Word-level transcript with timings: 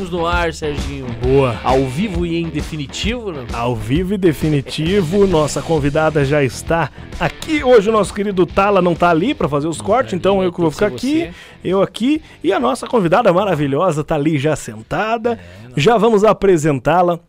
Estamos 0.00 0.18
no 0.18 0.26
ar, 0.26 0.54
Serginho. 0.54 1.04
Boa. 1.22 1.60
Ao 1.62 1.84
vivo 1.84 2.24
e 2.24 2.40
em 2.40 2.48
definitivo, 2.48 3.30
né? 3.30 3.44
Ao 3.52 3.76
vivo 3.76 4.14
e 4.14 4.16
definitivo, 4.16 5.26
nossa 5.26 5.60
convidada 5.60 6.24
já 6.24 6.42
está 6.42 6.90
aqui. 7.18 7.62
Hoje 7.62 7.90
o 7.90 7.92
nosso 7.92 8.14
querido 8.14 8.46
Tala 8.46 8.80
não 8.80 8.94
tá 8.94 9.10
ali 9.10 9.34
para 9.34 9.46
fazer 9.46 9.68
os 9.68 9.78
cortes, 9.78 10.14
então 10.14 10.42
eu 10.42 10.50
que 10.50 10.58
vou 10.58 10.70
ficar 10.70 10.86
aqui, 10.86 11.30
eu 11.62 11.82
aqui 11.82 12.22
e 12.42 12.50
a 12.50 12.58
nossa 12.58 12.86
convidada 12.86 13.30
maravilhosa 13.30 14.02
tá 14.02 14.14
ali 14.14 14.38
já 14.38 14.56
sentada. 14.56 15.38
Já 15.76 15.98
vamos 15.98 16.24
apresentá-la. 16.24 17.20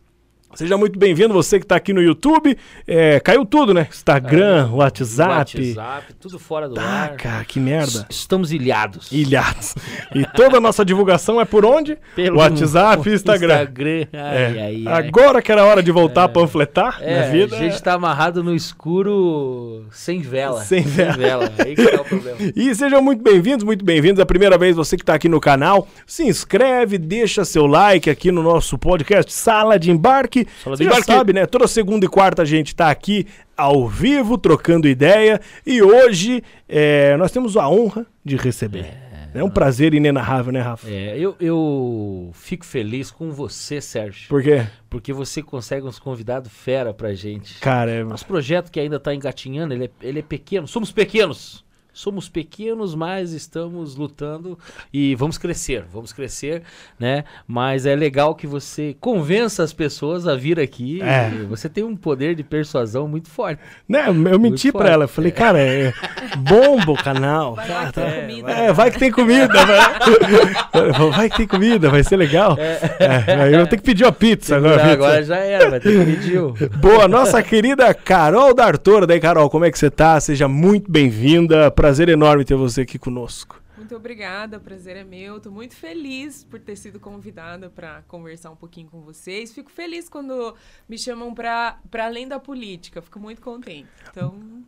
Seja 0.53 0.77
muito 0.77 0.99
bem-vindo, 0.99 1.33
você 1.33 1.57
que 1.59 1.63
está 1.65 1.77
aqui 1.77 1.93
no 1.93 2.01
YouTube. 2.01 2.57
É, 2.85 3.21
caiu 3.21 3.45
tudo, 3.45 3.73
né? 3.73 3.87
Instagram, 3.89 4.69
WhatsApp. 4.73 5.57
WhatsApp, 5.57 6.13
tudo 6.19 6.37
fora 6.37 6.67
do 6.67 6.75
Tá, 6.75 6.81
ar. 6.83 7.15
cara, 7.15 7.45
que 7.45 7.57
merda. 7.57 8.05
Estamos 8.09 8.51
ilhados. 8.51 9.09
Ilhados. 9.13 9.73
E 10.13 10.25
toda 10.35 10.57
a 10.57 10.59
nossa 10.59 10.83
divulgação 10.83 11.39
é 11.39 11.45
por 11.45 11.65
onde? 11.65 11.97
Pelo 12.15 12.39
WhatsApp 12.39 13.09
e 13.09 13.13
Instagram. 13.15 13.55
Instagram. 13.61 14.07
Ai, 14.11 14.19
É. 14.21 14.45
ai, 14.61 14.83
ai. 14.85 15.07
Agora 15.07 15.41
que 15.41 15.51
era 15.51 15.63
hora 15.63 15.81
de 15.81 15.89
voltar 15.91 16.25
a 16.25 16.29
panfletar 16.29 16.97
É, 17.01 17.21
na 17.21 17.27
vida. 17.27 17.55
a 17.55 17.59
gente 17.59 17.81
tá 17.81 17.93
amarrado 17.93 18.43
no 18.43 18.53
escuro 18.53 19.85
sem 19.91 20.19
vela. 20.19 20.61
Sem 20.63 20.83
vela. 20.83 21.49
Aí 21.59 21.75
que 21.75 21.87
tá 21.87 22.01
o 22.01 22.05
problema. 22.05 22.37
E 22.55 22.75
sejam 22.75 23.01
muito 23.01 23.23
bem-vindos, 23.23 23.63
muito 23.63 23.85
bem-vindos. 23.85 24.19
É 24.19 24.23
a 24.23 24.25
primeira 24.25 24.57
vez 24.57 24.75
você 24.75 24.97
que 24.97 25.03
está 25.03 25.13
aqui 25.15 25.29
no 25.29 25.39
canal, 25.39 25.87
se 26.05 26.23
inscreve, 26.23 26.97
deixa 26.97 27.45
seu 27.45 27.65
like 27.65 28.09
aqui 28.09 28.31
no 28.33 28.43
nosso 28.43 28.77
podcast 28.77 29.31
Sala 29.31 29.79
de 29.79 29.89
Embarque. 29.89 30.40
Sala 30.63 30.75
você 30.75 30.83
já 30.83 30.89
Embarque. 30.89 31.11
sabe, 31.11 31.33
né? 31.33 31.45
Toda 31.45 31.67
segunda 31.67 32.05
e 32.05 32.09
quarta 32.09 32.41
a 32.41 32.45
gente 32.45 32.67
está 32.67 32.89
aqui 32.89 33.25
ao 33.55 33.87
vivo, 33.87 34.37
trocando 34.37 34.87
ideia. 34.87 35.39
E 35.65 35.81
hoje 35.81 36.43
é, 36.67 37.15
nós 37.17 37.31
temos 37.31 37.57
a 37.57 37.67
honra 37.69 38.05
de 38.23 38.35
receber. 38.35 38.85
É, 39.33 39.43
um 39.43 39.49
prazer 39.49 39.93
inenarrável, 39.93 40.51
né, 40.51 40.59
Rafa? 40.59 40.89
É, 40.89 41.17
eu, 41.17 41.35
eu 41.39 42.31
fico 42.33 42.65
feliz 42.65 43.09
com 43.09 43.31
você, 43.31 43.79
Sérgio. 43.79 44.27
Por 44.27 44.43
quê? 44.43 44.67
Porque 44.89 45.13
você 45.13 45.41
consegue 45.41 45.87
uns 45.87 45.97
convidados 45.99 46.51
fera 46.51 46.93
pra 46.93 47.13
gente. 47.13 47.59
Cara, 47.59 47.91
é... 47.91 48.03
Nosso 48.03 48.25
projeto 48.25 48.69
que 48.69 48.79
ainda 48.79 48.97
está 48.97 49.15
engatinhando, 49.15 49.73
ele 49.73 49.85
é, 49.85 49.89
ele 50.01 50.19
é 50.19 50.21
pequeno. 50.21 50.67
Somos 50.67 50.91
pequenos. 50.91 51.63
Somos 51.93 52.29
pequenos, 52.29 52.95
mas 52.95 53.33
estamos 53.33 53.95
lutando 53.95 54.57
e 54.93 55.13
vamos 55.15 55.37
crescer, 55.37 55.83
vamos 55.91 56.13
crescer, 56.13 56.63
né? 56.99 57.25
Mas 57.45 57.85
é 57.85 57.95
legal 57.95 58.33
que 58.33 58.47
você 58.47 58.95
convença 58.99 59.61
as 59.61 59.73
pessoas 59.73 60.25
a 60.27 60.35
vir 60.35 60.59
aqui. 60.59 61.01
É. 61.01 61.29
E 61.33 61.43
Você 61.45 61.67
tem 61.67 61.83
um 61.83 61.95
poder 61.95 62.33
de 62.35 62.43
persuasão 62.43 63.07
muito 63.07 63.29
forte. 63.29 63.59
Né, 63.89 64.05
eu 64.07 64.39
menti 64.39 64.71
pra 64.71 64.89
ela. 64.89 65.07
Falei, 65.07 65.31
cara, 65.31 65.59
é 65.59 65.93
bomba 66.37 66.91
o 66.91 67.03
canal. 67.03 67.55
Vai 67.55 67.67
Tá, 67.67 67.73
lá 67.73 67.85
que 67.87 67.93
tem 67.93 68.03
tá. 68.03 68.21
comida. 68.21 68.51
É, 68.51 68.73
vai 68.73 68.91
que 68.91 68.99
tem 68.99 69.11
comida. 69.11 69.65
Vai, 69.65 71.09
vai 71.11 71.29
que 71.29 71.37
tem 71.37 71.47
comida, 71.47 71.89
vai 71.89 72.03
ser 72.03 72.15
legal. 72.17 72.57
É, 72.59 73.33
aí 73.33 73.51
eu 73.53 73.59
vou 73.59 73.67
ter 73.67 73.77
que 73.77 73.83
pedir 73.83 74.03
uma 74.05 74.11
pizza 74.11 74.55
agora. 74.55 74.77
Pizza. 74.77 74.91
agora 74.93 75.23
já 75.23 75.37
era, 75.37 75.69
vai 75.71 75.79
ter 75.79 76.05
que 76.05 76.11
pedir. 76.11 76.41
Boa, 76.79 77.07
nossa 77.07 77.41
querida 77.43 77.93
Carol 77.93 78.53
D'Artora. 78.53 79.05
Daí, 79.05 79.19
Carol, 79.19 79.49
como 79.49 79.65
é 79.65 79.71
que 79.71 79.77
você 79.77 79.89
tá? 79.89 80.19
Seja 80.19 80.47
muito 80.47 80.89
bem-vinda. 80.91 81.69
Prazer 81.81 82.09
enorme 82.09 82.45
ter 82.45 82.53
você 82.53 82.81
aqui 82.81 82.99
conosco. 82.99 83.59
Muito 83.75 83.95
obrigada, 83.95 84.57
o 84.57 84.61
prazer 84.61 84.95
é 84.97 85.03
meu. 85.03 85.39
Tô 85.39 85.49
muito 85.49 85.75
feliz 85.75 86.43
por 86.43 86.59
ter 86.59 86.75
sido 86.75 86.99
convidada 86.99 87.71
para 87.71 88.03
conversar 88.03 88.51
um 88.51 88.55
pouquinho 88.55 88.87
com 88.87 89.01
vocês. 89.01 89.51
Fico 89.51 89.71
feliz 89.71 90.07
quando 90.07 90.55
me 90.87 90.95
chamam 90.95 91.33
para 91.33 91.79
além 91.99 92.27
da 92.27 92.39
política. 92.39 93.01
Fico 93.01 93.19
muito 93.19 93.41
contente. 93.41 93.89
Então, 94.07 94.63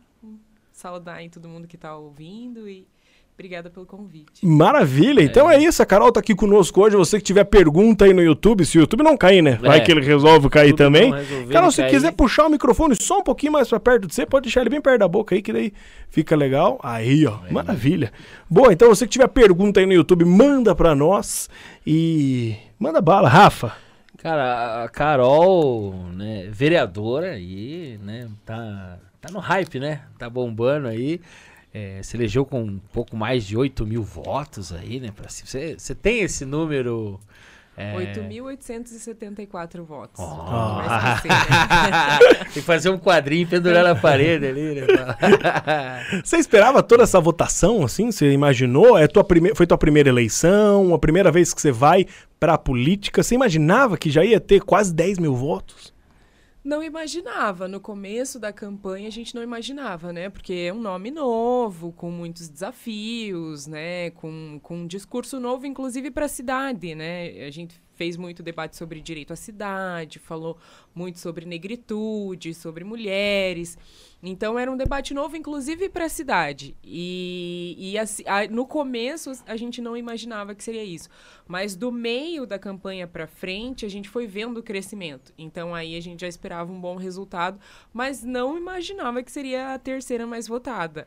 saudar 0.72 1.22
em 1.22 1.30
todo 1.30 1.48
mundo 1.48 1.68
que 1.68 1.78
tá 1.78 1.96
ouvindo 1.96 2.68
e 2.68 2.84
obrigada 3.34 3.68
pelo 3.68 3.84
convite. 3.84 4.46
Maravilha. 4.46 5.20
Então 5.22 5.50
é 5.50 5.60
isso, 5.62 5.82
a 5.82 5.86
Carol 5.86 6.10
tá 6.12 6.20
aqui 6.20 6.34
conosco 6.34 6.80
hoje. 6.80 6.96
Você 6.96 7.18
que 7.18 7.24
tiver 7.24 7.44
pergunta 7.44 8.04
aí 8.04 8.12
no 8.14 8.22
YouTube, 8.22 8.64
se 8.64 8.78
o 8.78 8.80
YouTube 8.82 9.02
não 9.02 9.16
cair, 9.16 9.42
né? 9.42 9.58
Vai 9.60 9.78
É. 9.78 9.80
que 9.80 9.90
ele 9.90 10.00
resolve 10.00 10.48
cair 10.48 10.70
Tudo 10.70 10.78
também. 10.78 11.12
Carol, 11.50 11.70
se 11.70 11.82
cair. 11.82 11.90
quiser 11.90 12.12
puxar 12.12 12.46
o 12.46 12.50
microfone 12.50 12.94
só 13.00 13.18
um 13.18 13.22
pouquinho 13.22 13.52
mais 13.52 13.68
pra 13.68 13.80
perto 13.80 14.06
de 14.06 14.14
você, 14.14 14.24
pode 14.24 14.44
deixar 14.44 14.60
ele 14.60 14.70
bem 14.70 14.80
perto 14.80 15.00
da 15.00 15.08
boca 15.08 15.34
aí, 15.34 15.42
que 15.42 15.52
daí 15.52 15.72
fica 16.08 16.36
legal. 16.36 16.78
Aí, 16.82 17.26
ó. 17.26 17.38
Maravilha. 17.50 18.12
Boa, 18.48 18.72
então 18.72 18.88
você 18.88 19.04
que 19.06 19.12
tiver 19.12 19.28
pergunta 19.28 19.80
aí 19.80 19.86
no 19.86 19.92
YouTube, 19.92 20.24
manda 20.24 20.74
pra 20.74 20.94
nós 20.94 21.48
e 21.86 22.56
manda 22.78 23.00
bala. 23.00 23.28
Rafa. 23.28 23.72
Cara, 24.18 24.84
a 24.84 24.88
Carol, 24.88 25.92
né, 26.14 26.48
vereadora 26.50 27.32
aí, 27.32 27.98
né, 28.02 28.26
tá, 28.46 28.96
tá 29.20 29.30
no 29.30 29.38
hype, 29.38 29.78
né? 29.78 30.00
Tá 30.18 30.30
bombando 30.30 30.88
aí. 30.88 31.20
É, 31.76 32.00
se 32.04 32.16
elegeu 32.16 32.46
com 32.46 32.62
um 32.62 32.78
pouco 32.92 33.16
mais 33.16 33.44
de 33.44 33.56
8 33.56 33.84
mil 33.84 34.04
votos 34.04 34.72
aí, 34.72 35.00
né? 35.00 35.10
Pra, 35.10 35.28
você, 35.28 35.74
você 35.76 35.92
tem 35.92 36.20
esse 36.20 36.44
número? 36.44 37.18
É... 37.76 37.96
8.874 37.96 39.82
votos. 39.82 40.20
Oh. 40.20 40.80
Esquecer, 41.16 41.28
né? 41.50 42.34
tem 42.44 42.52
que 42.52 42.60
fazer 42.60 42.90
um 42.90 42.98
quadrinho 42.98 43.42
e 43.42 43.46
pendurar 43.46 43.82
na 43.82 43.96
parede 43.96 44.46
ali, 44.46 44.74
né? 44.76 44.86
Você 46.22 46.36
esperava 46.36 46.80
toda 46.82 47.02
essa 47.02 47.20
votação, 47.20 47.82
assim? 47.82 48.12
Você 48.12 48.30
imaginou? 48.30 48.96
É 48.96 49.08
tua 49.08 49.24
prime... 49.24 49.52
Foi 49.56 49.66
tua 49.66 49.76
primeira 49.76 50.08
eleição? 50.08 50.94
A 50.94 50.98
primeira 51.00 51.32
vez 51.32 51.52
que 51.52 51.60
você 51.60 51.72
vai 51.72 52.06
pra 52.38 52.56
política? 52.56 53.22
Você 53.22 53.34
imaginava 53.34 53.98
que 53.98 54.08
já 54.08 54.24
ia 54.24 54.38
ter 54.38 54.60
quase 54.60 54.94
10 54.94 55.18
mil 55.18 55.34
votos? 55.34 55.93
Não 56.64 56.82
imaginava. 56.82 57.68
No 57.68 57.78
começo 57.78 58.40
da 58.40 58.50
campanha 58.50 59.06
a 59.06 59.10
gente 59.10 59.34
não 59.34 59.42
imaginava, 59.42 60.14
né? 60.14 60.30
Porque 60.30 60.54
é 60.54 60.72
um 60.72 60.80
nome 60.80 61.10
novo, 61.10 61.92
com 61.92 62.10
muitos 62.10 62.48
desafios, 62.48 63.66
né? 63.66 64.10
Com, 64.12 64.58
com 64.62 64.78
um 64.78 64.86
discurso 64.86 65.38
novo, 65.38 65.66
inclusive 65.66 66.10
para 66.10 66.24
a 66.24 66.28
cidade, 66.28 66.94
né? 66.94 67.44
A 67.46 67.50
gente 67.50 67.82
fez 67.96 68.16
muito 68.16 68.42
debate 68.42 68.76
sobre 68.76 69.00
direito 69.00 69.32
à 69.32 69.36
cidade, 69.36 70.18
falou 70.18 70.58
muito 70.94 71.18
sobre 71.18 71.44
negritude, 71.46 72.54
sobre 72.54 72.84
mulheres. 72.84 73.76
Então 74.22 74.58
era 74.58 74.70
um 74.72 74.76
debate 74.76 75.12
novo, 75.12 75.36
inclusive 75.36 75.88
para 75.88 76.06
a 76.06 76.08
cidade. 76.08 76.74
E, 76.82 77.74
e 77.78 77.98
assim, 77.98 78.22
a- 78.26 78.48
no 78.48 78.66
começo 78.66 79.30
a 79.46 79.56
gente 79.56 79.82
não 79.82 79.96
imaginava 79.96 80.54
que 80.54 80.64
seria 80.64 80.84
isso. 80.84 81.08
Mas 81.46 81.76
do 81.76 81.92
meio 81.92 82.46
da 82.46 82.58
campanha 82.58 83.06
para 83.06 83.26
frente, 83.26 83.84
a 83.84 83.88
gente 83.88 84.08
foi 84.08 84.26
vendo 84.26 84.58
o 84.58 84.62
crescimento. 84.62 85.32
Então 85.36 85.74
aí 85.74 85.96
a 85.96 86.00
gente 86.00 86.20
já 86.22 86.28
esperava 86.28 86.72
um 86.72 86.80
bom 86.80 86.96
resultado, 86.96 87.60
mas 87.92 88.22
não 88.22 88.56
imaginava 88.56 89.22
que 89.22 89.30
seria 89.30 89.74
a 89.74 89.78
terceira 89.78 90.26
mais 90.26 90.46
votada. 90.48 91.06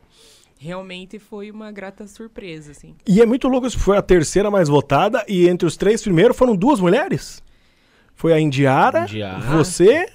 Realmente 0.58 1.18
foi 1.20 1.50
uma 1.52 1.70
grata 1.70 2.06
surpresa, 2.08 2.72
assim. 2.72 2.96
E 3.06 3.22
é 3.22 3.26
muito 3.26 3.46
louco 3.46 3.66
isso, 3.66 3.78
foi 3.78 3.96
a 3.96 4.02
terceira 4.02 4.50
mais 4.50 4.68
votada 4.68 5.24
e 5.28 5.48
entre 5.48 5.66
os 5.66 5.76
três 5.76 6.02
primeiros 6.02 6.36
foram 6.36 6.56
duas 6.56 6.80
mulheres. 6.80 7.42
Foi 8.14 8.32
a 8.32 8.40
Indiara, 8.40 9.04
Indiara. 9.04 9.38
você 9.38 10.06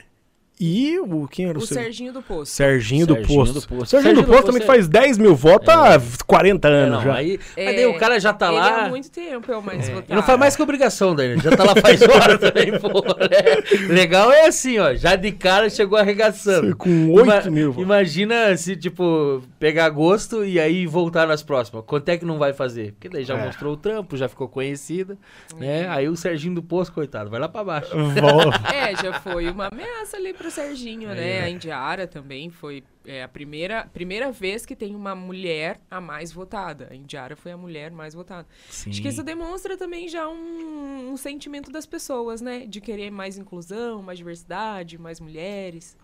e 0.59 0.99
o 0.99 1.27
quem 1.27 1.47
era 1.47 1.57
o, 1.57 1.61
O 1.61 1.65
seu? 1.65 1.75
Serginho 1.75 2.13
do 2.13 2.21
Poço. 2.21 2.51
Serginho, 2.53 3.05
do 3.07 3.15
Serginho 3.15 3.37
Posto. 3.39 3.53
do 3.53 3.61
Posto. 3.67 3.85
Serginho 3.87 4.13
do 4.13 4.17
Serginho 4.17 4.25
do 4.25 4.31
Posto 4.31 4.45
também 4.45 4.61
é- 4.61 4.65
faz 4.65 4.87
10 4.87 5.17
mil 5.17 5.35
votos 5.35 5.67
há 5.69 5.99
40 6.25 6.67
É, 6.67 6.71
anos 6.71 6.97
não, 6.99 7.03
já. 7.03 7.15
aí, 7.15 7.39
É, 7.57 7.67
aí 7.67 7.75
daí 7.75 7.85
o 7.87 7.97
cara 7.97 8.19
já 8.19 8.33
tá 8.33 8.47
ele 8.47 8.55
lá. 8.57 8.85
há 8.85 8.89
muito 8.89 9.09
tempo 9.11 9.51
é 9.51 9.57
o 9.57 9.61
mais 9.63 9.89
votado. 9.89 10.13
Não 10.15 10.23
faz 10.23 10.39
mais 10.39 10.55
que 10.55 10.61
obrigação 10.61 11.15
daí, 11.15 11.35
né? 11.35 11.41
Já 11.43 11.55
tá 11.55 11.63
lá 11.63 11.75
faz 11.75 12.01
hora 12.07 12.37
também, 12.37 12.79
pô. 12.79 12.87
né? 12.89 13.87
Legal 13.93 14.31
é 14.31 14.47
assim, 14.47 14.77
ó. 14.79 14.93
Já 14.93 15.15
de 15.15 15.31
cara 15.31 15.69
chegou 15.69 15.97
arregaçando. 15.97 16.75
Com 16.77 17.09
8 17.11 17.51
mil 17.51 17.71
votos. 17.71 17.83
Imagina 17.83 18.55
se, 18.55 18.75
tipo, 18.75 19.41
pegar 19.59 19.89
gosto 19.89 20.45
e 20.45 20.59
aí 20.59 20.85
voltar 20.85 21.27
nas 21.27 21.41
próximas. 21.43 21.83
Quanto 21.85 22.07
é 22.09 22.17
que 22.17 22.25
não 22.25 22.37
vai 22.37 22.53
fazer? 22.53 22.91
Porque 22.93 23.09
daí 23.09 23.23
já 23.23 23.37
É. 23.37 23.45
mostrou 23.45 23.73
o 23.73 23.77
trampo, 23.77 24.15
já 24.15 24.27
ficou 24.29 24.47
conhecida, 24.47 25.17
né? 25.57 25.87
Aí 25.89 26.07
o 26.07 26.15
Serginho 26.15 26.55
do 26.55 26.63
Poço, 26.63 26.91
coitado, 26.93 27.29
vai 27.29 27.39
lá 27.39 27.49
pra 27.49 27.63
baixo. 27.63 27.89
Vol- 27.95 28.53
É, 28.73 28.95
já 28.95 29.13
foi 29.19 29.49
uma 29.49 29.67
ameaça 29.67 30.17
ali 30.17 30.33
pro 30.43 30.51
Serginho, 30.51 31.07
né? 31.07 31.39
A 31.39 31.49
Indiara 31.49 32.05
também 32.05 32.49
foi 32.49 32.83
é, 33.05 33.23
a 33.23 33.29
primeira, 33.29 33.87
primeira 33.93 34.29
vez 34.29 34.65
que 34.65 34.75
tem 34.75 34.93
uma 34.93 35.15
mulher 35.15 35.79
a 35.89 36.01
mais 36.01 36.33
votada. 36.33 36.89
A 36.91 36.95
Indiara 36.95 37.33
foi 37.37 37.53
a 37.53 37.57
mulher 37.57 37.91
mais 37.91 38.13
votada. 38.13 38.45
Sim. 38.69 38.89
Acho 38.89 39.01
que 39.01 39.07
isso 39.07 39.23
demonstra 39.23 39.77
também 39.77 40.09
já 40.09 40.27
um, 40.27 41.11
um 41.13 41.15
sentimento 41.15 41.71
das 41.71 41.85
pessoas, 41.85 42.41
né? 42.41 42.65
De 42.67 42.81
querer 42.81 43.09
mais 43.09 43.37
inclusão, 43.37 44.01
mais 44.03 44.17
diversidade, 44.17 44.97
mais 44.97 45.21
mulheres. 45.21 45.95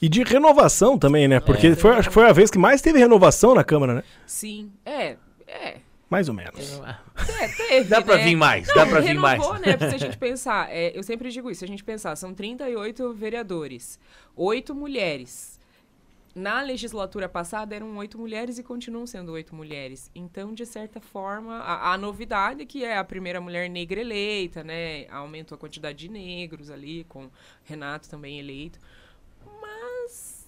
E 0.00 0.08
de 0.08 0.22
renovação 0.22 0.96
também, 0.96 1.26
né? 1.26 1.40
Porque 1.40 1.66
É. 1.66 1.74
foi, 1.74 1.90
acho 1.96 2.08
que 2.08 2.14
foi 2.14 2.28
a 2.28 2.32
vez 2.32 2.48
que 2.48 2.58
mais 2.58 2.80
teve 2.80 3.00
renovação 3.00 3.56
na 3.56 3.64
Câmara, 3.64 3.94
né? 3.94 4.04
Sim, 4.24 4.70
é, 4.86 5.16
é. 5.48 5.78
Mais 6.10 6.28
ou 6.28 6.34
menos. 6.34 6.80
É, 7.40 7.48
teve, 7.56 7.88
Dá 7.88 8.02
pra 8.02 8.16
né? 8.16 8.24
vir 8.24 8.36
mais, 8.36 8.66
Não, 8.66 8.74
dá 8.74 8.86
pra 8.86 9.00
vir 9.00 9.14
mais. 9.14 9.40
renovou, 9.40 9.60
né? 9.60 9.78
Se 9.78 9.94
a 9.94 9.98
gente 9.98 10.18
pensar, 10.18 10.68
é, 10.68 10.90
eu 10.98 11.02
sempre 11.04 11.30
digo 11.30 11.48
isso, 11.50 11.60
se 11.60 11.64
a 11.64 11.68
gente 11.68 11.84
pensar, 11.84 12.16
são 12.16 12.34
38 12.34 13.12
vereadores, 13.14 13.98
oito 14.34 14.74
mulheres. 14.74 15.60
na 16.34 16.62
legislatura 16.62 17.28
passada 17.28 17.74
eram 17.76 17.96
oito 17.96 18.18
mulheres 18.18 18.58
e 18.58 18.62
continuam 18.64 19.06
sendo 19.06 19.30
oito 19.32 19.54
mulheres. 19.54 20.10
Então, 20.14 20.52
de 20.52 20.66
certa 20.66 21.00
forma, 21.00 21.58
a, 21.58 21.92
a, 21.92 21.98
novidade 21.98 22.62
é 22.62 22.66
que 22.66 22.84
é 22.84 22.98
a 22.98 23.04
primeira 23.04 23.40
mulher 23.40 23.70
negra 23.70 24.00
eleita, 24.00 24.64
né? 24.64 25.06
Aumentou 25.10 25.54
a 25.54 25.58
quantidade 25.58 25.98
de 25.98 26.08
negros 26.08 26.70
ali, 26.70 27.04
com 27.08 27.30
Renato 27.64 28.08
também 28.08 28.38
eleito. 28.40 28.80
Mas. 29.60 30.46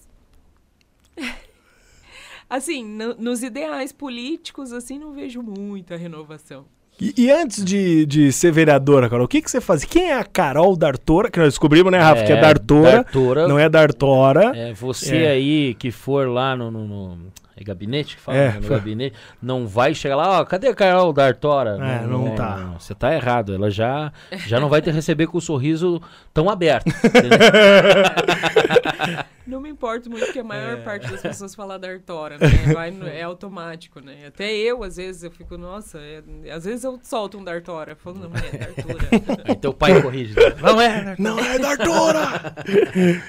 Assim, 2.55 2.83
no, 2.83 3.15
nos 3.15 3.41
ideais 3.41 3.91
políticos, 3.91 4.71
assim, 4.71 4.99
não 4.99 5.11
vejo 5.11 5.41
muita 5.41 5.97
renovação. 5.97 6.65
E, 7.01 7.13
e, 7.17 7.31
antes 7.31 7.65
de, 7.65 8.05
de 8.05 8.31
ser 8.31 8.51
vereadora, 8.51 9.09
Carol, 9.09 9.25
o 9.25 9.27
que, 9.27 9.41
que 9.41 9.49
você 9.49 9.59
fazia? 9.59 9.87
Quem 9.89 10.11
é 10.11 10.13
a 10.13 10.23
Carol 10.23 10.77
Dartora? 10.77 11.31
Que 11.31 11.39
nós 11.39 11.49
descobrimos, 11.49 11.91
né, 11.91 11.97
Rafa? 11.97 12.21
É, 12.21 12.25
que 12.25 12.31
é 12.31 12.39
Dartora, 12.39 12.91
Dartora. 12.91 13.47
Não 13.47 13.57
é 13.57 13.67
Dartora. 13.67 14.51
É, 14.55 14.73
você 14.73 15.23
é. 15.23 15.31
aí 15.31 15.73
que 15.73 15.89
for 15.89 16.29
lá 16.29 16.55
no, 16.55 16.69
no, 16.69 16.87
no 16.87 17.31
é 17.55 17.63
gabinete 17.63 18.15
que 18.15 18.21
fala? 18.21 18.37
É, 18.37 18.53
no 18.53 18.67
gabinete. 18.67 19.15
Não 19.41 19.67
vai 19.67 19.93
chegar 19.93 20.15
lá, 20.15 20.41
ó, 20.41 20.45
cadê 20.45 20.67
a 20.67 20.75
Carol 20.75 21.13
Dartora? 21.13 21.77
É, 21.81 22.07
não, 22.07 22.25
não, 22.25 22.35
tá. 22.35 22.57
Não, 22.57 22.79
você 22.79 22.95
tá 22.95 23.13
errado. 23.13 23.53
Ela 23.53 23.69
já, 23.69 24.11
já 24.47 24.59
não 24.59 24.69
vai 24.69 24.81
te 24.81 24.89
receber 24.89 25.27
com 25.27 25.37
o 25.37 25.41
sorriso 25.41 26.01
tão 26.33 26.49
aberto. 26.49 26.91
Não 29.45 29.59
me 29.59 29.69
importo 29.69 30.09
muito, 30.09 30.25
porque 30.25 30.39
a 30.39 30.43
maior 30.43 30.77
é. 30.77 30.81
parte 30.81 31.09
das 31.11 31.21
pessoas 31.21 31.53
fala 31.53 31.77
da 31.77 31.89
Artora, 31.89 32.37
né? 32.37 32.47
Vai 32.73 32.97
é 33.11 33.23
automático, 33.23 33.99
né? 33.99 34.27
Até 34.27 34.53
eu, 34.53 34.83
às 34.83 34.95
vezes, 34.95 35.23
eu 35.23 35.31
fico, 35.31 35.57
nossa, 35.57 35.99
é, 35.99 36.23
às 36.49 36.63
vezes 36.63 36.83
eu 36.83 36.97
solto 37.03 37.37
um 37.37 37.43
Dartora. 37.43 37.95
Falo, 37.95 38.19
não, 38.19 38.31
é 38.35 38.57
Dartora. 38.57 39.43
Aí 39.45 39.55
teu 39.55 39.73
pai 39.73 40.01
corrige. 40.01 40.33
Né? 40.33 40.55
Não 40.61 40.81
é, 40.81 41.15
Não 41.19 41.39
é 41.39 41.59
Dartora! 41.59 42.55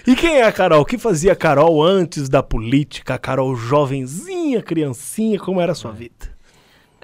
e 0.07 0.15
quem 0.15 0.37
é 0.37 0.45
a 0.45 0.53
Carol? 0.53 0.83
O 0.83 0.85
que 0.85 0.97
fazia 0.97 1.33
a 1.33 1.37
Carol 1.37 1.83
antes 1.83 2.29
da 2.29 2.43
política? 2.43 3.15
A 3.15 3.19
Carol 3.19 3.57
jovenzinha, 3.57 4.14
criancinha, 4.63 5.39
como 5.39 5.61
era 5.61 5.73
a 5.73 5.75
sua 5.75 5.93
é. 5.93 5.95
vida? 5.95 6.35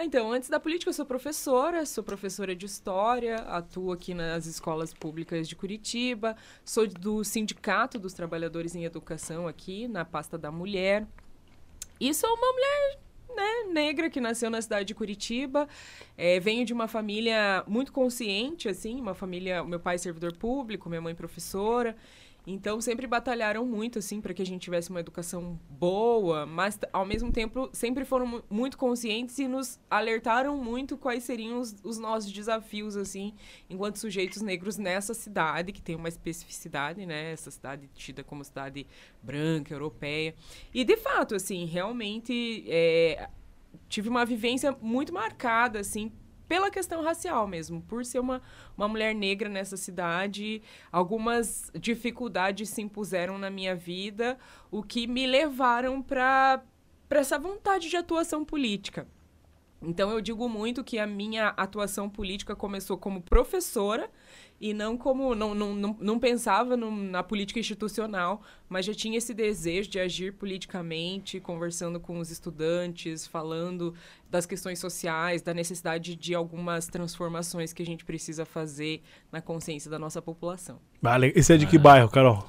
Então, 0.03 0.33
antes 0.33 0.49
da 0.49 0.59
política, 0.59 0.89
eu 0.89 0.95
sou 0.95 1.05
professora, 1.05 1.85
sou 1.85 2.03
professora 2.03 2.57
de 2.57 2.65
história, 2.65 3.37
atuo 3.37 3.93
aqui 3.93 4.15
nas 4.15 4.47
escolas 4.47 4.95
públicas 4.95 5.47
de 5.47 5.55
Curitiba, 5.55 6.37
sou 6.65 6.87
do 6.87 7.23
Sindicato 7.23 7.99
dos 7.99 8.15
Trabalhadores 8.15 8.75
em 8.75 8.85
Educação 8.85 9.47
aqui, 9.47 9.87
na 9.87 10.03
pasta 10.03 10.39
da 10.39 10.51
mulher. 10.51 11.07
E 12.01 12.15
sou 12.15 12.31
uma 12.31 12.53
mulher 12.53 12.99
né, 13.37 13.73
negra 13.73 14.09
que 14.09 14.23
nasceu 14.23 14.49
na 14.49 14.63
cidade 14.63 14.87
de 14.87 14.95
Curitiba. 14.95 15.69
É, 16.17 16.41
venho 16.41 16.65
de 16.65 16.73
uma 16.73 16.89
família 16.89 17.63
muito 17.67 17.93
consciente, 17.93 18.69
assim, 18.69 18.99
uma 18.99 19.15
família. 19.15 19.63
Meu 19.65 19.79
pai 19.79 19.97
é 19.97 19.99
servidor 19.99 20.35
público, 20.35 20.89
minha 20.89 21.03
mãe 21.03 21.15
professora. 21.15 21.95
Então 22.51 22.81
sempre 22.81 23.07
batalharam 23.07 23.65
muito 23.65 24.01
assim 24.01 24.21
para 24.21 24.35
que 24.35 24.43
a 24.43 24.47
gente 24.47 24.63
tivesse 24.63 24.91
uma 24.91 25.01
educação 25.01 25.59
boa, 25.69 26.45
mas 26.45 26.79
ao 26.93 27.07
mesmo 27.07 27.31
tempo 27.31 27.71
sempre 27.73 28.05
foram 28.05 28.43
muito 28.51 28.77
conscientes 28.77 29.39
e 29.39 29.47
nos 29.47 29.79
alertaram 29.89 30.57
muito 30.57 30.97
quais 30.97 31.23
seriam 31.23 31.61
os, 31.61 31.77
os, 31.85 31.99
nossos 31.99 32.33
desafios 32.33 32.97
assim, 32.97 33.35
enquanto 33.69 33.99
sujeitos 33.99 34.43
negros 34.43 34.77
nessa 34.77 35.15
cidade 35.15 35.73
que 35.73 35.81
tem 35.81 35.95
uma 35.95 36.09
especificidade, 36.09 37.07
né? 37.07 37.33
Essa 37.33 37.51
cidade 37.51 37.89
tida 37.95 38.25
como 38.25 38.45
cidade 38.45 38.87
branca, 39.23 39.73
europeia. 39.73 40.35
E 40.75 40.85
de 40.85 40.97
fato, 40.97 41.35
assim, 41.35 41.65
realmente 41.67 42.65
é, 42.67 43.29
tive 43.89 44.09
uma 44.09 44.25
vivência 44.25 44.77
muito 44.81 45.13
marcada 45.13 45.79
assim 45.79 46.11
pela 46.51 46.69
questão 46.69 47.01
racial 47.01 47.47
mesmo, 47.47 47.81
por 47.83 48.05
ser 48.05 48.19
uma, 48.19 48.43
uma 48.77 48.89
mulher 48.89 49.15
negra 49.15 49.49
nessa 49.49 49.77
cidade, 49.77 50.61
algumas 50.91 51.71
dificuldades 51.79 52.71
se 52.71 52.83
impuseram 52.83 53.39
na 53.39 53.49
minha 53.49 53.77
vida, 53.77 54.37
o 54.69 54.83
que 54.83 55.07
me 55.07 55.29
levaram 55.29 56.03
para 56.03 56.61
essa 57.09 57.39
vontade 57.39 57.89
de 57.89 57.97
atuação 57.97 58.45
política. 58.45 59.07
Então 59.81 60.11
eu 60.11 60.21
digo 60.21 60.49
muito 60.49 60.83
que 60.83 60.99
a 60.99 61.07
minha 61.07 61.51
atuação 61.51 62.11
política 62.11 62.57
começou 62.57 62.99
como 62.99 63.23
professora 63.23 64.11
e 64.61 64.75
não 64.75 64.97
como 64.97 65.35
não, 65.35 65.55
não, 65.55 65.75
não, 65.75 65.97
não 65.99 66.19
pensava 66.19 66.77
no, 66.77 66.91
na 66.91 67.23
política 67.23 67.59
institucional, 67.59 68.43
mas 68.69 68.85
já 68.85 68.93
tinha 68.93 69.17
esse 69.17 69.33
desejo 69.33 69.89
de 69.89 69.99
agir 69.99 70.35
politicamente, 70.35 71.41
conversando 71.41 71.99
com 71.99 72.19
os 72.19 72.31
estudantes, 72.31 73.27
falando 73.27 73.95
das 74.29 74.45
questões 74.45 74.79
sociais, 74.79 75.41
da 75.41 75.55
necessidade 75.55 76.15
de 76.15 76.35
algumas 76.35 76.87
transformações 76.87 77.73
que 77.73 77.83
a 77.83 77.87
gente 77.87 78.05
precisa 78.05 78.45
fazer 78.45 79.03
na 79.33 79.41
consciência 79.41 79.91
da 79.91 79.99
nossa 79.99 80.21
população. 80.21 80.79
Vale. 81.01 81.33
Esse 81.35 81.55
é 81.55 81.57
de 81.57 81.67
que 81.67 81.79
bairro, 81.79 82.11
Carol? 82.11 82.47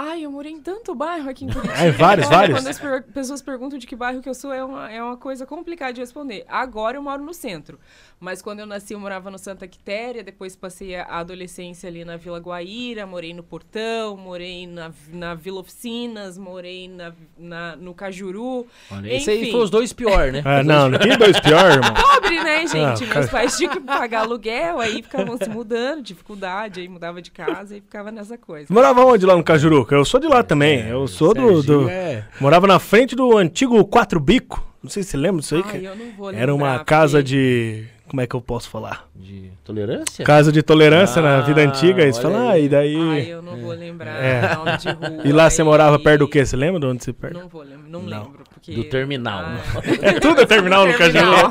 Ai, 0.00 0.24
eu 0.24 0.30
morei 0.30 0.52
em 0.52 0.60
tanto 0.60 0.94
bairro 0.94 1.28
aqui 1.28 1.44
em 1.44 1.48
Curitiba. 1.52 1.74
É, 1.74 1.90
vários, 1.90 2.28
vários. 2.30 2.56
Quando 2.60 2.68
as 2.68 2.78
per 2.78 3.02
pessoas 3.02 3.42
perguntam 3.42 3.76
de 3.80 3.84
que 3.84 3.96
bairro 3.96 4.22
que 4.22 4.28
eu 4.28 4.34
sou, 4.34 4.52
é 4.52 4.62
uma, 4.62 4.88
é 4.88 5.02
uma 5.02 5.16
coisa 5.16 5.44
complicada 5.44 5.92
de 5.92 6.00
responder. 6.00 6.44
Agora 6.48 6.96
eu 6.96 7.02
moro 7.02 7.20
no 7.20 7.34
centro. 7.34 7.80
Mas 8.20 8.40
quando 8.40 8.60
eu 8.60 8.66
nasci, 8.66 8.94
eu 8.94 9.00
morava 9.00 9.28
no 9.28 9.38
Santa 9.38 9.66
Quitéria, 9.66 10.22
depois 10.22 10.54
passei 10.54 10.94
a 10.94 11.04
adolescência 11.04 11.88
ali 11.88 12.04
na 12.04 12.16
Vila 12.16 12.38
Guaíra, 12.38 13.06
morei 13.06 13.34
no 13.34 13.42
Portão, 13.42 14.16
morei 14.16 14.68
na, 14.68 14.92
na 15.12 15.34
Vila 15.34 15.60
Oficinas, 15.60 16.38
morei 16.38 16.88
na, 16.88 17.12
na, 17.36 17.76
no 17.76 17.92
Cajuru. 17.92 18.66
Olha, 18.92 19.12
esse 19.12 19.30
aí 19.30 19.50
foi 19.50 19.60
os 19.62 19.70
dois 19.70 19.92
piores, 19.92 20.32
né? 20.32 20.42
É, 20.48 20.62
não, 20.62 20.90
que 20.90 21.16
dois 21.16 21.38
piores, 21.40 21.76
irmão. 21.76 21.94
Pobre, 21.94 22.42
né, 22.42 22.66
gente? 22.66 23.04
Ah, 23.04 23.14
Meus 23.14 23.30
pais 23.30 23.56
tinham 23.56 23.72
que 23.72 23.80
pagar 23.80 24.20
aluguel, 24.20 24.80
aí 24.80 25.02
ficavam 25.02 25.36
se 25.36 25.48
mudando, 25.48 26.02
dificuldade, 26.02 26.80
aí 26.80 26.88
mudava 26.88 27.20
de 27.20 27.30
casa 27.30 27.76
e 27.76 27.80
ficava 27.80 28.10
nessa 28.10 28.38
coisa. 28.38 28.72
Morava 28.72 29.04
onde 29.04 29.26
lá 29.26 29.36
no 29.36 29.44
Cajuru? 29.44 29.87
Eu 29.90 30.04
sou 30.04 30.20
de 30.20 30.26
lá 30.26 30.42
também. 30.42 30.82
É, 30.82 30.92
eu 30.92 31.06
sou 31.08 31.34
do. 31.34 31.62
do 31.62 31.88
é... 31.88 32.24
Morava 32.40 32.66
na 32.66 32.78
frente 32.78 33.16
do 33.16 33.36
antigo 33.36 33.84
Quatro 33.84 34.20
Bico. 34.20 34.64
Não 34.82 34.90
sei 34.90 35.02
se 35.02 35.10
você 35.10 35.16
lembra 35.16 35.40
disso 35.40 35.56
aí. 35.56 35.62
Ai, 35.66 35.86
eu 35.86 35.96
não 35.96 36.10
vou 36.16 36.26
lembrar, 36.26 36.42
Era 36.42 36.54
uma 36.54 36.78
casa 36.84 37.22
de 37.22 37.84
como 38.08 38.20
é 38.20 38.26
que 38.26 38.34
eu 38.34 38.40
posso 38.40 38.70
falar? 38.70 39.08
De 39.14 39.50
tolerância? 39.62 40.24
Casa 40.24 40.50
de 40.50 40.62
tolerância 40.62 41.20
ah, 41.20 41.22
na 41.22 41.40
vida 41.42 41.60
antiga. 41.60 42.02
Eles 42.02 42.18
falam, 42.18 42.48
ah, 42.48 42.58
e 42.58 42.68
daí. 42.68 42.96
Ai, 42.96 43.26
eu 43.26 43.42
não 43.42 43.56
vou 43.58 43.72
lembrar 43.72 44.22
é. 44.22 44.54
nome 44.54 44.76
de 44.78 44.88
rua. 44.88 45.22
E 45.24 45.32
lá 45.32 45.50
você 45.50 45.62
morava 45.62 45.98
perto 45.98 46.20
do 46.20 46.28
quê? 46.28 46.44
Você 46.44 46.56
lembra 46.56 46.80
de 46.80 46.86
onde 46.86 47.04
você 47.04 47.12
perto? 47.12 47.38
Não 47.38 47.48
vou 47.48 47.62
lembrar, 47.62 47.88
não, 47.88 48.02
não. 48.02 48.24
lembro. 48.24 48.44
Porque... 48.52 48.74
Do 48.74 48.84
terminal. 48.84 49.40
Ah. 49.40 49.58
É 50.02 50.12
tudo 50.18 50.40
é 50.40 50.46
terminal 50.46 50.86
no 50.86 50.94
Cajuru. 50.96 51.50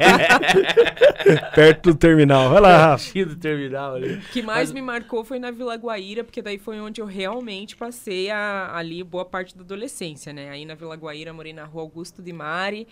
perto 1.54 1.92
do 1.92 1.96
terminal. 1.96 2.50
Vai 2.50 2.62
lá, 2.62 2.78
Rafa. 2.78 3.26
do 3.26 3.36
terminal 3.36 3.96
ali. 3.96 4.16
O 4.16 4.22
que 4.32 4.42
mais 4.42 4.70
Mas... 4.70 4.72
me 4.74 4.82
marcou 4.82 5.24
foi 5.24 5.40
na 5.40 5.52
Vila 5.52 5.76
Guaíra, 5.76 6.24
porque 6.24 6.42
daí 6.42 6.58
foi 6.58 6.80
onde 6.80 7.00
eu 7.00 7.06
realmente 7.06 7.76
passei 7.76 8.30
a, 8.30 8.72
ali 8.74 9.04
boa 9.04 9.26
parte 9.26 9.56
da 9.56 9.64
adolescência, 9.64 10.34
né? 10.34 10.50
Aí 10.50 10.66
na 10.66 10.76
Vila 10.76 10.96
Guaíra 10.96 11.32
morei 11.32 11.54
na 11.54 11.66
rua 11.66 11.84
Augusto 11.84 12.22
de 12.22 12.34
Mari 12.34 12.88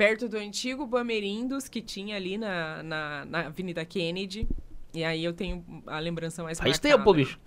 perto 0.00 0.26
do 0.30 0.38
antigo 0.38 0.86
Bamerindos, 0.86 1.68
que 1.68 1.82
tinha 1.82 2.16
ali 2.16 2.38
na, 2.38 2.82
na, 2.82 3.26
na 3.26 3.40
Avenida 3.48 3.84
Kennedy. 3.84 4.48
E 4.94 5.04
aí 5.04 5.22
eu 5.22 5.34
tenho 5.34 5.62
a 5.86 5.98
lembrança 5.98 6.42
mais 6.42 6.58
Faz 6.58 6.78
tempo, 6.78 7.12
bicho. 7.12 7.38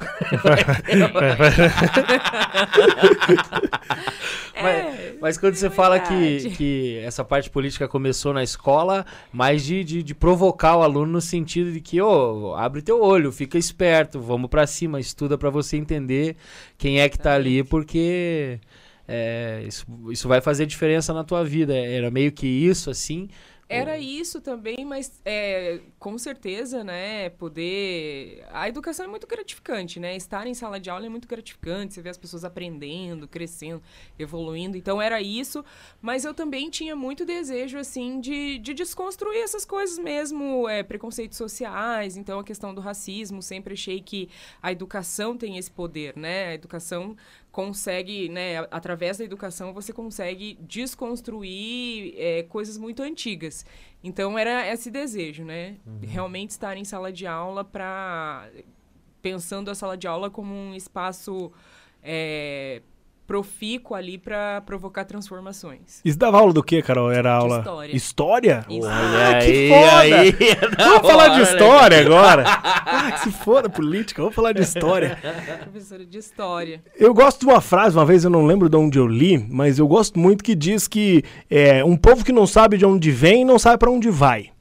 é, 4.53 4.61
mas, 4.61 5.15
mas, 5.19 5.35
quando 5.39 5.53
é 5.53 5.57
você 5.57 5.67
fala 5.71 5.99
que, 5.99 6.51
que 6.51 6.99
essa 6.99 7.25
parte 7.25 7.49
política 7.49 7.87
começou 7.87 8.31
na 8.31 8.43
escola, 8.43 9.03
mais 9.31 9.65
de, 9.65 9.83
de, 9.83 10.03
de 10.03 10.13
provocar 10.13 10.77
o 10.77 10.83
aluno 10.83 11.13
no 11.13 11.21
sentido 11.21 11.71
de 11.71 11.81
que, 11.81 11.99
ô, 11.99 12.51
oh, 12.51 12.55
abre 12.55 12.83
teu 12.83 13.01
olho, 13.01 13.31
fica 13.31 13.57
esperto, 13.57 14.21
vamos 14.21 14.47
para 14.47 14.67
cima, 14.67 14.99
estuda 14.99 15.39
para 15.39 15.49
você 15.49 15.75
entender 15.75 16.35
quem 16.77 17.01
é 17.01 17.09
que 17.09 17.17
tá 17.17 17.33
ali, 17.33 17.63
porque 17.63 18.59
é, 19.07 19.63
isso, 19.67 19.85
isso 20.11 20.27
vai 20.27 20.41
fazer 20.41 20.65
diferença 20.65 21.13
na 21.13 21.23
tua 21.23 21.43
vida. 21.43 21.75
Era 21.75 22.09
meio 22.11 22.31
que 22.31 22.47
isso, 22.47 22.89
assim. 22.89 23.29
Era 23.69 23.97
isso 23.97 24.39
também, 24.39 24.85
mas 24.85 25.19
é, 25.25 25.79
com 25.97 26.15
certeza, 26.17 26.83
né, 26.83 27.29
poder... 27.29 28.45
A 28.51 28.69
educação 28.69 29.05
é 29.05 29.07
muito 29.07 29.25
gratificante, 29.25 29.99
né? 29.99 30.15
Estar 30.15 30.45
em 30.45 30.53
sala 30.53 30.79
de 30.79 30.91
aula 30.91 31.07
é 31.07 31.09
muito 31.09 31.27
gratificante, 31.27 31.95
você 31.95 32.01
vê 32.01 32.09
as 32.09 32.17
pessoas 32.17 32.43
aprendendo, 32.43 33.27
crescendo, 33.27 33.81
evoluindo. 34.19 34.77
Então, 34.77 35.01
era 35.01 35.21
isso, 35.21 35.65
mas 36.01 36.23
eu 36.23 36.35
também 36.35 36.69
tinha 36.69 36.95
muito 36.95 37.25
desejo, 37.25 37.79
assim, 37.79 38.19
de, 38.19 38.59
de 38.59 38.75
desconstruir 38.75 39.41
essas 39.41 39.65
coisas 39.65 39.97
mesmo, 39.97 40.69
é, 40.69 40.83
preconceitos 40.83 41.37
sociais. 41.37 42.15
Então, 42.15 42.37
a 42.37 42.43
questão 42.43 42.75
do 42.75 42.81
racismo, 42.81 43.41
sempre 43.41 43.73
achei 43.73 44.01
que 44.01 44.29
a 44.61 44.71
educação 44.71 45.35
tem 45.35 45.57
esse 45.57 45.71
poder, 45.71 46.15
né? 46.15 46.49
A 46.49 46.53
educação 46.53 47.15
consegue, 47.53 48.29
né, 48.29 48.65
através 48.71 49.19
da 49.19 49.23
educação, 49.23 49.75
você 49.75 49.93
consegue 49.93 50.57
desconstruir 50.61 52.15
é, 52.17 52.41
coisas 52.49 52.79
muito 52.79 53.03
antigas. 53.03 53.63
Então 54.03 54.39
era 54.39 54.67
esse 54.73 54.89
desejo, 54.89 55.45
né? 55.45 55.77
Uhum. 55.85 55.99
Realmente 56.01 56.49
estar 56.49 56.75
em 56.75 56.83
sala 56.83 57.13
de 57.13 57.27
aula 57.27 57.63
para 57.63 58.49
pensando 59.21 59.69
a 59.69 59.75
sala 59.75 59.95
de 59.95 60.07
aula 60.07 60.31
como 60.31 60.51
um 60.51 60.73
espaço 60.73 61.51
é, 62.01 62.81
profícuo 63.25 63.95
ali 63.95 64.17
para 64.17 64.61
provocar 64.61 65.05
transformações. 65.05 66.01
Você 66.03 66.15
dava 66.17 66.37
aula 66.37 66.53
do 66.53 66.61
que, 66.63 66.81
Carol? 66.81 67.11
Era 67.11 67.37
De 67.37 67.43
aula. 67.43 67.57
história. 67.59 67.95
História? 67.95 68.65
Isso. 68.69 68.87
Ah, 68.89 69.39
que 69.43 69.69
foda! 69.69 70.19
aí, 70.19 70.35
Vamos 70.77 71.09
falar 71.09 71.27
de 71.29 71.33
hora, 71.33 71.43
né? 71.45 71.51
história 71.51 71.99
agora. 72.01 72.43
Ah, 72.95 73.11
que 73.11 73.19
se 73.21 73.31
foda 73.31 73.69
política, 73.69 74.21
vamos 74.21 74.35
falar 74.35 74.53
de 74.53 74.61
história. 74.61 75.17
Professora 75.61 76.05
de 76.05 76.17
história. 76.17 76.81
Eu 76.95 77.13
gosto 77.13 77.39
de 77.41 77.45
uma 77.47 77.59
frase, 77.59 77.97
uma 77.97 78.05
vez 78.05 78.23
eu 78.23 78.29
não 78.29 78.45
lembro 78.45 78.69
de 78.69 78.77
onde 78.77 78.97
eu 78.99 79.07
li, 79.07 79.37
mas 79.49 79.77
eu 79.79 79.87
gosto 79.87 80.17
muito 80.19 80.43
que 80.43 80.53
diz 80.55 80.87
que 80.87 81.23
é, 81.49 81.83
um 81.83 81.97
povo 81.97 82.23
que 82.23 82.31
não 82.31 82.45
sabe 82.47 82.77
de 82.77 82.85
onde 82.85 83.11
vem 83.11 83.43
não 83.43 83.57
sabe 83.59 83.77
para 83.77 83.91
onde 83.91 84.09
vai. 84.09 84.52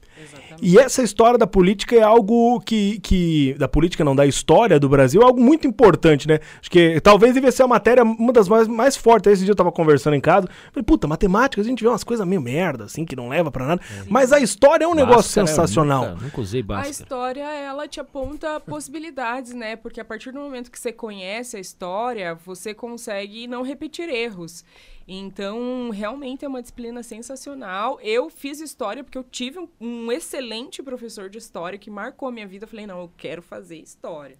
E 0.65 0.79
essa 0.79 1.03
história 1.03 1.37
da 1.37 1.45
política 1.45 1.93
é 1.93 2.01
algo 2.01 2.61
que, 2.61 2.97
que. 3.01 3.53
Da 3.59 3.67
política, 3.67 4.01
não, 4.01 4.15
da 4.15 4.25
história 4.25 4.79
do 4.79 4.87
Brasil, 4.87 5.21
é 5.21 5.25
algo 5.25 5.41
muito 5.41 5.67
importante, 5.67 6.25
né? 6.25 6.39
Acho 6.61 6.71
que 6.71 7.01
talvez 7.01 7.33
devia 7.33 7.51
ser 7.51 7.63
a 7.63 7.67
matéria, 7.67 8.01
uma 8.03 8.31
das 8.31 8.47
mais, 8.47 8.65
mais 8.65 8.95
fortes. 8.95 9.33
Esse 9.33 9.43
dia 9.43 9.51
eu 9.51 9.55
tava 9.55 9.73
conversando 9.73 10.15
em 10.15 10.21
casa. 10.21 10.47
Falei, 10.71 10.83
puta, 10.85 11.05
matemática, 11.05 11.61
a 11.61 11.65
gente 11.65 11.83
vê 11.83 11.89
umas 11.89 12.03
coisas 12.03 12.25
meio 12.25 12.41
merda, 12.41 12.85
assim, 12.85 13.03
que 13.03 13.13
não 13.13 13.27
leva 13.27 13.51
pra 13.51 13.65
nada. 13.65 13.81
Mas 14.07 14.31
a 14.31 14.39
história 14.39 14.85
é 14.85 14.87
um 14.87 14.95
negócio 14.95 15.41
Bhaskara, 15.41 15.47
sensacional. 15.47 16.11
Nunca, 16.11 16.23
nunca 16.23 16.41
usei 16.41 16.61
A 16.61 16.63
Bhaskara. 16.63 16.89
história, 16.91 17.43
ela 17.43 17.85
te 17.85 17.99
aponta 17.99 18.57
possibilidades, 18.61 19.53
né? 19.53 19.75
Porque 19.75 19.99
a 19.99 20.05
partir 20.05 20.31
do 20.31 20.39
momento 20.39 20.71
que 20.71 20.79
você 20.79 20.93
conhece 20.93 21.57
a 21.57 21.59
história, 21.59 22.35
você 22.45 22.73
consegue 22.73 23.47
não 23.47 23.63
repetir 23.63 24.07
erros. 24.07 24.63
Então, 25.07 25.89
realmente 25.89 26.45
é 26.45 26.47
uma 26.47 26.61
disciplina 26.61 27.03
sensacional. 27.03 27.99
Eu 28.01 28.29
fiz 28.29 28.59
história 28.61 29.03
porque 29.03 29.17
eu 29.17 29.23
tive 29.23 29.59
um, 29.59 29.67
um 29.79 30.11
excelente 30.11 30.81
professor 30.81 31.29
de 31.29 31.37
história 31.37 31.77
que 31.77 31.89
marcou 31.89 32.29
a 32.29 32.31
minha 32.31 32.47
vida. 32.47 32.63
Eu 32.63 32.69
falei, 32.69 32.87
não, 32.87 33.01
eu 33.01 33.11
quero 33.17 33.41
fazer 33.41 33.77
história. 33.77 34.37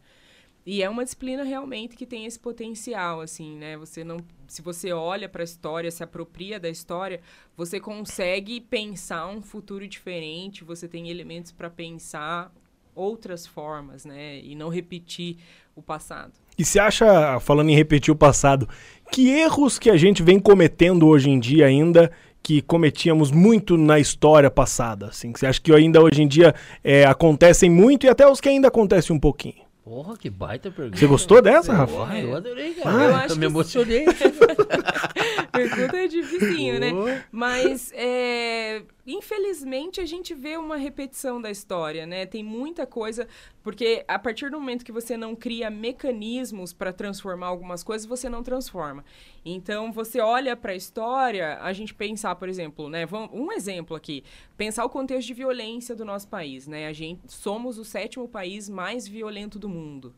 E 0.65 0.81
é 0.81 0.89
uma 0.89 1.03
disciplina 1.03 1.43
realmente 1.43 1.95
que 1.95 2.05
tem 2.05 2.25
esse 2.25 2.39
potencial, 2.39 3.19
assim, 3.19 3.57
né? 3.57 3.75
Você 3.75 4.01
não, 4.03 4.17
se 4.47 4.61
você 4.61 4.93
olha 4.93 5.27
para 5.27 5.43
a 5.43 5.43
história, 5.43 5.91
se 5.91 6.01
apropria 6.01 6.57
da 6.57 6.69
história, 6.69 7.19
você 7.55 7.81
consegue 7.81 8.61
pensar 8.61 9.27
um 9.27 9.41
futuro 9.41 9.85
diferente. 9.85 10.63
Você 10.63 10.87
tem 10.87 11.09
elementos 11.09 11.51
para 11.51 11.69
pensar 11.69 12.49
outras 12.95 13.45
formas, 13.45 14.05
né? 14.05 14.39
E 14.39 14.55
não 14.55 14.69
repetir 14.69 15.37
o 15.75 15.81
passado. 15.81 16.33
E 16.57 16.63
você 16.63 16.79
acha, 16.79 17.39
falando 17.39 17.69
em 17.69 17.75
repetir 17.75 18.13
o 18.13 18.15
passado, 18.15 18.69
que 19.13 19.29
erros 19.29 19.77
que 19.77 19.91
a 19.91 19.95
gente 19.95 20.23
vem 20.23 20.39
cometendo 20.39 21.07
hoje 21.07 21.29
em 21.29 21.39
dia 21.39 21.67
ainda 21.67 22.09
que 22.41 22.63
cometíamos 22.63 23.29
muito 23.29 23.77
na 23.77 23.99
história 23.99 24.49
passada? 24.49 25.05
Assim, 25.05 25.31
que 25.31 25.39
você 25.39 25.45
acha 25.45 25.61
que 25.61 25.71
ainda 25.71 26.01
hoje 26.01 26.23
em 26.23 26.27
dia 26.27 26.55
é, 26.83 27.05
acontecem 27.05 27.69
muito 27.69 28.07
e 28.07 28.09
até 28.09 28.27
os 28.27 28.41
que 28.41 28.49
ainda 28.49 28.69
acontecem 28.69 29.15
um 29.15 29.19
pouquinho? 29.19 29.61
Porra, 29.83 30.17
que 30.17 30.29
baita 30.29 30.71
pergunta. 30.71 30.97
Você 30.97 31.05
gostou 31.05 31.41
dessa, 31.41 31.73
Rafa? 31.73 31.93
Porra, 31.93 32.19
eu 32.19 32.35
adorei, 32.35 32.73
Ah, 32.79 32.83
cara. 32.83 32.95
eu 33.03 33.09
eu, 33.09 33.15
acho 33.17 33.33
me 33.35 33.39
que 33.41 33.45
emocionei. 33.45 34.05
Pergunta 35.53 35.97
é 35.97 36.07
dificinho, 36.07 36.79
né? 36.79 36.91
Mas, 37.31 37.91
é, 37.95 38.81
infelizmente, 39.05 40.01
a 40.01 40.05
gente 40.05 40.33
vê 40.33 40.57
uma 40.57 40.77
repetição 40.77 41.39
da 41.39 41.51
história, 41.51 42.07
né? 42.07 42.25
Tem 42.25 42.43
muita 42.43 42.87
coisa, 42.87 43.27
porque 43.61 44.03
a 44.07 44.17
partir 44.17 44.49
do 44.49 44.59
momento 44.59 44.83
que 44.83 44.91
você 44.91 45.15
não 45.15 45.35
cria 45.35 45.69
mecanismos 45.69 46.73
para 46.73 46.91
transformar 46.91 47.47
algumas 47.47 47.83
coisas, 47.83 48.07
você 48.07 48.27
não 48.27 48.41
transforma. 48.41 49.05
Então, 49.45 49.91
você 49.91 50.19
olha 50.19 50.57
para 50.57 50.71
a 50.71 50.75
história, 50.75 51.59
a 51.61 51.71
gente 51.71 51.93
pensar, 51.93 52.35
por 52.35 52.49
exemplo, 52.49 52.89
né? 52.89 53.05
Vamos, 53.05 53.29
um 53.31 53.51
exemplo 53.51 53.95
aqui, 53.95 54.23
pensar 54.57 54.83
o 54.83 54.89
contexto 54.89 55.27
de 55.27 55.35
violência 55.35 55.95
do 55.95 56.03
nosso 56.03 56.27
país, 56.27 56.67
né? 56.67 56.87
A 56.87 56.93
gente 56.93 57.31
somos 57.31 57.77
o 57.77 57.85
sétimo 57.85 58.27
país 58.27 58.67
mais 58.67 59.07
violento 59.07 59.59
do 59.59 59.69
mundo. 59.69 60.15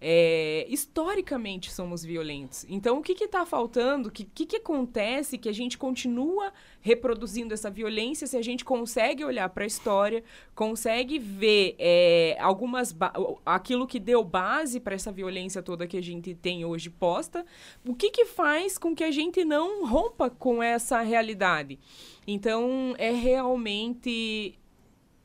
É, 0.00 0.64
historicamente 0.68 1.72
somos 1.72 2.04
violentos. 2.04 2.64
Então, 2.68 2.98
o 2.98 3.02
que 3.02 3.24
está 3.24 3.44
faltando? 3.44 4.08
O 4.08 4.12
que, 4.12 4.24
que, 4.24 4.46
que 4.46 4.56
acontece 4.56 5.36
que 5.36 5.48
a 5.48 5.52
gente 5.52 5.76
continua 5.76 6.52
reproduzindo 6.80 7.52
essa 7.52 7.68
violência 7.68 8.26
se 8.26 8.36
a 8.36 8.42
gente 8.42 8.64
consegue 8.64 9.24
olhar 9.24 9.48
para 9.48 9.64
a 9.64 9.66
história, 9.66 10.22
consegue 10.54 11.18
ver 11.18 11.74
é, 11.78 12.36
algumas 12.40 12.96
aquilo 13.44 13.86
que 13.86 13.98
deu 13.98 14.22
base 14.22 14.78
para 14.78 14.94
essa 14.94 15.10
violência 15.10 15.62
toda 15.62 15.86
que 15.86 15.96
a 15.96 16.02
gente 16.02 16.34
tem 16.34 16.64
hoje 16.64 16.90
posta? 16.90 17.44
O 17.84 17.94
que, 17.94 18.10
que 18.10 18.24
faz 18.24 18.78
com 18.78 18.94
que 18.94 19.02
a 19.02 19.10
gente 19.10 19.44
não 19.44 19.86
rompa 19.86 20.30
com 20.30 20.62
essa 20.62 21.00
realidade? 21.00 21.78
Então, 22.26 22.94
é 22.98 23.10
realmente 23.10 24.57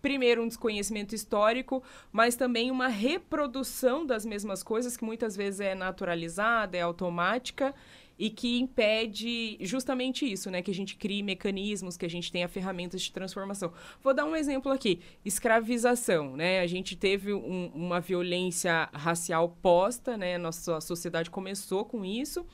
primeiro 0.03 0.43
um 0.43 0.47
desconhecimento 0.47 1.15
histórico, 1.15 1.81
mas 2.11 2.35
também 2.35 2.69
uma 2.69 2.89
reprodução 2.89 4.05
das 4.05 4.25
mesmas 4.25 4.61
coisas 4.61 4.97
que 4.97 5.05
muitas 5.05 5.35
vezes 5.35 5.61
é 5.61 5.73
naturalizada, 5.73 6.77
é 6.77 6.81
automática 6.81 7.73
e 8.19 8.29
que 8.29 8.59
impede 8.59 9.57
justamente 9.61 10.29
isso, 10.29 10.51
né, 10.51 10.61
que 10.61 10.69
a 10.69 10.73
gente 10.73 10.97
crie 10.97 11.23
mecanismos, 11.23 11.95
que 11.97 12.05
a 12.05 12.09
gente 12.09 12.31
tenha 12.31 12.47
ferramentas 12.49 13.01
de 13.01 13.11
transformação. 13.13 13.71
Vou 14.03 14.13
dar 14.13 14.25
um 14.25 14.35
exemplo 14.35 14.71
aqui, 14.71 14.99
escravização, 15.25 16.35
né? 16.35 16.59
A 16.59 16.67
gente 16.67 16.95
teve 16.95 17.33
um- 17.33 17.71
uma 17.73 17.99
violência 18.01 18.89
racial 18.93 19.57
posta, 19.61 20.15
né? 20.17 20.37
Nossa 20.37 20.79
sociedade 20.81 21.31
começou 21.31 21.85
com 21.85 22.03
isso. 22.05 22.45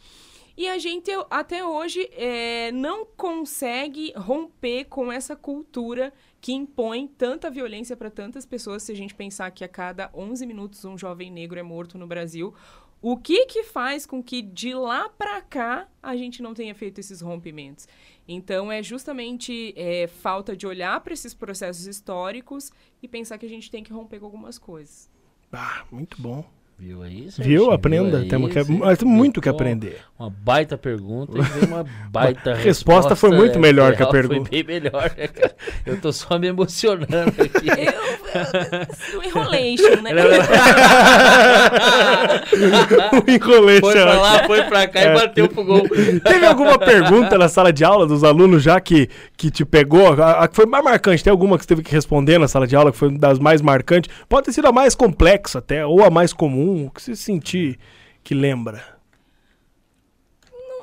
E 0.56 0.68
a 0.68 0.78
gente, 0.78 1.10
até 1.30 1.64
hoje, 1.66 2.10
é, 2.14 2.70
não 2.74 3.06
consegue 3.06 4.12
romper 4.16 4.86
com 4.86 5.10
essa 5.12 5.34
cultura 5.34 6.12
que 6.42 6.54
impõe 6.54 7.08
tanta 7.08 7.50
violência 7.50 7.96
para 7.96 8.10
tantas 8.10 8.46
pessoas. 8.46 8.84
Se 8.84 8.92
a 8.92 8.96
gente 8.96 9.14
pensar 9.14 9.52
que 9.52 9.64
a 9.64 9.68
cada 9.68 10.10
11 10.14 10.46
minutos 10.46 10.86
um 10.86 10.98
jovem 10.98 11.32
negro 11.32 11.60
é 11.60 11.64
morto 11.64 11.98
no 11.98 12.08
Brasil, 12.08 12.54
o 13.02 13.16
que 13.16 13.46
que 13.46 13.64
faz 13.64 14.06
com 14.06 14.22
que 14.22 14.42
de 14.42 14.74
lá 14.74 15.08
para 15.08 15.42
cá 15.42 15.88
a 16.04 16.16
gente 16.16 16.42
não 16.42 16.54
tenha 16.54 16.76
feito 16.76 17.00
esses 17.00 17.22
rompimentos? 17.22 17.88
Então, 18.28 18.72
é 18.72 18.84
justamente 18.84 19.74
é, 19.76 20.08
falta 20.08 20.56
de 20.56 20.68
olhar 20.68 21.00
para 21.02 21.14
esses 21.14 21.34
processos 21.34 21.88
históricos 21.88 22.72
e 23.02 23.08
pensar 23.08 23.38
que 23.38 23.46
a 23.46 23.50
gente 23.50 23.72
tem 23.72 23.84
que 23.84 23.92
romper 23.92 24.20
com 24.20 24.26
algumas 24.26 24.60
coisas. 24.60 25.10
Ah, 25.52 25.86
muito 25.92 26.22
bom. 26.22 26.46
Viu 26.80 27.04
aí? 27.04 27.28
Viu? 27.38 27.72
Aprenda. 27.72 28.20
Viu 28.20 28.30
Temos, 28.30 28.54
que, 28.54 28.64
temos 28.64 29.04
muito 29.04 29.42
que 29.42 29.50
aprender. 29.50 29.98
Uma 30.18 30.30
baita 30.30 30.78
pergunta 30.78 31.34
e 31.38 31.66
uma 31.66 31.86
baita 32.10 32.52
A 32.52 32.56
resposta 32.56 33.18
foi 33.18 33.32
muito 33.32 33.56
né? 33.56 33.60
melhor 33.60 33.98
que 33.98 34.04
a 34.04 34.08
pergunta. 34.12 34.50
Foi 34.50 34.64
bem 34.64 34.82
melhor, 34.82 35.12
né? 35.18 35.28
Eu 35.86 36.00
tô 36.00 36.14
só 36.14 36.40
me 36.40 36.48
emocionando 36.48 37.34
aqui. 37.38 37.68
Eu, 38.30 39.14
eu, 39.14 39.24
enrolation, 39.24 40.02
né? 40.04 40.12
o 43.12 43.32
encolete. 43.32 43.82
Foi 43.82 43.94
pra 43.94 44.14
lá, 44.22 44.44
foi 44.46 44.64
pra 44.64 44.88
cá 44.88 45.00
É. 45.00 45.12
e 45.12 45.14
bateu 45.16 45.50
pro 45.50 45.64
gol. 45.64 45.90
Teve 46.24 46.46
alguma 46.46 46.78
pergunta 46.78 47.40
na 47.40 47.50
sala 47.50 47.74
de 47.74 47.84
aula 47.84 48.06
dos 48.06 48.24
alunos 48.24 48.62
já 48.62 48.80
que, 48.80 49.10
que 49.36 49.50
te 49.50 49.66
pegou? 49.66 50.14
A, 50.22 50.44
a 50.44 50.48
que 50.48 50.56
foi 50.56 50.68
mais 50.68 50.84
marcante? 50.84 51.24
Tem 51.24 51.32
alguma 51.32 51.58
que 51.58 51.64
você 51.64 51.70
teve 51.70 51.82
que 51.82 51.92
responder 51.92 52.38
na 52.38 52.48
sala 52.48 52.68
de 52.68 52.76
aula 52.76 52.92
que 52.92 52.98
foi 53.00 53.10
uma 53.10 53.18
das 53.18 53.40
mais 53.40 53.62
marcantes? 53.64 54.14
Pode 54.28 54.46
ter 54.46 54.52
sido 54.54 54.68
a 54.68 54.72
mais 54.72 54.94
complexa 54.94 55.58
até, 55.60 55.84
ou 55.86 56.04
a 56.04 56.10
mais 56.12 56.32
comum, 56.32 56.69
o 56.86 56.92
que 56.92 57.02
você 57.02 57.16
sentir 57.16 57.80
que 58.24 58.34
lembra? 58.34 59.00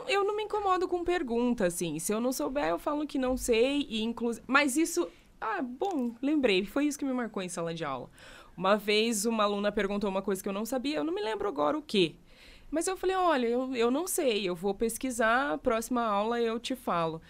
eu 0.09 0.25
não 0.25 0.37
me 0.37 0.45
incomodo 0.45 0.89
com 0.89 1.05
pergunta, 1.05 1.67
assim. 1.67 1.99
Se 1.99 2.13
eu 2.13 2.21
não 2.21 2.33
souber, 2.33 2.67
eu 2.67 2.79
falo 2.79 3.07
que 3.07 3.19
não 3.19 3.37
sei, 3.37 3.87
e 3.89 4.03
inclusive. 4.03 4.45
Mas 4.47 4.77
isso. 4.77 5.09
Ah, 5.41 5.61
bom, 5.63 6.15
lembrei. 6.23 6.65
Foi 6.65 6.87
isso 6.87 6.99
que 6.99 7.05
me 7.05 7.13
marcou 7.13 7.43
em 7.43 7.49
sala 7.49 7.75
de 7.75 7.85
aula. 7.85 8.09
Uma 8.57 8.77
vez 8.77 9.27
uma 9.27 9.45
aluna 9.45 9.71
perguntou 9.71 10.09
uma 10.09 10.23
coisa 10.23 10.43
que 10.43 10.49
eu 10.49 10.53
não 10.53 10.65
sabia, 10.65 10.97
eu 10.97 11.05
não 11.05 11.15
me 11.15 11.21
lembro 11.21 11.47
agora 11.47 11.77
o 11.77 11.83
quê. 11.83 12.15
Mas 12.71 12.87
eu 12.87 12.97
falei, 12.97 13.15
olha, 13.15 13.47
eu, 13.47 13.77
eu 13.77 13.91
não 13.91 14.09
sei, 14.09 14.49
eu 14.49 14.55
vou 14.55 14.75
pesquisar, 14.75 15.59
próxima 15.59 16.03
aula 16.03 16.41
eu 16.41 16.59
te 16.59 16.75
falo. 16.75 17.21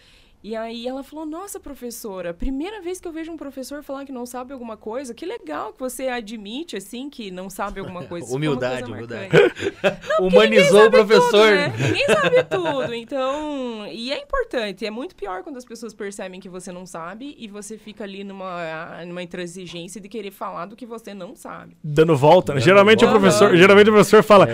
E 0.43 0.55
aí 0.55 0.87
ela 0.87 1.03
falou, 1.03 1.25
nossa, 1.25 1.59
professora, 1.59 2.33
primeira 2.33 2.79
vez 2.79 3.01
que 3.01 3.07
eu 3.07 3.11
vejo 3.11 3.31
um 3.31 3.37
professor 3.37 3.81
falar 3.81 4.05
que 4.05 4.11
não 4.11 4.25
sabe 4.25 4.53
alguma 4.53 4.77
coisa, 4.77 5.13
que 5.13 5.25
legal 5.25 5.73
que 5.73 5.79
você 5.79 6.07
admite, 6.07 6.77
assim, 6.77 7.09
que 7.09 7.31
não 7.31 7.49
sabe 7.49 7.79
alguma 7.79 8.03
coisa. 8.07 8.33
Humildade, 8.33 8.83
coisa 8.83 8.93
humildade. 8.93 9.29
marcante. 9.29 10.07
Humanizou 10.21 10.85
o 10.85 10.91
professor. 10.91 11.31
Tudo, 11.31 11.55
né? 11.55 11.73
Ninguém 11.77 12.05
sabe 12.05 12.43
tudo. 12.43 12.93
Então, 12.93 13.87
e 13.87 14.11
é 14.11 14.21
importante. 14.21 14.85
É 14.85 14.91
muito 14.91 15.15
pior 15.15 15.41
quando 15.43 15.57
as 15.57 15.65
pessoas 15.65 15.93
percebem 15.93 16.39
que 16.39 16.47
você 16.47 16.71
não 16.71 16.85
sabe 16.85 17.35
e 17.37 17.47
você 17.47 17.77
fica 17.77 18.03
ali 18.03 18.23
numa, 18.23 19.03
numa 19.05 19.23
intransigência 19.23 19.99
de 19.99 20.07
querer 20.07 20.31
falar 20.31 20.67
do 20.67 20.75
que 20.75 20.85
você 20.85 21.13
não 21.13 21.35
sabe. 21.35 21.75
Dando 21.83 22.15
volta, 22.15 22.53
né? 22.53 22.59
Dando 22.59 22.65
geralmente, 22.65 23.03
volta. 23.03 23.17
O 23.17 23.19
professor, 23.19 23.57
geralmente 23.57 23.89
o 23.89 23.93
professor 23.93 24.23
fala: 24.23 24.47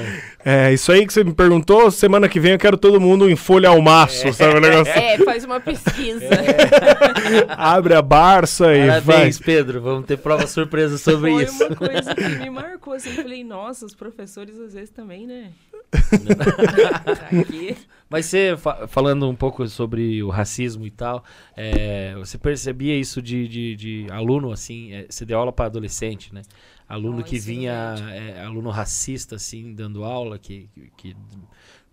é. 0.44 0.74
isso 0.74 0.92
aí 0.92 1.06
que 1.06 1.13
você 1.13 1.24
me 1.24 1.34
perguntou, 1.34 1.92
semana 1.92 2.30
que 2.30 2.40
vem 2.40 2.54
eu 2.54 2.60
quero 2.60 2.78
todo 2.78 3.00
mundo 3.02 3.30
em 3.30 3.36
folha 3.36 3.70
ao 3.70 3.82
maço, 3.82 4.32
sabe 4.34 4.58
o 4.58 4.62
negócio? 4.62 4.92
É, 4.94 5.18
faz 5.20 5.44
uma 5.44 5.60
pesquisa. 5.60 5.83
Abre 7.50 7.94
a 7.96 8.02
Barça 8.02 8.74
e 8.75 8.88
vai. 8.88 9.02
Parabéns, 9.02 9.40
Pedro. 9.40 9.82
Vamos 9.82 10.06
ter 10.06 10.18
prova 10.18 10.48
surpresa 10.48 10.98
sobre 10.98 11.32
Foi 11.32 11.44
isso. 11.44 11.66
uma 11.66 11.75
coisa 11.75 12.16
que 12.16 12.30
me 12.40 12.50
marcou, 12.52 12.94
assim. 12.94 13.10
Eu 13.10 13.24
falei, 13.24 13.44
nossa, 13.44 13.86
os 13.86 13.96
professores 13.96 14.60
às 14.60 14.74
vezes 14.74 14.90
também, 14.90 15.28
né? 15.28 15.52
Aqui. 17.42 17.78
Mas 18.10 18.25
você, 18.25 18.56
fa- 18.58 18.88
falando 18.88 19.28
um 19.30 19.36
pouco 19.36 19.68
sobre 19.68 20.22
o 20.24 20.30
racismo 20.30 20.86
e 20.86 20.92
tal, 20.92 21.24
é, 21.56 22.16
você 22.16 22.38
percebia 22.38 22.96
isso 22.98 23.22
de, 23.22 23.48
de, 23.48 23.75
de 23.75 24.08
aluno, 24.12 24.52
assim, 24.52 24.94
é, 24.94 25.06
você 25.10 25.25
deu 25.25 25.38
aula 25.40 25.52
para 25.52 25.66
adolescente, 25.66 26.34
né? 26.34 26.42
aluno 26.88 27.18
Não, 27.18 27.24
que 27.24 27.40
vinha, 27.40 27.96
é, 28.12 28.44
aluno 28.44 28.70
racista, 28.70 29.36
assim, 29.36 29.74
dando 29.74 30.04
aula, 30.04 30.38
que, 30.38 30.70
que, 30.75 30.92
que 30.98 31.16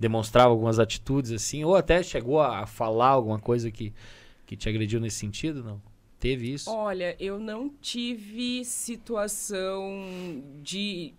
demonstrava 0.01 0.49
algumas 0.49 0.79
atitudes, 0.79 1.31
assim, 1.31 1.63
ou 1.63 1.77
até 1.77 2.03
chegou 2.03 2.41
a, 2.41 2.61
a 2.61 2.67
falar 2.67 3.09
alguma 3.09 3.39
coisa 3.39 3.71
que, 3.71 3.93
que 4.47 4.57
te 4.57 4.67
agrediu 4.67 4.99
nesse 4.99 5.19
sentido, 5.19 5.63
não? 5.63 5.81
Teve 6.19 6.53
isso? 6.53 6.71
Olha, 6.71 7.17
eu 7.19 7.39
não 7.39 7.71
tive 7.81 8.63
situação 8.65 10.03
de, 10.63 11.15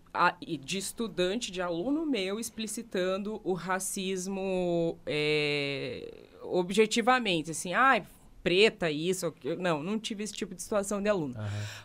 de 0.64 0.78
estudante, 0.78 1.52
de 1.52 1.62
aluno 1.62 2.06
meu 2.06 2.40
explicitando 2.40 3.42
o 3.44 3.54
racismo 3.54 4.98
é, 5.06 6.26
objetivamente, 6.44 7.50
assim, 7.50 7.74
ai, 7.74 8.04
preta, 8.44 8.90
isso, 8.90 9.34
não, 9.60 9.84
não 9.84 10.00
tive 10.00 10.24
esse 10.24 10.34
tipo 10.34 10.56
de 10.56 10.62
situação 10.62 11.02
de 11.02 11.10
aluno. 11.10 11.36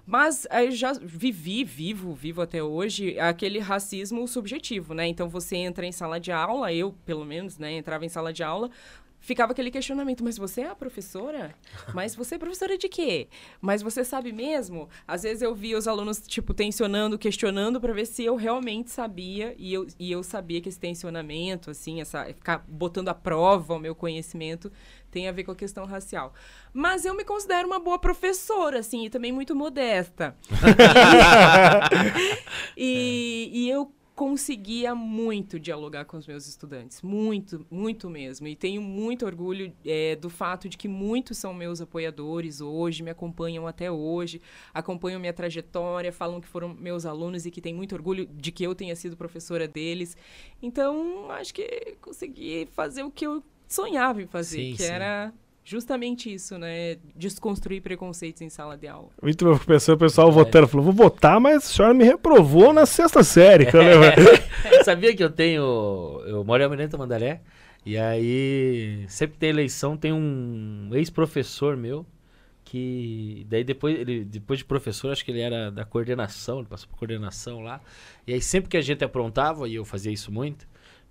Mas 0.07 0.47
eu 0.51 0.71
já 0.71 0.93
vivi, 0.93 1.65
vivo, 1.65 2.15
vivo 2.15 2.43
até 2.43 2.63
hoje, 2.63 3.19
aquele 3.19 3.59
racismo 3.59 4.27
subjetivo, 4.27 4.95
né? 4.95 5.07
Então 5.07 5.29
você 5.29 5.57
entra 5.57 5.87
em 5.87 5.93
sala 5.93 6.19
de 6.19 6.33
aula, 6.33 6.73
eu, 6.73 6.95
pelo 7.05 7.25
menos, 7.25 7.59
né, 7.59 7.73
entrava 7.73 8.05
em 8.05 8.09
sala 8.09 8.33
de 8.33 8.43
aula, 8.43 8.71
ficava 9.19 9.51
aquele 9.53 9.73
questionamento, 9.73 10.23
mas 10.23 10.39
você 10.39 10.61
é 10.61 10.69
a 10.71 10.75
professora? 10.75 11.53
Mas 11.93 12.15
você 12.15 12.37
é 12.37 12.39
professora 12.39 12.79
de 12.79 12.89
quê? 12.89 13.27
Mas 13.61 13.83
você 13.83 14.05
sabe 14.05 14.31
mesmo? 14.31 14.89
Às 15.07 15.25
vezes 15.25 15.43
eu 15.43 15.53
via 15.55 15.77
os 15.77 15.89
alunos, 15.89 16.21
tipo, 16.27 16.55
tensionando, 16.55 17.19
questionando 17.19 17.81
para 17.81 17.93
ver 17.93 18.07
se 18.07 18.25
eu 18.25 18.37
realmente 18.37 18.91
sabia, 18.91 19.53
e 19.59 19.73
eu, 19.73 19.87
e 19.99 20.13
eu 20.13 20.23
sabia 20.23 20.61
que 20.61 20.69
esse 20.69 20.79
tensionamento, 20.79 21.71
assim, 21.71 22.01
essa, 22.01 22.25
ficar 22.27 22.65
botando 22.69 23.09
à 23.09 23.15
prova 23.15 23.75
o 23.75 23.79
meu 23.81 23.97
conhecimento 23.97 24.71
tem 25.11 25.29
a 25.29 25.33
ver 25.33 25.45
com 25.45 25.53
a 25.53 25.57
questão 25.57 25.85
racial. 25.85 26.33
Mas 26.73 27.05
eu 27.05 27.15
me 27.15 27.25
considero 27.25 27.67
uma 27.67 27.79
boa 27.79 27.99
professora, 27.99 28.81
assim, 28.81 29.07
e 29.07 29.11
também 29.11 29.33
muito 29.33 29.55
modesta. 29.55 30.37
e, 32.77 33.51
e 33.53 33.71
eu 33.71 33.91
conseguia 34.17 34.95
muito 34.95 35.61
dialogar 35.61 36.07
com 36.07 36.17
os 36.17 36.27
meus 36.27 36.49
estudantes, 36.49 37.03
muito, 37.03 37.67
muito 37.71 38.09
mesmo. 38.09 38.49
E 38.49 38.57
tenho 38.57 38.81
muito 38.81 39.27
orgulho 39.27 39.71
é, 39.85 40.17
do 40.17 40.31
fato 40.31 40.71
de 40.71 40.79
que 40.79 40.89
muitos 40.89 41.37
são 41.37 41.53
meus 41.53 41.83
apoiadores 41.83 42.63
hoje, 42.63 43.03
me 43.03 43.11
acompanham 43.11 43.67
até 43.67 43.91
hoje, 43.91 44.41
acompanham 44.73 45.21
minha 45.21 45.35
trajetória, 45.35 46.11
falam 46.11 46.41
que 46.41 46.49
foram 46.49 46.73
meus 46.73 47.05
alunos 47.05 47.45
e 47.45 47.51
que 47.51 47.61
têm 47.61 47.75
muito 47.75 47.95
orgulho 47.95 48.27
de 48.27 48.51
que 48.51 48.65
eu 48.65 48.75
tenha 48.75 48.97
sido 48.97 49.19
professora 49.19 49.69
deles. 49.69 50.17
Então, 50.63 51.31
acho 51.33 51.53
que 51.53 51.99
consegui 52.01 52.67
fazer 52.73 53.03
o 53.03 53.11
que 53.11 53.27
eu 53.27 53.45
sonhava 53.69 54.23
em 54.23 54.27
fazer, 54.27 54.59
Sim, 54.59 54.73
que 54.73 54.83
sim. 54.83 54.93
era 54.93 55.33
justamente 55.65 56.33
isso, 56.33 56.57
né? 56.57 56.97
Desconstruir 57.17 57.83
preconceitos 57.83 58.41
em 58.41 58.49
sala 58.49 58.77
de 58.77 58.87
aula. 58.87 59.09
Muito 59.21 59.45
bom, 59.45 59.59
pensando, 59.59 59.97
o 59.97 59.99
pessoal 59.99 60.31
votando, 60.31 60.69
falou, 60.69 60.85
vou 60.85 60.93
votar, 60.95 61.41
mas 61.41 61.57
a 61.57 61.61
senhora 61.61 61.95
me 61.95 62.05
reprovou 62.05 62.73
na 62.73 62.87
sexta 62.87 63.25
série. 63.25 63.67
que 63.67 63.77
eu 63.77 63.83
lembro. 63.83 64.05
Sabia 64.85 65.15
que 65.15 65.23
eu 65.25 65.31
tenho. 65.31 66.23
Eu 66.27 66.45
moro 66.45 66.63
em 66.63 66.65
Almirante 66.65 66.97
Mandaré. 66.97 67.41
E 67.85 67.97
aí, 67.97 69.05
sempre 69.09 69.37
tem 69.39 69.51
eleição, 69.51 69.97
tem 69.97 70.13
um 70.13 70.91
ex-professor 70.93 71.77
meu. 71.77 72.07
Que 72.65 73.47
daí 73.49 73.63
depois, 73.63 73.97
ele, 73.97 74.25
depois 74.25 74.59
de 74.59 74.65
professor, 74.65 75.13
acho 75.13 75.25
que 75.25 75.31
ele 75.31 75.41
era 75.41 75.71
da 75.71 75.85
coordenação, 75.85 76.59
ele 76.59 76.67
passou 76.67 76.89
por 76.89 76.99
coordenação 76.99 77.61
lá. 77.61 77.81
E 78.27 78.33
aí 78.35 78.41
sempre 78.41 78.69
que 78.69 78.77
a 78.77 78.81
gente 78.81 79.05
aprontava, 79.05 79.69
e 79.69 79.77
eu 79.77 79.85
fazia 79.85 80.13
isso 80.13 80.33
muito, 80.33 80.67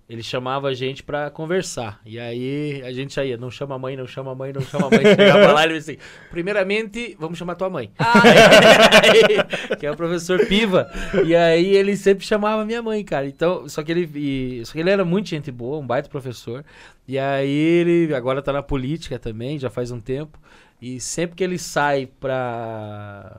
ele 0.08 0.22
chamava 0.22 0.68
a 0.68 0.74
gente 0.74 1.02
pra 1.02 1.30
conversar. 1.30 2.00
E 2.06 2.18
aí 2.18 2.80
a 2.84 2.92
gente 2.92 3.18
ia, 3.20 3.36
não 3.36 3.50
chama 3.50 3.74
a 3.74 3.78
mãe, 3.78 3.96
não 3.96 4.06
chama 4.06 4.30
a 4.32 4.34
mãe, 4.34 4.52
não 4.52 4.60
chama 4.62 4.86
a 4.86 4.90
mãe. 4.90 5.00
Chegava 5.04 5.52
lá 5.52 5.62
e 5.62 5.68
ele 5.70 5.78
disse 5.78 5.90
assim, 5.92 6.00
primeiramente, 6.30 7.16
vamos 7.18 7.36
chamar 7.38 7.56
tua 7.56 7.68
mãe. 7.68 7.90
Aí, 7.98 9.76
que 9.76 9.84
é 9.86 9.90
o 9.90 9.96
professor 9.96 10.46
Piva. 10.46 10.88
E 11.24 11.34
aí 11.34 11.74
ele 11.74 11.96
sempre 11.96 12.24
chamava 12.24 12.64
minha 12.64 12.80
mãe, 12.82 13.02
cara. 13.04 13.26
Então, 13.26 13.68
só 13.68 13.82
que 13.82 13.90
ele, 13.90 14.10
e- 14.14 14.62
só 14.64 14.72
que 14.72 14.80
ele 14.80 14.90
era 14.90 15.04
muito 15.04 15.28
gente 15.28 15.50
boa, 15.50 15.78
um 15.78 15.86
baita 15.86 16.08
professor. 16.08 16.64
E 17.08 17.18
aí 17.18 17.50
ele 17.50 18.14
agora 18.14 18.40
tá 18.42 18.52
na 18.52 18.62
política 18.62 19.18
também, 19.18 19.58
já 19.58 19.70
faz 19.70 19.90
um 19.90 20.00
tempo. 20.00 20.38
E 20.80 21.00
sempre 21.00 21.34
que 21.36 21.42
ele 21.42 21.58
sai 21.58 22.06
pra 22.06 23.38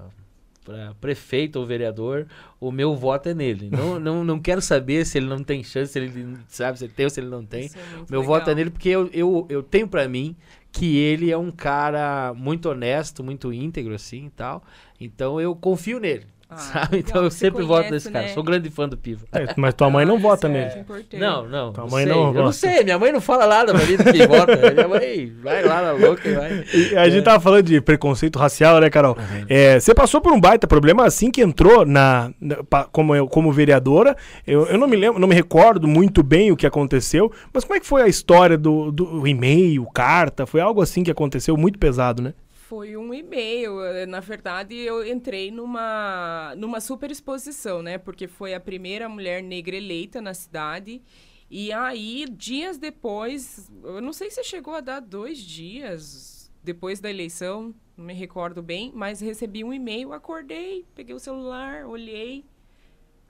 para 0.67 0.93
prefeito 1.00 1.57
ou 1.57 1.65
vereador, 1.65 2.27
o 2.59 2.74
meu 2.74 2.93
voto 2.93 3.29
é 3.29 3.33
nele. 3.33 3.69
Não, 3.71 3.97
não, 4.00 4.24
não 4.24 4.39
quero 4.39 4.62
saber 4.62 5.05
se 5.05 5.17
ele 5.17 5.27
não 5.27 5.41
tem 5.41 5.63
chance, 5.63 5.93
se 5.93 6.00
ele 6.00 6.38
sabe 6.50 6.77
se 6.77 6.83
ele 6.83 6.93
tem 6.93 7.05
ou 7.05 7.09
se 7.09 7.21
ele 7.21 7.29
não 7.29 7.45
tem. 7.45 7.67
É 7.67 7.69
Meu 8.09 8.19
legal. 8.19 8.24
voto 8.24 8.50
é 8.50 8.55
nele 8.55 8.69
porque 8.69 8.89
eu, 8.89 9.09
eu, 9.13 9.47
eu 9.50 9.63
tenho 9.63 9.88
pra 9.88 10.09
mim 10.09 10.36
que 10.69 10.97
ele 10.97 11.32
é 11.32 11.38
um 11.38 11.51
cara 11.51 12.34
muito 12.36 12.69
honesto, 12.69 13.23
muito 13.23 13.53
íntegro, 13.53 13.95
assim 13.95 14.25
e 14.25 14.30
tal. 14.30 14.62
Então 14.99 15.39
eu 15.39 15.56
confio 15.56 15.99
nele. 16.01 16.25
Ah, 16.49 16.55
sabe? 16.55 16.99
Então 16.99 17.23
eu 17.25 17.29
sempre 17.29 17.62
voto 17.63 17.88
conhece, 17.88 17.91
nesse 17.91 18.10
cara. 18.12 18.27
né? 18.27 18.33
Sou 18.33 18.41
grande 18.41 18.69
fã 18.69 18.88
do 18.88 18.95
Piva. 18.95 19.25
É, 19.33 19.47
mas 19.57 19.73
tua 19.73 19.89
mãe 19.89 20.05
não 20.05 20.17
vota 20.17 20.47
é 20.47 20.49
nele. 20.49 20.79
importante. 20.79 21.17
Não, 21.17 21.45
não. 21.45 21.73
Tua 21.73 21.83
não 21.83 21.91
mãe 21.91 22.05
sei. 22.05 22.13
não 22.13 22.27
Eu 22.27 22.33
não 22.33 22.43
gosta. 22.45 22.67
sei, 22.69 22.83
minha 22.86 22.97
mãe 22.97 23.12
não 23.12 23.19
fala 23.19 23.45
nada 23.47 23.73
pra 23.73 23.86
mim 23.86 23.97
do 23.97 24.03
que 24.05 24.25
vota. 24.25 24.55
Minha 24.73 24.88
mãe 24.88 25.33
vai 25.43 25.62
lá 25.63 25.81
na 25.81 25.91
louca 25.91 26.25
e 26.27 26.33
vai. 26.33 26.63
E 26.73 26.95
a 26.97 27.10
gente 27.10 27.25
tava 27.25 27.41
falando 27.41 27.63
de 27.63 27.81
preconceito 27.81 28.39
racial, 28.39 28.79
né, 28.79 28.89
Carol? 28.89 29.17
É, 29.49 29.77
você 29.77 29.93
passou 29.93 30.21
por 30.21 30.31
um 30.31 30.39
baita 30.39 30.65
problema 30.67 31.05
assim 31.05 31.29
que 31.29 31.41
entrou 31.41 31.86
na, 31.86 32.31
na- 32.39 32.57
como, 32.93 33.13
eu- 33.13 33.27
como 33.27 33.51
vereadora. 33.51 34.15
Eu, 34.45 34.67
eu 34.67 34.77
não 34.77 34.88
me 34.88 34.95
lembro, 34.95 35.19
não 35.19 35.27
me 35.27 35.36
recordo 35.36 35.86
muito 35.86 36.23
bem 36.23 36.49
o 36.51 36.55
que 36.55 36.65
aconteceu, 36.65 37.29
mas 37.53 37.65
como 37.65 37.75
é 37.75 37.79
que 37.81 37.86
foi 37.86 38.01
a 38.03 38.07
história 38.07 38.57
do, 38.57 38.89
do 38.89 39.27
e-mail, 39.27 39.86
carta? 39.93 40.45
Foi 40.45 40.62
algo 40.62 40.81
assim 40.81 41.03
que 41.03 41.12
aconteceu 41.12 41.57
muito 41.57 41.77
pesado, 41.77 42.21
né? 42.21 42.33
Foi 42.67 42.97
um 42.97 43.13
e-mail. 43.13 43.82
eh, 43.82 44.06
Na 44.06 44.19
verdade, 44.19 44.75
eu 44.75 45.06
entrei 45.08 45.51
numa, 45.51 46.53
numa 46.58 46.82
super 46.82 47.10
exposição, 47.10 47.82
né? 47.82 47.97
Porque 47.97 48.27
foi 48.27 48.53
a 48.53 48.60
primeira 48.60 49.08
mulher 49.08 49.41
negra 49.41 49.75
eleita 49.75 50.21
na 50.21 50.34
cidade. 50.34 51.01
E 51.49 51.71
aí, 51.71 52.25
dias 52.30 52.77
depois, 52.77 53.71
eu 53.84 54.01
não 54.01 54.12
sei 54.12 54.30
se 54.30 54.43
chegou 54.43 54.73
a 54.75 54.82
dar 54.82 54.99
dois 54.99 55.38
dias 55.38 56.51
depois 56.62 56.99
da 56.99 57.10
eleição, 57.10 57.73
não 57.95 58.03
me 58.03 58.13
recordo 58.13 58.62
bem, 58.62 58.91
mas 58.93 59.21
recebi 59.21 59.63
um 59.63 59.73
e-mail, 59.73 60.12
acordei, 60.12 60.86
peguei 60.93 61.15
o 61.15 61.19
celular, 61.19 61.86
olhei. 61.86 62.43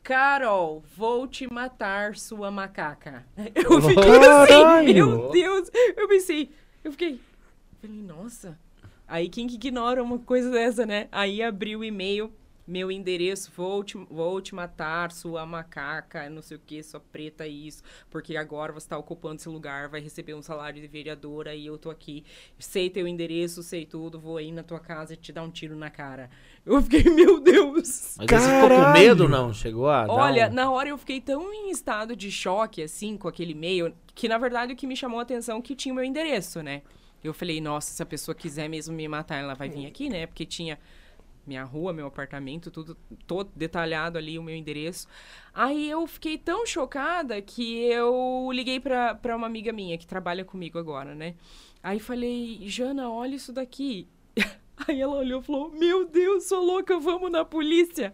Carol, 0.02 0.84
vou 0.96 1.28
te 1.28 1.46
matar, 1.52 2.16
sua 2.16 2.50
macaca. 2.50 3.24
Eu 3.56 3.82
fiquei 3.82 4.10
assim, 4.26 4.94
meu 4.94 5.30
Deus. 5.30 5.70
Eu 5.96 6.08
pensei, 6.08 6.50
eu 6.84 6.92
fiquei, 6.92 7.20
falei, 7.80 8.02
nossa. 8.02 8.58
Aí 9.08 9.30
quem 9.30 9.48
que 9.48 9.56
ignora 9.56 10.04
uma 10.04 10.20
coisa 10.20 10.52
dessa, 10.52 10.86
né? 10.86 11.08
Aí 11.12 11.42
abri 11.42 11.76
o 11.76 11.84
e-mail, 11.84 12.32
meu 12.68 12.92
endereço, 12.92 13.50
vou 13.56 13.82
te, 13.82 13.96
vou 14.10 14.42
te 14.42 14.54
matar, 14.54 15.10
sua 15.14 15.46
macaca, 15.46 16.30
não 16.30 16.42
sei 16.42 16.58
o 16.58 16.60
que, 16.60 16.84
sua 16.84 17.00
preta, 17.00 17.48
isso. 17.48 17.82
Porque 18.10 18.36
agora 18.36 18.74
você 18.74 18.90
tá 18.90 18.98
ocupando 18.98 19.36
esse 19.38 19.48
lugar, 19.48 19.88
vai 19.88 20.02
receber 20.02 20.34
um 20.34 20.42
salário 20.42 20.82
de 20.82 20.88
vereadora 20.88 21.56
e 21.56 21.66
eu 21.66 21.78
tô 21.78 21.90
aqui. 21.90 22.26
Sei 22.60 22.90
teu 22.90 23.08
endereço, 23.08 23.64
sei 23.64 23.86
tudo, 23.86 24.20
vou 24.20 24.36
aí 24.36 24.52
na 24.52 24.64
tua 24.64 24.82
casa 24.82 25.14
e 25.14 25.16
te 25.16 25.32
dar 25.32 25.44
um 25.44 25.50
tiro 25.50 25.78
na 25.78 25.90
cara. 25.90 26.30
Eu 26.66 26.82
fiquei, 26.82 27.04
meu 27.10 27.40
Deus. 27.40 28.16
Mas 28.18 28.30
você 28.30 28.50
ficou 28.50 28.70
com 28.70 28.76
Caralho! 28.76 28.94
medo, 29.00 29.30
não? 29.30 29.54
Chegou 29.54 29.88
a. 29.90 30.06
Olha, 30.10 30.50
um- 30.50 30.54
na 30.54 30.70
hora 30.70 30.90
eu 30.90 30.98
fiquei 30.98 31.22
tão 31.22 31.54
em 31.54 31.72
estado 31.72 32.14
de 32.18 32.30
choque, 32.30 32.84
assim, 32.84 33.16
com 33.16 33.30
aquele 33.30 33.54
e-mail, 33.54 33.94
que 34.14 34.28
na 34.28 34.38
verdade 34.38 34.74
o 34.74 34.76
que 34.76 34.86
me 34.86 34.98
chamou 34.98 35.20
a 35.20 35.24
atenção 35.24 35.60
é 35.60 35.62
que 35.62 35.74
tinha 35.74 35.94
o 35.94 35.96
meu 35.96 36.04
endereço, 36.04 36.62
né? 36.62 36.82
Eu 37.24 37.34
falei, 37.34 37.60
nossa, 37.60 37.92
se 37.92 38.02
a 38.02 38.06
pessoa 38.06 38.36
quiser 38.36 38.68
mesmo 38.70 38.96
me 38.96 39.08
matar, 39.08 39.38
ela 39.38 39.54
vai 39.54 39.70
vir 39.70 39.86
aqui, 39.86 40.10
né? 40.10 40.28
Porque 40.28 40.46
tinha 40.46 40.80
minha 41.46 41.64
rua, 41.64 41.94
meu 41.94 42.08
apartamento, 42.08 42.70
tudo 42.70 42.98
todo 43.26 43.50
detalhado 43.56 44.18
ali, 44.18 44.38
o 44.38 44.44
meu 44.44 44.56
endereço. 44.56 45.08
Aí 45.54 45.90
eu 45.90 46.06
fiquei 46.06 46.38
tão 46.38 46.66
chocada 46.66 47.42
que 47.42 47.84
eu 47.86 48.50
liguei 48.52 48.80
pra 48.80 49.36
uma 49.36 49.48
amiga 49.48 49.72
minha 49.72 49.98
que 49.98 50.06
trabalha 50.06 50.44
comigo 50.44 50.78
agora, 50.78 51.16
né? 51.16 51.36
Aí 51.82 52.00
falei, 52.00 52.60
Jana, 52.68 53.10
olha 53.10 53.36
isso 53.36 53.54
daqui. 53.54 54.08
Aí 54.88 55.00
ela 55.00 55.16
olhou 55.16 55.42
e 55.42 55.44
falou: 55.44 55.72
Meu 55.72 56.08
Deus, 56.08 56.44
sou 56.46 56.64
louca, 56.64 57.00
vamos 57.00 57.32
na 57.32 57.46
polícia. 57.46 58.14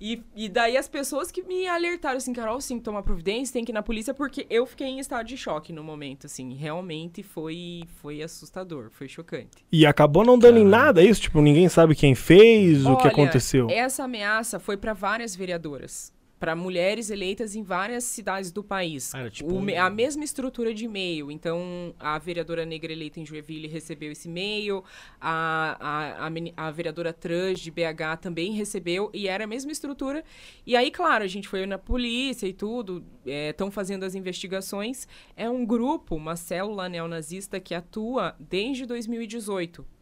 E, 0.00 0.22
e 0.34 0.48
daí 0.48 0.76
as 0.76 0.88
pessoas 0.88 1.30
que 1.30 1.42
me 1.42 1.68
alertaram 1.68 2.16
assim, 2.16 2.32
Carol, 2.32 2.60
sim, 2.60 2.78
toma 2.78 3.02
providência, 3.02 3.52
tem 3.52 3.64
que 3.64 3.70
ir 3.70 3.74
na 3.74 3.82
polícia, 3.82 4.14
porque 4.14 4.46
eu 4.48 4.64
fiquei 4.64 4.86
em 4.86 4.98
estado 4.98 5.26
de 5.26 5.36
choque 5.36 5.72
no 5.72 5.84
momento, 5.84 6.26
assim. 6.26 6.54
Realmente 6.54 7.22
foi, 7.22 7.82
foi 8.00 8.22
assustador, 8.22 8.88
foi 8.90 9.08
chocante. 9.08 9.64
E 9.70 9.84
acabou 9.84 10.24
não 10.24 10.38
dando 10.38 10.58
em 10.58 10.64
nada 10.64 11.02
isso? 11.02 11.20
Tipo, 11.20 11.42
ninguém 11.42 11.68
sabe 11.68 11.94
quem 11.94 12.14
fez, 12.14 12.86
o 12.86 12.96
que 12.96 13.02
Olha, 13.02 13.12
aconteceu. 13.12 13.68
Essa 13.68 14.04
ameaça 14.04 14.58
foi 14.58 14.76
para 14.76 14.94
várias 14.94 15.36
vereadoras. 15.36 16.12
Para 16.40 16.56
mulheres 16.56 17.10
eleitas 17.10 17.54
em 17.54 17.62
várias 17.62 18.02
cidades 18.02 18.50
do 18.50 18.64
país. 18.64 19.14
Ah, 19.14 19.28
tipo 19.28 19.52
O 19.52 19.78
A 19.78 19.90
mesma 19.90 20.24
estrutura 20.24 20.74
de 20.74 20.86
e-mail. 20.86 21.30
Então, 21.30 21.94
a 21.98 22.18
vereadora 22.18 22.64
negra 22.64 22.90
eleita 22.90 23.20
em 23.20 23.26
Joinville 23.26 23.68
recebeu 23.68 24.10
esse 24.10 24.26
e-mail, 24.26 24.82
a, 25.20 25.76
a, 25.78 26.26
a, 26.26 26.66
a 26.66 26.70
vereadora 26.70 27.12
trans 27.12 27.60
de 27.60 27.70
BH 27.70 28.20
também 28.22 28.52
recebeu, 28.52 29.10
e 29.12 29.28
era 29.28 29.44
a 29.44 29.46
mesma 29.46 29.70
estrutura. 29.70 30.24
E 30.66 30.74
aí, 30.74 30.90
claro, 30.90 31.22
a 31.22 31.28
gente 31.28 31.46
foi 31.46 31.66
na 31.66 31.78
polícia 31.78 32.46
e 32.46 32.54
tudo, 32.54 33.04
estão 33.24 33.70
fazendo 33.70 34.04
as 34.04 34.14
investigações. 34.14 35.06
É 35.36 35.48
um 35.48 35.64
grupo, 35.64 36.16
uma 36.16 36.36
célula 36.36 36.88
neonazista 36.88 37.60
que 37.60 37.74
atua 37.74 38.34
desde 38.40 38.86
2018 38.86 39.99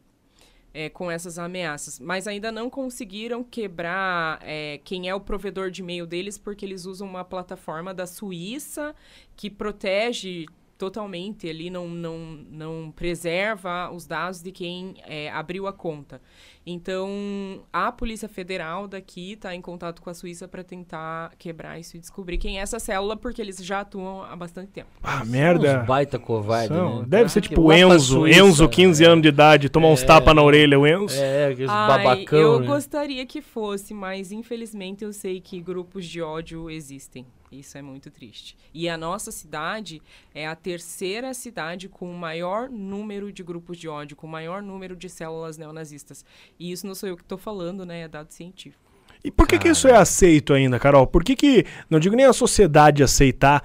é, 0.73 0.89
com 0.89 1.11
essas 1.11 1.39
ameaças, 1.39 1.99
mas 1.99 2.27
ainda 2.27 2.53
não 2.53 2.69
conseguiram 2.69 3.43
quebrar 3.43 4.39
é, 4.43 4.81
quem 4.85 5.09
é 5.09 5.15
o 5.15 5.21
provedor 5.21 5.71
de 5.71 5.83
e-mail 5.83 6.07
deles, 6.07 6.39
porque 6.39 6.65
eles 6.65 6.85
usam 6.85 7.09
uma 7.09 7.25
plataforma 7.25 7.95
da 7.95 8.07
Suíça 8.07 8.95
que 9.37 9.49
protege 9.49 10.47
totalmente 10.79 11.49
ali, 11.49 11.69
não, 11.71 11.89
não, 11.89 12.19
não 12.51 12.93
preserva 12.95 13.91
os 13.93 14.07
dados 14.07 14.41
de 14.41 14.53
quem 14.53 14.95
é, 15.05 15.29
abriu 15.31 15.67
a 15.67 15.73
conta. 15.73 16.21
Então, 16.65 17.63
a 17.73 17.91
Polícia 17.91 18.29
Federal 18.29 18.87
daqui 18.87 19.33
está 19.33 19.55
em 19.55 19.61
contato 19.61 20.01
com 20.03 20.11
a 20.11 20.15
Suíça 20.15 20.47
para 20.47 20.63
tentar 20.63 21.33
quebrar 21.39 21.79
isso 21.81 21.97
e 21.97 22.01
descobrir 22.01 22.39
quem 22.39 22.59
é 22.59 22.63
essa 22.63 22.79
célula, 22.79 23.17
porque 23.17 23.41
eles 23.41 23.57
já 23.65 23.81
atuam 23.81 24.23
há 24.23 24.37
bastante 24.37 24.71
tempo. 24.71 24.89
Ah, 25.03 25.25
merda. 25.25 25.81
Uns 25.81 25.87
baita 25.87 26.19
covarde, 26.19 26.69
São. 26.69 27.01
né? 27.01 27.05
Deve 27.09 27.31
ser 27.31 27.39
Ah, 27.39 27.43
tipo 27.43 27.55
que 27.55 27.61
o 27.61 27.65
lá 27.65 27.75
pra 27.75 27.95
Enzo. 27.97 28.19
Suíça, 28.21 28.41
Enzo, 28.41 28.69
15 28.69 29.05
é. 29.05 29.09
anos 29.09 29.23
de 29.23 29.29
idade, 29.29 29.69
tomar 29.69 29.89
uns 29.89 30.03
É. 30.03 30.07
tapas 30.07 30.35
na 30.35 30.43
orelha, 30.43 30.79
o 30.79 30.87
Enzo. 30.87 31.17
É, 31.19 31.47
aqueles 31.47 31.71
Ai, 31.71 31.89
babacão, 32.05 32.39
eu 32.39 32.61
né? 32.61 32.67
gostaria 32.67 33.25
que 33.27 33.41
fosse, 33.41 33.95
mas 33.95 34.31
infelizmente 34.31 35.03
eu 35.03 35.13
sei 35.13 35.41
que 35.41 35.61
grupos 35.61 36.05
de 36.07 36.21
ódio 36.23 36.69
existem. 36.71 37.27
Isso 37.51 37.79
é 37.79 37.83
muito 37.83 38.11
triste. 38.11 38.57
E 38.75 38.89
a 38.89 38.97
nossa 38.97 39.31
cidade 39.31 40.03
é 40.35 40.47
a 40.47 40.55
terceira 40.55 41.33
cidade 41.33 41.89
com 41.89 42.11
o 42.11 42.17
maior 42.17 42.69
número 42.69 43.33
de 43.33 43.43
grupos 43.43 43.79
de 43.79 43.89
ódio, 43.89 44.17
com 44.17 44.27
o 44.27 44.31
maior 44.31 44.63
número 44.63 44.95
de 44.95 45.09
células 45.09 45.57
neonazistas. 45.57 46.25
E 46.59 46.71
isso 46.71 46.87
não 46.87 46.95
sou 46.95 47.09
eu 47.09 47.17
que 47.17 47.23
estou 47.23 47.39
falando, 47.39 47.87
né? 47.87 48.03
É 48.03 48.09
dado 48.09 48.31
científico. 48.31 48.89
E 49.25 49.31
por 49.31 49.49
que, 49.49 49.59
que 49.59 49.69
isso 49.69 49.89
é 49.89 49.97
aceito 49.97 50.55
ainda, 50.55 50.79
Carol? 50.79 51.07
Por 51.07 51.25
que, 51.25 51.35
que 51.35 51.65
não 51.91 51.99
digo 51.99 52.15
nem 52.15 52.27
a 52.27 52.33
sociedade 52.33 53.03
aceitar? 53.03 53.63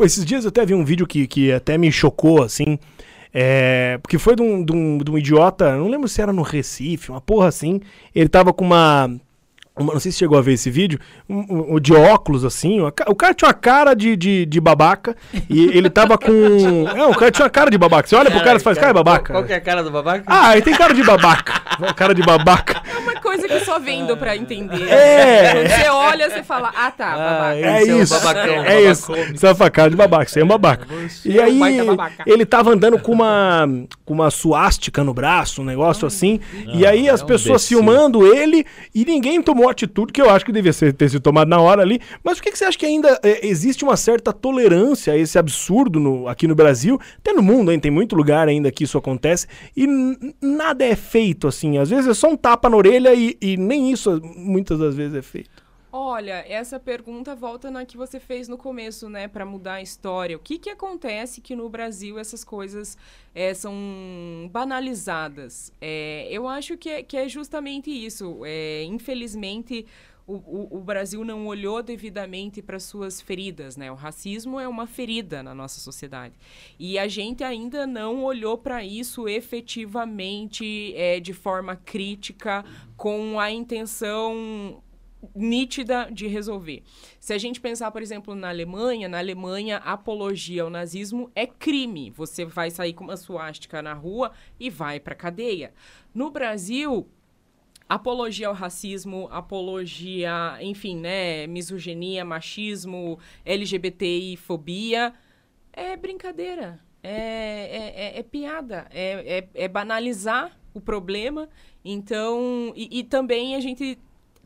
Esses 0.00 0.24
dias 0.24 0.44
eu 0.44 0.48
até 0.48 0.64
vi 0.64 0.74
um 0.74 0.84
vídeo 0.84 1.06
que, 1.06 1.26
que 1.26 1.52
até 1.52 1.76
me 1.76 1.92
chocou, 1.92 2.42
assim. 2.42 2.78
É, 3.32 3.98
porque 3.98 4.18
foi 4.18 4.34
de 4.34 4.42
um, 4.42 4.64
de, 4.64 4.72
um, 4.72 4.98
de 4.98 5.10
um 5.10 5.18
idiota, 5.18 5.76
não 5.76 5.88
lembro 5.88 6.08
se 6.08 6.22
era 6.22 6.32
no 6.32 6.42
Recife, 6.42 7.10
uma 7.10 7.20
porra 7.20 7.48
assim. 7.48 7.80
Ele 8.14 8.28
tava 8.28 8.52
com 8.52 8.64
uma. 8.64 9.10
Uma- 9.78 9.92
não 9.94 10.00
sei 10.00 10.10
se 10.12 10.18
chegou 10.18 10.36
a 10.38 10.42
ver 10.42 10.52
esse 10.52 10.70
vídeo, 10.70 10.98
um, 11.28 11.74
um- 11.76 11.80
de 11.80 11.92
óculos 11.94 12.44
assim. 12.44 12.80
uma 12.80 12.92
o 13.06 13.14
cara 13.14 13.34
tinha 13.34 13.48
uma 13.48 13.54
cara 13.54 13.94
de, 13.94 14.16
de, 14.16 14.46
de 14.46 14.60
babaca 14.60 15.16
e 15.48 15.66
ele 15.76 15.88
tava 15.90 16.16
com. 16.18 16.28
É, 16.98 17.06
o 17.06 17.14
cara 17.14 17.30
tinha 17.30 17.44
uma 17.44 17.50
cara 17.50 17.70
de 17.70 17.78
babaca. 17.78 18.08
Você 18.08 18.16
olha 18.16 18.30
pro 18.30 18.42
cara 18.42 18.56
e 18.56 18.60
faz, 18.60 18.76
cara, 18.78 18.90
é 18.90 18.94
babaca. 18.94 19.32
Qual, 19.32 19.38
qual 19.42 19.44
que 19.44 19.52
é 19.52 19.56
a 19.56 19.60
cara 19.60 19.82
do 19.82 19.90
babaca? 19.90 20.24
Ah, 20.26 20.52
ele 20.52 20.62
tem 20.62 20.74
cara 20.74 20.92
de 20.94 21.02
babaca. 21.02 21.60
cara 21.94 22.14
de 22.14 22.22
babaca. 22.22 22.82
É 23.28 23.36
uma 23.36 23.38
coisa 23.42 23.48
que 23.58 23.64
só 23.64 23.78
vendo 23.78 24.16
pra 24.16 24.36
entender. 24.36 24.88
É. 24.88 25.52
Quando 25.52 25.68
você 25.68 25.88
olha, 25.90 26.30
você 26.30 26.42
fala, 26.42 26.72
ah 26.74 26.90
tá, 26.90 27.10
babaca. 27.16 27.54
É 27.56 27.88
é 27.88 27.94
o 27.94 28.02
isso. 28.02 28.14
babacão, 28.14 28.64
é 28.64 28.82
isso. 28.82 29.12
babacão. 29.12 29.36
Você 29.36 29.70
cara 29.70 29.90
de 29.90 29.96
babaca, 29.96 30.28
você 30.30 30.40
é 30.40 30.44
um 30.44 30.48
babaca. 30.48 30.86
E 31.24 31.38
é 31.38 31.42
um 31.42 31.44
aí, 31.44 31.58
baita 31.58 31.84
babaca. 31.84 32.22
ele 32.26 32.44
tava 32.46 32.70
andando 32.70 32.98
com 32.98 33.12
uma, 33.12 33.68
com 34.04 34.14
uma 34.14 34.30
suástica 34.30 35.04
no 35.04 35.12
braço, 35.12 35.62
um 35.62 35.64
negócio 35.64 36.06
assim. 36.06 36.40
e 36.72 36.86
aí 36.86 37.08
as 37.08 37.20
é 37.20 37.24
um 37.24 37.26
pessoas 37.26 37.62
imbecil. 37.70 37.78
filmando 37.78 38.26
ele 38.34 38.64
e 38.94 39.04
ninguém 39.04 39.40
tomou 39.42 39.68
atitude 39.68 40.12
que 40.12 40.20
eu 40.22 40.30
acho 40.30 40.44
que 40.44 40.52
devia 40.52 40.72
ser, 40.72 40.92
ter 40.92 41.08
sido 41.10 41.20
tomado 41.22 41.48
na 41.48 41.60
hora 41.60 41.82
ali. 41.82 42.00
Mas 42.24 42.36
por 42.38 42.44
que, 42.44 42.52
que 42.52 42.58
você 42.58 42.64
acha 42.64 42.78
que 42.78 42.86
ainda 42.86 43.18
é, 43.22 43.46
existe 43.46 43.84
uma 43.84 43.96
certa 43.96 44.32
tolerância 44.32 45.12
a 45.12 45.16
esse 45.16 45.38
absurdo 45.38 46.00
no- 46.00 46.28
aqui 46.28 46.46
no 46.46 46.54
Brasil? 46.54 46.98
Até 47.18 47.32
no 47.32 47.42
mundo, 47.42 47.70
hein? 47.72 47.78
Tem 47.78 47.90
muito 47.90 48.14
lugar 48.16 48.48
ainda 48.48 48.70
que 48.70 48.84
isso 48.84 48.96
acontece. 48.98 49.46
E 49.76 49.84
n- 49.86 50.34
nada 50.40 50.84
é 50.84 50.96
feito 50.96 51.46
assim. 51.48 51.78
Às 51.78 51.90
vezes 51.90 52.06
é 52.08 52.14
só 52.14 52.28
um 52.28 52.36
tapa 52.36 52.68
na 52.68 52.76
orelha 52.76 53.14
e, 53.14 53.17
e 53.40 53.56
nem 53.56 53.90
isso 53.92 54.20
muitas 54.36 54.78
das 54.78 54.94
vezes 54.94 55.14
é 55.14 55.22
feito. 55.22 55.68
Olha, 55.90 56.44
essa 56.46 56.78
pergunta 56.78 57.34
volta 57.34 57.70
na 57.70 57.86
que 57.86 57.96
você 57.96 58.20
fez 58.20 58.46
no 58.46 58.58
começo, 58.58 59.08
né, 59.08 59.26
Pra 59.26 59.46
mudar 59.46 59.74
a 59.74 59.82
história. 59.82 60.36
O 60.36 60.40
que 60.40 60.58
que 60.58 60.68
acontece 60.68 61.40
que 61.40 61.56
no 61.56 61.66
Brasil 61.70 62.18
essas 62.18 62.44
coisas 62.44 62.96
eh, 63.34 63.54
são 63.54 63.74
banalizadas? 64.52 65.72
Eh, 65.80 66.28
eu 66.30 66.46
acho 66.46 66.76
que 66.76 66.90
é, 66.90 67.02
que 67.02 67.16
é 67.16 67.26
justamente 67.26 67.90
isso. 67.90 68.42
Eh, 68.44 68.84
infelizmente, 68.84 69.86
o, 70.28 70.34
o- 70.34 70.76
o 70.78 70.80
Brasil 70.80 71.24
não 71.24 71.46
olhou 71.46 71.82
devidamente 71.82 72.60
para 72.62 72.78
suas 72.78 73.20
feridas, 73.20 73.76
né? 73.76 73.90
O 73.90 73.94
racismo 73.94 74.60
é 74.60 74.68
uma 74.68 74.86
ferida 74.86 75.42
na 75.42 75.54
nossa 75.54 75.80
sociedade. 75.80 76.34
E 76.78 76.98
a 76.98 77.08
gente 77.08 77.42
ainda 77.42 77.86
não 77.86 78.22
olhou 78.22 78.56
para 78.58 78.84
isso 78.84 79.26
efetivamente, 79.28 80.92
eh, 80.94 81.18
de 81.18 81.32
forma 81.32 81.74
crítica, 81.76 82.64
com 82.96 83.40
a 83.40 83.50
intenção 83.50 84.82
nítida 85.34 86.08
de 86.12 86.28
resolver. 86.28 86.84
Se 87.18 87.32
a 87.32 87.38
gente 87.38 87.60
pensar, 87.60 87.90
por 87.90 88.00
exemplo, 88.02 88.34
na 88.36 88.50
Alemanha, 88.50 89.08
na 89.08 89.18
Alemanha, 89.18 89.78
apologia 89.78 90.62
ao 90.62 90.70
nazismo 90.70 91.28
é 91.34 91.44
crime. 91.46 92.10
Você 92.10 92.44
vai 92.44 92.70
sair 92.70 92.92
com 92.92 93.02
uma 93.04 93.16
suástica 93.16 93.82
na 93.82 93.94
rua 93.94 94.30
e 94.60 94.70
vai 94.70 95.00
para 95.00 95.16
cadeia. 95.16 95.72
No 96.14 96.30
Brasil, 96.30 97.08
apologia 97.88 98.48
ao 98.48 98.54
racismo, 98.54 99.28
apologia, 99.30 100.58
enfim, 100.60 100.96
né, 100.96 101.46
misoginia, 101.46 102.24
machismo, 102.24 103.18
LGBTI 103.44 104.36
fobia, 104.36 105.14
é 105.72 105.96
brincadeira, 105.96 106.80
é, 107.02 107.10
é, 107.10 108.16
é- 108.16 108.18
é 108.18 108.22
piada, 108.22 108.86
é, 108.90 109.38
é- 109.38 109.64
é 109.64 109.68
banalizar 109.68 110.56
o 110.74 110.80
problema. 110.80 111.48
Então, 111.84 112.72
e, 112.76 112.98
e 113.00 113.04
também 113.04 113.54
a 113.54 113.60
gente 113.60 113.98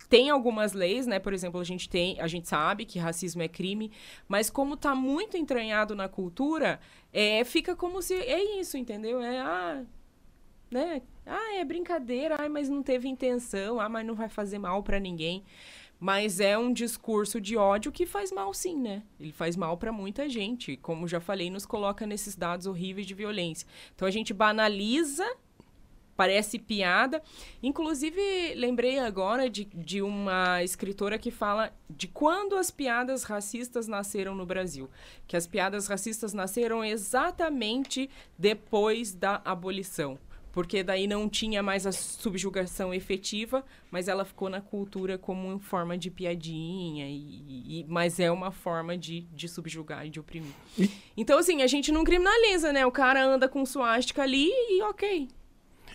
tem 0.08 0.28
algumas 0.28 0.74
leis, 0.74 1.06
né? 1.06 1.18
Por 1.18 1.32
exemplo, 1.32 1.58
a 1.58 1.64
gente 1.64 1.88
tem, 1.88 2.20
a 2.20 2.26
gente 2.26 2.46
sabe 2.46 2.84
que 2.84 2.98
racismo 2.98 3.40
é 3.42 3.48
crime, 3.48 3.90
mas 4.28 4.50
como 4.50 4.76
tá 4.76 4.94
muito 4.94 5.36
entranhado 5.38 5.94
na 5.94 6.06
cultura, 6.08 6.78
é, 7.12 7.42
fica 7.44 7.74
como 7.74 8.02
se 8.02 8.14
é 8.14 8.60
isso, 8.60 8.76
entendeu? 8.76 9.22
É 9.22 9.38
ah, 9.40 9.82
né? 10.70 11.02
Ah, 11.26 11.54
é 11.56 11.64
brincadeira, 11.64 12.36
ai, 12.38 12.48
mas 12.48 12.68
não 12.68 12.82
teve 12.82 13.08
intenção, 13.08 13.80
ah, 13.80 13.88
mas 13.88 14.04
não 14.06 14.14
vai 14.14 14.28
fazer 14.28 14.58
mal 14.58 14.82
pra 14.82 14.98
ninguém. 14.98 15.44
Mas 15.98 16.40
é 16.40 16.58
um 16.58 16.72
discurso 16.72 17.40
de 17.40 17.56
ódio 17.56 17.92
que 17.92 18.04
faz 18.04 18.32
mal 18.32 18.52
sim, 18.52 18.76
né? 18.76 19.04
Ele 19.20 19.30
faz 19.30 19.56
mal 19.56 19.76
pra 19.76 19.92
muita 19.92 20.28
gente, 20.28 20.76
como 20.76 21.06
já 21.06 21.20
falei, 21.20 21.48
nos 21.48 21.64
coloca 21.64 22.04
nesses 22.04 22.34
dados 22.34 22.66
horríveis 22.66 23.06
de 23.06 23.14
violência. 23.14 23.68
Então 23.94 24.08
a 24.08 24.10
gente 24.10 24.34
banaliza 24.34 25.24
parece 26.16 26.58
piada. 26.58 27.22
Inclusive, 27.62 28.54
lembrei 28.54 28.98
agora 28.98 29.48
de, 29.48 29.64
de 29.64 30.02
uma 30.02 30.62
escritora 30.62 31.18
que 31.18 31.30
fala 31.30 31.72
de 31.88 32.06
quando 32.06 32.56
as 32.56 32.70
piadas 32.70 33.24
racistas 33.24 33.88
nasceram 33.88 34.34
no 34.34 34.46
Brasil. 34.46 34.88
Que 35.26 35.36
as 35.36 35.46
piadas 35.46 35.86
racistas 35.86 36.32
nasceram 36.32 36.84
exatamente 36.84 38.08
depois 38.38 39.12
da 39.12 39.40
abolição. 39.44 40.18
Porque 40.52 40.82
daí 40.82 41.06
não 41.06 41.28
tinha 41.30 41.62
mais 41.62 41.86
a 41.86 41.92
subjugação 41.92 42.92
efetiva, 42.92 43.64
mas 43.90 44.06
ela 44.06 44.22
ficou 44.24 44.50
na 44.50 44.60
cultura 44.60 45.16
como 45.16 45.58
forma 45.58 45.96
de 45.96 46.10
piadinha, 46.10 47.08
e, 47.08 47.80
e- 47.80 47.86
mas 47.88 48.20
é 48.20 48.30
uma 48.30 48.50
forma 48.50 48.96
de, 48.96 49.22
de 49.32 49.48
subjugar 49.48 50.06
e 50.06 50.10
de 50.10 50.20
oprimir. 50.20 50.52
Então, 51.16 51.38
assim, 51.38 51.62
a 51.62 51.66
gente 51.66 51.90
não 51.90 52.04
criminaliza, 52.04 52.72
né? 52.72 52.84
O 52.84 52.92
cara 52.92 53.24
anda 53.24 53.48
com 53.48 53.64
suástica 53.64 54.22
ali 54.22 54.50
e 54.70 54.82
ok, 54.82 55.28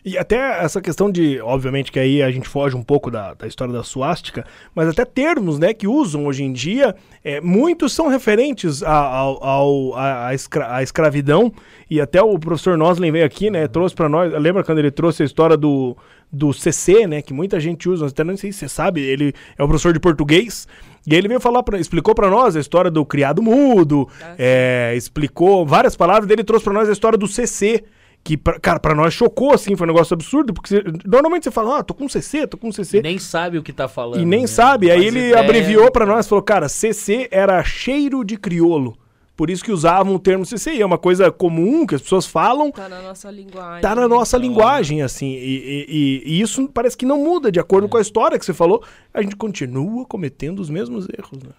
E 0.05 0.17
até 0.17 0.63
essa 0.63 0.81
questão 0.81 1.11
de, 1.11 1.39
obviamente 1.41 1.91
que 1.91 1.99
aí 1.99 2.21
a 2.23 2.31
gente 2.31 2.47
foge 2.47 2.75
um 2.75 2.83
pouco 2.83 3.11
da, 3.11 3.33
da 3.33 3.45
história 3.47 3.73
da 3.73 3.83
suástica, 3.83 4.45
mas 4.73 4.87
até 4.87 5.03
termos, 5.03 5.59
né, 5.59 5.73
que 5.73 5.87
usam 5.87 6.25
hoje 6.25 6.43
em 6.43 6.53
dia, 6.53 6.95
é, 7.23 7.41
muitos 7.41 7.93
são 7.93 8.07
referentes 8.07 8.81
a- 8.83 8.91
ao, 8.93 9.43
ao- 9.43 9.95
à, 9.95 10.27
à 10.27 10.33
escra- 10.33 10.73
à 10.75 10.81
escravidão, 10.83 11.51
e 11.89 11.99
até 11.99 12.21
o 12.21 12.37
professor 12.39 12.77
Noslen 12.77 13.11
veio 13.11 13.25
aqui, 13.25 13.49
né, 13.49 13.67
trouxe 13.67 13.93
pra 13.95 14.07
nós, 14.07 14.31
lembra 14.33 14.63
quando 14.63 14.79
ele 14.79 14.91
trouxe 14.91 15.23
a 15.23 15.25
história 15.25 15.57
do, 15.57 15.95
do 16.31 16.53
CC, 16.53 17.05
né, 17.07 17.21
que 17.21 17.33
muita 17.33 17.59
gente 17.59 17.89
usa, 17.89 18.07
até 18.07 18.23
não 18.23 18.37
sei 18.37 18.51
se 18.51 18.59
você 18.59 18.69
sabe, 18.69 19.01
ele 19.01 19.33
é 19.57 19.63
o 19.63 19.67
professor 19.67 19.93
de 19.93 19.99
português, 19.99 20.67
e 21.05 21.13
aí 21.13 21.17
ele 21.19 21.27
veio 21.27 21.39
falar, 21.39 21.63
pra, 21.63 21.79
explicou 21.79 22.13
pra 22.15 22.29
nós 22.29 22.55
a 22.55 22.59
história 22.59 22.91
do 22.91 23.05
criado 23.05 23.41
mudo, 23.41 24.07
Ah, 24.21 24.35
é, 24.37 24.93
explicou 24.95 25.65
várias 25.65 25.95
palavras 25.95 26.27
dele, 26.27 26.43
trouxe 26.43 26.63
pra 26.65 26.73
nós 26.73 26.87
a 26.89 26.91
história 26.93 27.17
do 27.17 27.27
CC, 27.27 27.83
que, 28.27 28.35
pra- 28.35 28.59
cara, 28.59 28.77
pra 28.77 28.93
nós 28.93 29.13
chocou, 29.13 29.53
assim, 29.53 29.73
foi 29.77 29.87
um 29.87 29.93
negócio 29.93 30.13
absurdo, 30.13 30.53
porque 30.53 30.67
você- 30.75 30.83
normalmente 31.05 31.45
você 31.45 31.51
fala, 31.51 31.79
ah, 31.79 31.83
tô 31.83 31.93
com 31.93 32.09
CC, 32.09 32.45
tô 32.45 32.57
com 32.57 32.69
CC, 32.73 32.97
E 32.97 33.01
nem 33.01 33.17
sabe 33.17 33.57
o 33.57 33.63
que 33.63 33.71
tá 33.71 33.87
falando. 33.87 34.19
e 34.21 34.25
nem 34.25 34.41
né? 34.41 34.47
sabe, 34.47 34.91
aí 34.91 35.05
ele 35.05 35.29
ideia. 35.29 35.39
abreviou 35.39 35.89
pra 35.89 36.05
nós, 36.05 36.27
falou, 36.27 36.41
cara, 36.43 36.67
CC 36.67 37.29
era 37.31 37.63
cheiro 37.63 38.25
de 38.25 38.35
criolo, 38.35 38.97
por 39.33 39.49
isso 39.49 39.63
que 39.63 39.71
usavam 39.71 40.13
o 40.13 40.19
termo 40.19 40.45
CC, 40.45 40.73
e 40.73 40.81
é 40.81 40.85
uma 40.85 40.97
coisa 40.97 41.31
comum 41.31 41.85
que 41.87 41.95
as 41.95 42.01
pessoas 42.01 42.25
falam, 42.25 42.69
Tá 42.69 42.89
na 42.89 43.01
nossa 43.01 43.31
linguagem. 43.31 43.81
tá 43.81 43.95
na 43.95 44.07
nossa 44.09 44.37
linguagem, 44.37 45.01
assim, 45.01 45.27
e, 45.27 45.37
e- 45.37 45.85
e- 45.87 46.23
e 46.25 46.41
isso 46.41 46.67
parece 46.73 46.97
que 46.97 47.05
não 47.05 47.23
muda, 47.23 47.49
de 47.49 47.61
acordo 47.61 47.87
com 47.87 47.95
a 47.95 48.01
história 48.01 48.37
que 48.37 48.43
você 48.45 48.53
falou, 48.53 48.83
a 49.13 49.21
gente 49.21 49.37
continua 49.37 50.05
cometendo 50.05 50.59
os 50.59 50.69
mesmos 50.69 51.07
erros, 51.17 51.41
né? 51.41 51.51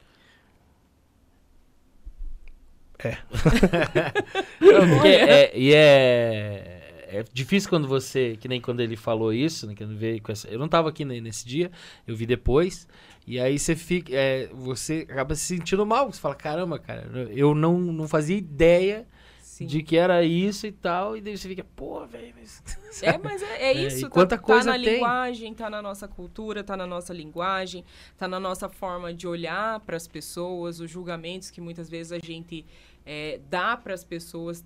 Não, 4.61 4.89
porque 4.95 5.09
é, 5.09 5.57
e 5.57 5.73
é, 5.75 7.07
é 7.09 7.25
difícil 7.33 7.71
quando 7.71 7.89
você, 7.89 8.37
que 8.37 8.49
nem 8.49 8.61
quando 8.61 8.81
ele 8.81 8.97
falou 8.97 9.33
isso, 9.33 9.67
né, 9.67 9.75
que 9.75 9.83
eu, 9.83 9.89
veio 9.89 10.21
com 10.23 10.31
essa, 10.31 10.49
eu 10.49 10.59
não 10.59 10.69
tava 10.69 10.89
aqui 10.89 11.05
ne- 11.05 11.21
nesse 11.21 11.47
dia, 11.47 11.71
eu 12.07 12.15
vi 12.15 12.27
depois, 12.27 12.87
e 13.27 13.41
aí 13.41 13.59
você 13.59 13.75
fica, 13.75 14.13
é, 14.15 14.49
você 14.53 15.07
acaba 15.09 15.35
se 15.35 15.57
sentindo 15.57 15.85
mal, 15.87 16.13
você 16.13 16.21
fala, 16.21 16.35
caramba, 16.35 16.79
cara, 16.79 17.07
eu 17.31 17.55
não, 17.55 17.79
não 17.79 18.07
fazia 18.07 18.37
ideia 18.37 19.07
sim. 19.41 19.67
de 19.67 19.83
que 19.83 19.97
era 19.97 20.23
isso 20.23 20.67
e 20.67 20.73
tal, 20.73 21.17
e 21.17 21.21
daí 21.21 21.37
você 21.37 21.49
fica, 21.49 21.65
pô, 21.75 22.07
velho, 22.07 22.35
mas... 22.39 22.63
É, 23.01 23.17
mas 23.17 23.41
é, 23.43 23.63
é 23.65 23.73
isso, 23.75 24.07
é, 24.07 24.09
quanta 24.09 24.37
tá, 24.37 24.43
coisa 24.43 24.73
tá 24.73 24.77
na 24.77 24.83
tem. 24.83 24.95
linguagem, 24.95 25.55
tá 25.55 25.71
na 25.71 25.81
nossa 25.81 26.09
cultura, 26.09 26.65
tá 26.65 26.77
na 26.77 26.87
nossa 26.87 27.13
linguagem, 27.13 27.85
tá 28.17 28.27
na 28.27 28.41
nossa 28.41 28.69
forma 28.69 29.15
de 29.15 29.27
olhar 29.27 29.79
para 29.81 29.97
as 29.97 30.09
pessoas, 30.09 30.81
os 30.81 30.91
julgamentos 30.91 31.49
que 31.49 31.61
muitas 31.61 31.89
vezes 31.89 32.11
a 32.11 32.19
gente 32.19 32.67
é, 33.11 33.41
dá 33.49 33.75
para 33.75 33.95
as 33.95 34.05
pessoas 34.05 34.63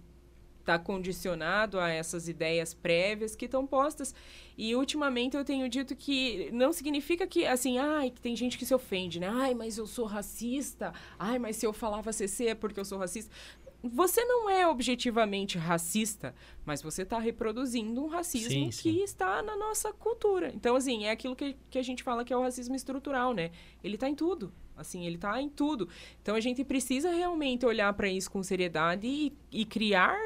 está 0.58 0.78
condicionado 0.78 1.78
a 1.78 1.90
essas 1.90 2.28
ideias 2.28 2.72
prévias 2.72 3.34
que 3.36 3.44
estão 3.46 3.66
postas. 3.66 4.14
E 4.56 4.74
ultimamente 4.74 5.36
eu 5.36 5.44
tenho 5.44 5.68
dito 5.68 5.94
que 5.94 6.50
não 6.52 6.72
significa 6.72 7.26
que, 7.26 7.44
assim, 7.44 7.78
ai, 7.78 8.10
que 8.10 8.20
tem 8.20 8.34
gente 8.36 8.56
que 8.56 8.64
se 8.64 8.74
ofende, 8.74 9.18
né? 9.18 9.28
Ai, 9.28 9.54
mas 9.54 9.76
eu 9.76 9.86
sou 9.86 10.06
racista. 10.06 10.92
Ai, 11.18 11.38
mas 11.38 11.56
se 11.56 11.66
eu 11.66 11.72
falava 11.72 12.12
CC 12.12 12.48
é 12.48 12.54
porque 12.54 12.78
eu 12.78 12.84
sou 12.84 12.98
racista. 12.98 13.32
Você 13.82 14.24
não 14.24 14.48
é 14.48 14.64
objetivamente 14.64 15.58
racista, 15.58 16.32
mas 16.64 16.80
você 16.80 17.02
está 17.02 17.18
reproduzindo 17.18 18.04
um 18.04 18.06
racismo 18.06 18.50
Sim, 18.50 18.66
que 18.66 18.72
sim. 18.72 19.02
está 19.02 19.42
na 19.42 19.56
nossa 19.56 19.92
cultura. 19.92 20.52
Então, 20.54 20.76
assim, 20.76 21.06
é 21.06 21.10
aquilo 21.10 21.34
que, 21.34 21.56
que 21.68 21.78
a 21.78 21.82
gente 21.82 22.04
fala 22.04 22.24
que 22.24 22.32
é 22.32 22.36
o 22.36 22.42
racismo 22.42 22.76
estrutural, 22.76 23.34
né? 23.34 23.50
Ele 23.82 23.96
está 23.96 24.08
em 24.08 24.14
tudo. 24.14 24.52
Assim, 24.82 25.06
ele 25.06 25.16
está 25.16 25.40
em 25.40 25.48
tudo. 25.48 25.88
Então, 26.20 26.34
a 26.34 26.40
gente 26.40 26.62
precisa 26.64 27.10
realmente 27.10 27.64
olhar 27.64 27.92
para 27.94 28.08
isso 28.08 28.30
com 28.30 28.42
seriedade 28.42 29.06
e, 29.06 29.32
e 29.50 29.64
criar 29.64 30.18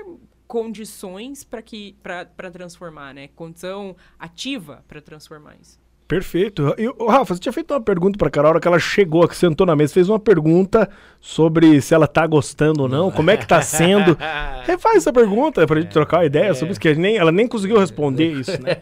condições 0.46 1.44
para 1.44 1.62
que 1.62 1.96
para 2.02 2.50
transformar, 2.50 3.14
né? 3.14 3.28
Condição 3.28 3.96
ativa 4.18 4.84
para 4.86 5.00
transformar 5.00 5.56
isso. 5.60 5.85
Perfeito. 6.08 6.74
E, 6.78 6.86
Rafa, 7.10 7.34
você 7.34 7.40
tinha 7.40 7.52
feito 7.52 7.72
uma 7.74 7.80
pergunta 7.80 8.16
pra 8.16 8.30
Carol, 8.30 8.48
a 8.48 8.50
hora 8.52 8.60
que 8.60 8.68
ela 8.68 8.78
chegou, 8.78 9.26
que 9.26 9.34
sentou 9.36 9.66
na 9.66 9.74
mesa, 9.74 9.92
fez 9.92 10.08
uma 10.08 10.20
pergunta 10.20 10.88
sobre 11.20 11.80
se 11.80 11.92
ela 11.94 12.06
tá 12.06 12.24
gostando 12.26 12.82
ou 12.82 12.88
não, 12.88 13.10
como 13.10 13.30
é 13.30 13.36
que 13.36 13.46
tá 13.46 13.60
sendo. 13.60 14.16
Refaz 14.64 14.98
essa 14.98 15.12
pergunta 15.12 15.66
pra 15.66 15.80
gente 15.80 15.90
trocar 15.90 16.18
uma 16.18 16.24
ideia 16.26 16.54
sobre 16.54 16.70
isso, 16.72 16.80
que 16.80 16.94
nem, 16.94 17.16
ela 17.16 17.32
nem 17.32 17.48
conseguiu 17.48 17.78
responder 17.78 18.26
isso, 18.38 18.52
né? 18.62 18.76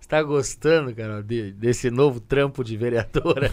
Você 0.00 0.08
tá 0.08 0.20
gostando, 0.22 0.92
Carol, 0.94 1.22
de- 1.22 1.52
desse 1.52 1.88
novo 1.90 2.18
trampo 2.18 2.64
de 2.64 2.76
vereadora? 2.76 3.52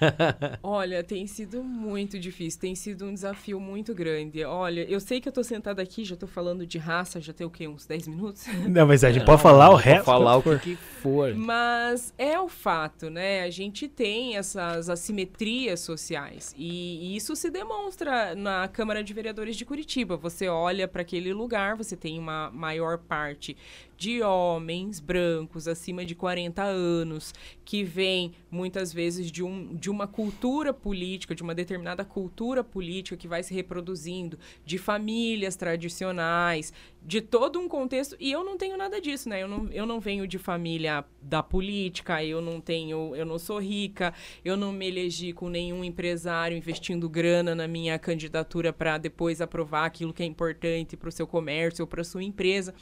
Olha, 0.62 1.02
tem 1.02 1.26
sido 1.26 1.62
muito 1.62 2.18
difícil, 2.18 2.60
tem 2.60 2.74
sido 2.74 3.06
um 3.06 3.14
desafio 3.14 3.58
muito 3.58 3.94
grande. 3.94 4.44
Olha, 4.44 4.82
eu 4.90 5.00
sei 5.00 5.20
que 5.20 5.28
eu 5.28 5.32
tô 5.32 5.42
sentada 5.42 5.80
aqui, 5.80 6.04
já 6.04 6.16
tô 6.16 6.26
falando 6.26 6.66
de 6.66 6.76
raça, 6.76 7.20
já 7.20 7.32
tem 7.32 7.46
o 7.46 7.50
quê? 7.50 7.66
Uns 7.66 7.86
10 7.86 8.08
minutos? 8.08 8.44
Não, 8.68 8.86
mas 8.86 9.02
a 9.04 9.10
gente 9.10 9.24
pode 9.24 9.40
falar 9.40 9.70
o 9.70 9.74
resto. 9.76 10.04
falar 10.04 10.36
o 10.36 10.42
quando 10.42 10.60
que, 10.60 10.76
for. 10.76 11.28
que 11.30 11.34
for. 11.34 11.34
Mas 11.34 12.12
é 12.18 12.38
o 12.38 12.48
fato, 12.48 13.08
né? 13.08 13.42
A 13.42 13.50
gente 13.50 13.86
tem 13.86 14.36
essas 14.36 14.90
assimetrias 14.90 15.78
sociais 15.80 16.52
e, 16.58 17.12
e 17.12 17.16
isso 17.16 17.36
se 17.36 17.48
demonstra 17.48 18.34
na 18.34 18.66
Câmara 18.66 19.04
de 19.04 19.14
Vereadores 19.14 19.56
de 19.56 19.64
Curitiba. 19.64 20.16
Você 20.16 20.48
olha 20.48 20.88
para 20.88 21.02
aquele 21.02 21.32
lugar, 21.32 21.76
você 21.76 21.96
tem 21.96 22.18
uma 22.18 22.50
maior 22.50 22.98
parte 22.98 23.56
de 23.98 24.22
homens 24.22 25.00
brancos 25.00 25.66
acima 25.66 26.04
de 26.04 26.14
40 26.14 26.62
anos 26.62 27.34
que 27.64 27.82
vêm 27.82 28.32
muitas 28.48 28.92
vezes 28.92 29.30
de, 29.30 29.42
um, 29.42 29.74
de 29.74 29.90
uma 29.90 30.06
cultura 30.06 30.72
política, 30.72 31.34
de 31.34 31.42
uma 31.42 31.52
determinada 31.52 32.04
cultura 32.04 32.62
política 32.62 33.16
que 33.16 33.26
vai 33.26 33.42
se 33.42 33.52
reproduzindo, 33.52 34.38
de 34.64 34.78
famílias 34.78 35.56
tradicionais, 35.56 36.72
de 37.02 37.20
todo 37.20 37.58
um 37.58 37.68
contexto. 37.68 38.16
E 38.20 38.30
eu 38.30 38.44
não 38.44 38.56
tenho 38.56 38.76
nada 38.76 39.00
disso, 39.00 39.28
né? 39.28 39.42
Eu 39.42 39.48
não, 39.48 39.68
eu 39.72 39.84
não 39.84 39.98
venho 39.98 40.28
de 40.28 40.38
família 40.38 41.04
da 41.20 41.42
política, 41.42 42.24
eu 42.24 42.40
não 42.40 42.60
tenho, 42.60 43.16
eu 43.16 43.26
não 43.26 43.38
sou 43.38 43.58
rica, 43.58 44.14
eu 44.44 44.56
não 44.56 44.70
me 44.70 44.86
elegi 44.86 45.32
com 45.32 45.48
nenhum 45.48 45.82
empresário 45.82 46.56
investindo 46.56 47.08
grana 47.08 47.52
na 47.52 47.66
minha 47.66 47.98
candidatura 47.98 48.72
para 48.72 48.96
depois 48.96 49.40
aprovar 49.40 49.86
aquilo 49.86 50.12
que 50.12 50.22
é 50.22 50.26
importante 50.26 50.96
para 50.96 51.08
o 51.08 51.12
seu 51.12 51.26
comércio 51.26 51.82
ou 51.82 51.86
para 51.86 52.04
sua 52.04 52.22
empresa. 52.22 52.72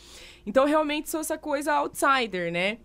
Então, 0.46 0.64
realmente 0.64 1.11
sou 1.11 1.20
essa 1.20 1.37
coisa 1.37 1.74
outsider, 1.74 2.52
né? 2.52 2.78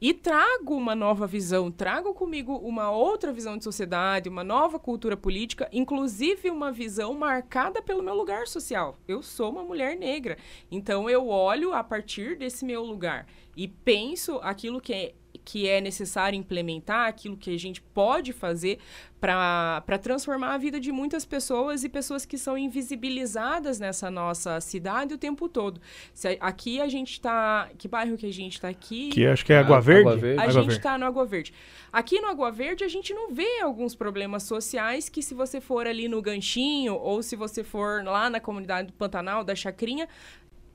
E 0.00 0.14
trago 0.14 0.76
uma 0.76 0.94
nova 0.94 1.26
visão, 1.26 1.72
trago 1.72 2.14
comigo 2.14 2.54
uma 2.58 2.88
outra 2.88 3.32
visão 3.32 3.58
de 3.58 3.64
sociedade, 3.64 4.28
uma 4.28 4.44
nova 4.44 4.78
cultura 4.78 5.16
política, 5.16 5.68
inclusive 5.72 6.48
uma 6.50 6.70
visão 6.70 7.12
marcada 7.14 7.82
pelo 7.82 8.00
meu 8.00 8.14
lugar 8.14 8.46
social. 8.46 8.96
Eu 9.08 9.24
sou 9.24 9.50
uma 9.50 9.64
mulher 9.64 9.96
negra, 9.96 10.38
então 10.70 11.10
eu 11.10 11.26
olho 11.26 11.74
a 11.74 11.82
partir 11.82 12.38
desse 12.38 12.64
meu 12.64 12.84
lugar 12.84 13.26
e 13.56 13.66
penso 13.66 14.38
aquilo 14.40 14.80
que 14.80 14.94
é, 14.94 15.14
que 15.50 15.66
é 15.66 15.80
necessário 15.80 16.36
implementar, 16.38 17.08
aquilo 17.08 17.34
que 17.34 17.54
a 17.54 17.58
gente 17.58 17.80
pode 17.80 18.34
fazer 18.34 18.78
para 19.18 19.98
transformar 20.02 20.52
a 20.52 20.58
vida 20.58 20.78
de 20.78 20.92
muitas 20.92 21.24
pessoas 21.24 21.84
e 21.84 21.88
pessoas 21.88 22.26
que 22.26 22.36
são 22.36 22.56
invisibilizadas 22.58 23.80
nessa 23.80 24.10
nossa 24.10 24.60
cidade 24.60 25.14
o 25.14 25.18
tempo 25.18 25.48
todo. 25.48 25.80
Se 26.12 26.28
a- 26.28 26.36
aqui 26.40 26.80
a 26.82 26.88
gente 26.88 27.12
está. 27.12 27.70
Que 27.78 27.88
bairro 27.88 28.16
que 28.18 28.26
a 28.26 28.32
gente 28.32 28.52
está 28.54 28.68
aqui? 28.68 29.08
Que 29.08 29.26
acho 29.26 29.42
que 29.44 29.52
é 29.54 29.56
Ah, 29.56 29.60
Água 29.60 29.80
Verde. 29.80 30.00
Água 30.08 30.16
Verde. 30.20 30.38
A 30.38 30.42
Água 30.42 30.52
gente 30.52 30.64
Verde. 30.66 30.78
está 30.80 30.98
no 30.98 31.06
Água 31.06 31.24
Verde. 31.24 31.54
Aqui 31.90 32.20
no 32.20 32.28
Água 32.28 32.50
Verde, 32.52 32.84
a 32.84 32.88
gente 32.88 33.14
não 33.14 33.32
vê 33.32 33.60
alguns 33.62 33.94
problemas 33.94 34.42
sociais 34.42 35.08
que, 35.08 35.22
se 35.22 35.32
você 35.34 35.60
for 35.62 35.86
ali 35.86 36.08
no 36.08 36.20
Ganchinho 36.20 36.94
ou 36.94 37.22
se 37.22 37.34
você 37.36 37.64
for 37.64 38.04
lá 38.04 38.28
na 38.28 38.38
comunidade 38.38 38.88
do 38.88 38.92
Pantanal, 38.92 39.42
da 39.42 39.54
Chacrinha, 39.54 40.06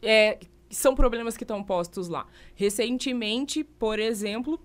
é, 0.01 0.39
são 0.73 0.95
problemas 0.95 1.37
que 1.37 1.43
estão 1.43 1.63
postos 1.63 2.07
lá. 2.07 2.25
Recentemente, 2.55 3.63
por 3.63 3.99
exemplo, 3.99 4.59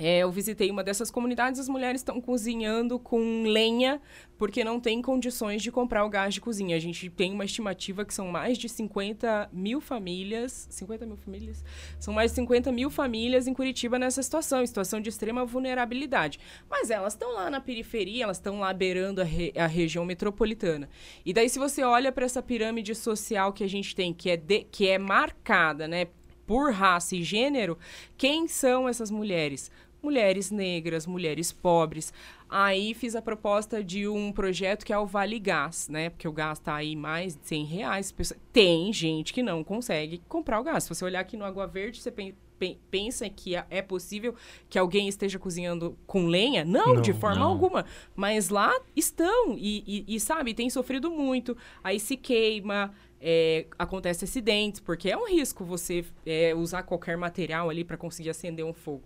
é, 0.00 0.18
eu 0.20 0.30
visitei 0.30 0.70
uma 0.70 0.82
dessas 0.82 1.10
comunidades, 1.10 1.60
as 1.60 1.68
mulheres 1.68 2.00
estão 2.00 2.20
cozinhando 2.20 2.98
com 2.98 3.42
lenha 3.44 4.00
porque 4.38 4.64
não 4.64 4.80
tem 4.80 5.02
condições 5.02 5.62
de 5.62 5.70
comprar 5.70 6.02
o 6.04 6.08
gás 6.08 6.32
de 6.32 6.40
cozinha. 6.40 6.74
A 6.74 6.80
gente 6.80 7.10
tem 7.10 7.30
uma 7.32 7.44
estimativa 7.44 8.04
que 8.06 8.14
são 8.14 8.28
mais 8.28 8.56
de 8.56 8.70
50 8.70 9.50
mil 9.52 9.82
famílias. 9.82 10.66
50 10.70 11.04
mil 11.04 11.16
famílias? 11.16 11.62
São 11.98 12.14
mais 12.14 12.30
de 12.30 12.36
50 12.36 12.72
mil 12.72 12.88
famílias 12.88 13.46
em 13.46 13.52
Curitiba 13.52 13.98
nessa 13.98 14.22
situação, 14.22 14.64
situação 14.66 14.98
de 14.98 15.10
extrema 15.10 15.44
vulnerabilidade. 15.44 16.40
Mas 16.70 16.90
elas 16.90 17.12
estão 17.12 17.34
lá 17.34 17.50
na 17.50 17.60
periferia, 17.60 18.24
elas 18.24 18.38
estão 18.38 18.60
lá 18.60 18.72
beirando 18.72 19.20
a, 19.20 19.24
re- 19.24 19.52
a 19.54 19.66
região 19.66 20.06
metropolitana. 20.06 20.88
E 21.26 21.34
daí, 21.34 21.50
se 21.50 21.58
você 21.58 21.82
olha 21.82 22.10
para 22.10 22.24
essa 22.24 22.42
pirâmide 22.42 22.94
social 22.94 23.52
que 23.52 23.62
a 23.62 23.68
gente 23.68 23.94
tem, 23.94 24.14
que 24.14 24.30
é, 24.30 24.38
de- 24.38 24.64
que 24.64 24.88
é 24.88 24.96
marcada, 24.98 25.86
né? 25.86 26.06
por 26.46 26.72
raça 26.72 27.14
e 27.14 27.22
gênero, 27.22 27.78
quem 28.16 28.48
são 28.48 28.88
essas 28.88 29.08
mulheres? 29.08 29.70
Mulheres 30.02 30.50
negras, 30.50 31.06
mulheres 31.06 31.52
pobres. 31.52 32.12
Aí 32.48 32.94
fiz 32.94 33.14
a 33.14 33.22
proposta 33.22 33.84
de 33.84 34.08
um 34.08 34.32
projeto 34.32 34.84
que 34.84 34.92
é 34.92 34.98
o 34.98 35.06
Vale 35.06 35.38
Gás, 35.38 35.88
né? 35.88 36.10
Porque 36.10 36.26
o 36.26 36.32
gás 36.32 36.58
tá 36.58 36.74
aí 36.74 36.96
mais 36.96 37.36
de 37.36 37.46
100 37.46 37.64
reais. 37.64 38.14
Tem 38.52 38.92
gente 38.92 39.32
que 39.32 39.42
não 39.42 39.62
consegue 39.62 40.20
comprar 40.28 40.58
o 40.58 40.64
gás. 40.64 40.84
Se 40.84 40.88
você 40.88 41.04
olhar 41.04 41.20
aqui 41.20 41.36
no 41.36 41.44
Água 41.44 41.66
Verde, 41.66 42.00
você 42.00 42.10
pen- 42.10 42.34
pen- 42.58 42.78
pensa 42.90 43.28
que 43.28 43.54
é- 43.54 43.64
é 43.70 43.80
possível 43.82 44.34
que 44.68 44.78
alguém 44.78 45.06
esteja 45.06 45.38
cozinhando 45.38 45.96
com 46.06 46.26
lenha? 46.26 46.64
Não, 46.64 46.94
Não, 46.94 47.00
de 47.02 47.12
forma 47.12 47.40
não. 47.40 47.48
alguma. 47.50 47.84
Mas 48.16 48.48
lá 48.48 48.72
estão. 48.96 49.56
E, 49.56 49.84
e- 50.08 50.14
e, 50.16 50.18
sabe, 50.20 50.52
tem 50.54 50.68
sofrido 50.70 51.10
muito. 51.10 51.56
Aí 51.84 52.00
se 52.00 52.16
queima, 52.16 52.92
é, 53.20 53.66
acontece 53.78 54.24
acidentes, 54.24 54.80
porque 54.80 55.08
é 55.10 55.16
um 55.16 55.28
risco 55.28 55.64
você 55.64 56.04
é, 56.26 56.54
usar 56.54 56.82
qualquer 56.82 57.16
material 57.16 57.70
ali 57.70 57.84
para 57.84 57.96
conseguir 57.96 58.30
acender 58.30 58.64
um 58.64 58.72
fogo. 58.72 59.02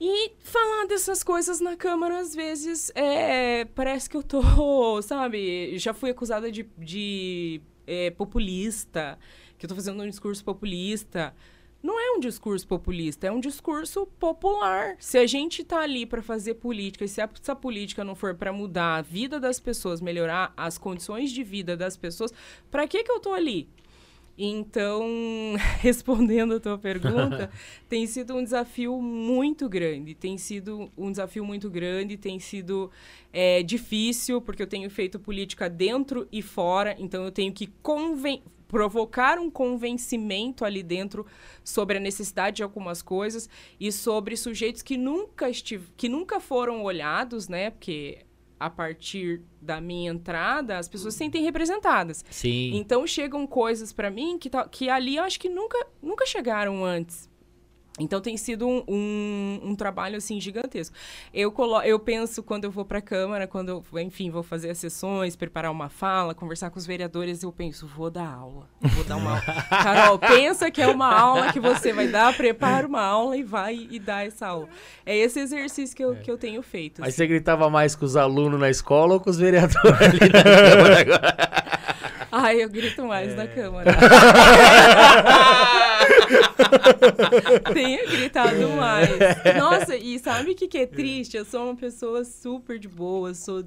E 0.00 0.32
falar 0.38 0.86
dessas 0.86 1.24
coisas 1.24 1.60
na 1.60 1.76
Câmara, 1.76 2.20
às 2.20 2.34
vezes, 2.34 2.92
é, 2.94 3.64
parece 3.64 4.08
que 4.08 4.16
eu 4.16 4.22
tô, 4.22 5.02
sabe? 5.02 5.76
Já 5.78 5.92
fui 5.92 6.10
acusada 6.10 6.52
de, 6.52 6.68
de 6.78 7.60
é, 7.86 8.10
populista, 8.10 9.18
que 9.58 9.66
eu 9.66 9.68
tô 9.68 9.74
fazendo 9.74 10.00
um 10.02 10.08
discurso 10.08 10.44
populista. 10.44 11.34
Não 11.82 11.98
é 11.98 12.16
um 12.16 12.20
discurso 12.20 12.66
populista, 12.66 13.26
é 13.28 13.32
um 13.32 13.40
discurso 13.40 14.06
popular. 14.18 14.96
Se 14.98 15.16
a 15.16 15.26
gente 15.26 15.62
tá 15.62 15.80
ali 15.80 16.06
para 16.06 16.20
fazer 16.20 16.54
política 16.54 17.04
e 17.04 17.08
se 17.08 17.20
essa 17.20 17.54
política 17.54 18.02
não 18.02 18.16
for 18.16 18.34
para 18.34 18.52
mudar 18.52 18.96
a 18.96 19.02
vida 19.02 19.38
das 19.38 19.60
pessoas, 19.60 20.00
melhorar 20.00 20.52
as 20.56 20.76
condições 20.76 21.30
de 21.30 21.44
vida 21.44 21.76
das 21.76 21.96
pessoas, 21.96 22.32
para 22.70 22.86
que 22.86 23.02
que 23.04 23.10
eu 23.10 23.20
tô 23.20 23.32
ali? 23.32 23.68
Então, 24.40 25.04
respondendo 25.80 26.54
a 26.54 26.60
tua 26.60 26.78
pergunta, 26.78 27.50
tem 27.88 28.06
sido 28.06 28.36
um 28.36 28.44
desafio 28.44 29.02
muito 29.02 29.68
grande. 29.68 30.14
Tem 30.14 30.38
sido 30.38 30.88
um 30.96 31.10
desafio 31.10 31.44
muito 31.44 31.68
grande, 31.68 32.16
tem 32.16 32.38
sido 32.38 32.88
é, 33.32 33.64
difícil, 33.64 34.40
porque 34.40 34.62
eu 34.62 34.66
tenho 34.68 34.88
feito 34.88 35.18
política 35.18 35.68
dentro 35.68 36.28
e 36.30 36.40
fora, 36.40 36.94
então 37.00 37.24
eu 37.24 37.32
tenho 37.32 37.52
que 37.52 37.66
conven 37.82 38.40
provocar 38.68 39.38
um 39.38 39.50
convencimento 39.50 40.62
ali 40.62 40.82
dentro 40.82 41.24
sobre 41.64 41.96
a 41.96 42.00
necessidade 42.00 42.56
de 42.56 42.62
algumas 42.62 43.00
coisas 43.00 43.48
e 43.80 43.90
sobre 43.90 44.36
sujeitos 44.36 44.82
que 44.82 44.98
nunca 44.98 45.48
estive, 45.48 45.88
que 45.96 46.06
nunca 46.06 46.38
foram 46.38 46.82
olhados, 46.82 47.48
né? 47.48 47.70
Porque 47.70 48.18
a 48.58 48.68
partir 48.70 49.42
da 49.60 49.80
minha 49.80 50.10
entrada, 50.10 50.78
as 50.78 50.88
pessoas 50.88 51.14
se 51.14 51.18
sentem 51.18 51.42
representadas. 51.42 52.24
Sim. 52.30 52.72
Então 52.74 53.06
chegam 53.06 53.46
coisas 53.46 53.92
pra 53.92 54.10
mim 54.10 54.38
que, 54.38 54.48
tá- 54.50 54.68
que 54.68 54.88
ali 54.88 55.16
eu 55.16 55.24
acho 55.24 55.38
que 55.38 55.48
nunca, 55.48 55.78
nunca 56.02 56.24
chegaram 56.26 56.84
antes. 56.84 57.27
Então 57.98 58.20
tem 58.20 58.36
sido 58.36 58.66
um, 58.66 58.82
um, 58.88 59.60
um, 59.64 59.74
trabalho 59.74 60.16
assim 60.16 60.40
gigantesco. 60.40 60.94
Eu 61.32 61.50
colo 61.50 61.82
eu 61.82 61.98
penso 61.98 62.42
quando 62.42 62.64
eu 62.64 62.70
vou 62.70 62.84
para 62.84 62.98
a 62.98 63.02
Câmara, 63.02 63.46
quando 63.46 63.68
eu, 63.68 63.84
enfim, 64.00 64.30
vou 64.30 64.42
fazer 64.42 64.70
as 64.70 64.78
sessões, 64.78 65.36
preparar 65.36 65.70
uma 65.70 65.88
fala, 65.88 66.34
conversar 66.34 66.70
com 66.70 66.78
os 66.78 66.86
vereadores, 66.86 67.42
eu 67.42 67.52
penso, 67.52 67.86
vou 67.86 68.10
dar 68.10 68.28
aula. 68.28 68.68
Vou 68.80 69.04
dar 69.04 69.16
uma 69.16 69.30
aula. 69.30 69.42
Carol, 69.68 70.18
pensa 70.18 70.70
que 70.70 70.80
é 70.80 70.86
uma 70.86 71.12
aula 71.12 71.52
que 71.52 71.60
você 71.60 71.92
vai 71.92 72.08
dar, 72.08 72.36
prepara 72.36 72.86
uma 72.86 73.02
aula 73.02 73.36
e 73.36 73.42
vai 73.42 73.88
e 73.90 73.98
dá 73.98 74.24
essa 74.24 74.46
aula. 74.46 74.68
É 75.04 75.16
esse 75.16 75.40
exercício 75.40 75.96
que 75.96 76.04
eu, 76.04 76.12
é. 76.12 76.16
que 76.16 76.30
eu 76.30 76.38
tenho 76.38 76.62
feito. 76.62 77.02
Assim. 77.02 77.08
Aí 77.08 77.12
você 77.12 77.26
gritava 77.26 77.68
mais 77.68 77.94
com 77.96 78.04
os 78.04 78.16
alunos 78.16 78.60
na 78.60 78.70
escola 78.70 79.14
ou 79.14 79.20
com 79.20 79.30
os 79.30 79.38
vereadores 79.38 80.00
ali 80.00 80.32
na 80.32 80.42
Câmara 80.42 81.00
agora? 81.00 81.36
Ai, 82.30 82.62
eu 82.62 82.68
grito 82.68 83.06
mais 83.06 83.32
é. 83.32 83.34
na 83.34 83.46
Câmara. 83.46 83.90
Tenho 87.72 88.08
gritado 88.08 88.68
mais. 88.70 89.08
Nossa, 89.58 89.96
e 89.96 90.18
sabe 90.18 90.52
o 90.52 90.54
que, 90.54 90.68
que 90.68 90.78
é 90.78 90.86
triste? 90.86 91.36
Eu 91.36 91.44
sou 91.44 91.64
uma 91.64 91.76
pessoa 91.76 92.24
super 92.24 92.78
de 92.78 92.88
boa, 92.88 93.34
sou 93.34 93.64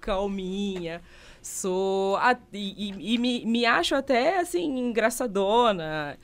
calminha, 0.00 1.00
sou. 1.40 2.16
A, 2.16 2.36
e, 2.52 3.14
e 3.14 3.18
me, 3.18 3.44
me 3.44 3.64
acho 3.64 3.94
até 3.94 4.40
assim, 4.40 4.78
engraçadona. 4.78 6.18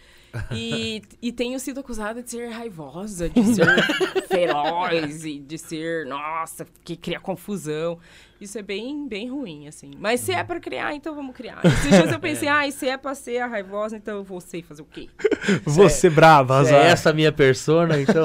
E, 0.53 1.03
e 1.21 1.33
tenho 1.33 1.59
sido 1.59 1.81
acusada 1.81 2.23
de 2.23 2.31
ser 2.31 2.49
raivosa, 2.51 3.29
de 3.29 3.43
ser 3.55 3.67
feroz 4.29 5.25
e 5.25 5.39
de 5.39 5.59
ser, 5.59 6.07
nossa, 6.07 6.67
que 6.85 6.97
cria 6.97 7.21
confusão. 7.21 7.99
Isso 8.41 8.57
é 8.57 8.63
bem, 8.63 9.09
bem 9.09 9.29
ruim, 9.29 9.67
assim. 9.67 9.91
Mas 9.99 10.21
se 10.21 10.31
é 10.31 10.45
pra 10.45 10.61
criar, 10.61 10.95
então 10.95 11.13
vamos 11.13 11.35
criar. 11.35 11.61
Esses 11.65 11.91
dias 11.91 12.13
eu 12.13 12.21
pensei, 12.21 12.47
ah, 12.49 12.71
se 12.71 12.89
é 12.89 12.97
pra 12.97 13.13
ser 13.13 13.39
a 13.39 13.49
raivosa, 13.49 13.97
então 13.97 14.19
eu 14.19 14.23
vou 14.23 14.41
ser 14.41 14.63
fazer 14.63 14.83
o 14.83 14.85
quê? 14.85 15.09
Você 15.65 16.07
é, 16.07 16.11
brava, 16.11 16.59
Azar. 16.59 16.87
É 16.87 16.91
essa 16.91 17.13
minha 17.13 17.33
persona, 17.33 18.01
então. 18.01 18.23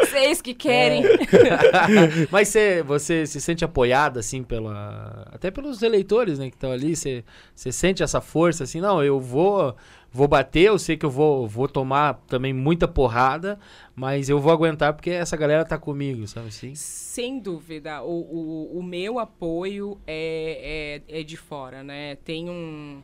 Vocês 0.00 0.40
que 0.40 0.54
querem. 0.54 1.04
É. 1.04 2.26
Mas 2.30 2.48
você, 2.48 2.82
você 2.82 3.26
se 3.26 3.38
sente 3.38 3.62
apoiada, 3.62 4.20
assim, 4.20 4.42
pela. 4.42 5.28
Até 5.30 5.50
pelos 5.50 5.82
eleitores, 5.82 6.38
né, 6.38 6.48
que 6.48 6.56
estão 6.56 6.72
ali. 6.72 6.96
Você, 6.96 7.22
você 7.54 7.70
sente 7.70 8.02
essa 8.02 8.22
força, 8.22 8.64
assim, 8.64 8.80
não, 8.80 9.02
eu 9.04 9.20
vou 9.20 9.76
vou 10.14 10.28
bater, 10.28 10.68
eu 10.68 10.78
sei 10.78 10.96
que 10.96 11.04
eu 11.04 11.10
vou, 11.10 11.48
vou 11.48 11.66
tomar 11.66 12.14
também 12.28 12.52
muita 12.52 12.86
porrada, 12.86 13.58
mas 13.96 14.28
eu 14.28 14.38
vou 14.38 14.52
aguentar 14.52 14.94
porque 14.94 15.10
essa 15.10 15.36
galera 15.36 15.64
tá 15.64 15.76
comigo, 15.76 16.24
sabe 16.28 16.48
assim? 16.48 16.72
Sem 16.76 17.40
dúvida. 17.40 18.00
O, 18.00 18.20
o, 18.20 18.78
o 18.78 18.82
meu 18.82 19.18
apoio 19.18 19.98
é, 20.06 21.02
é, 21.08 21.20
é 21.20 21.22
de 21.24 21.36
fora, 21.36 21.82
né? 21.82 22.14
Tem 22.24 22.48
um 22.48 23.02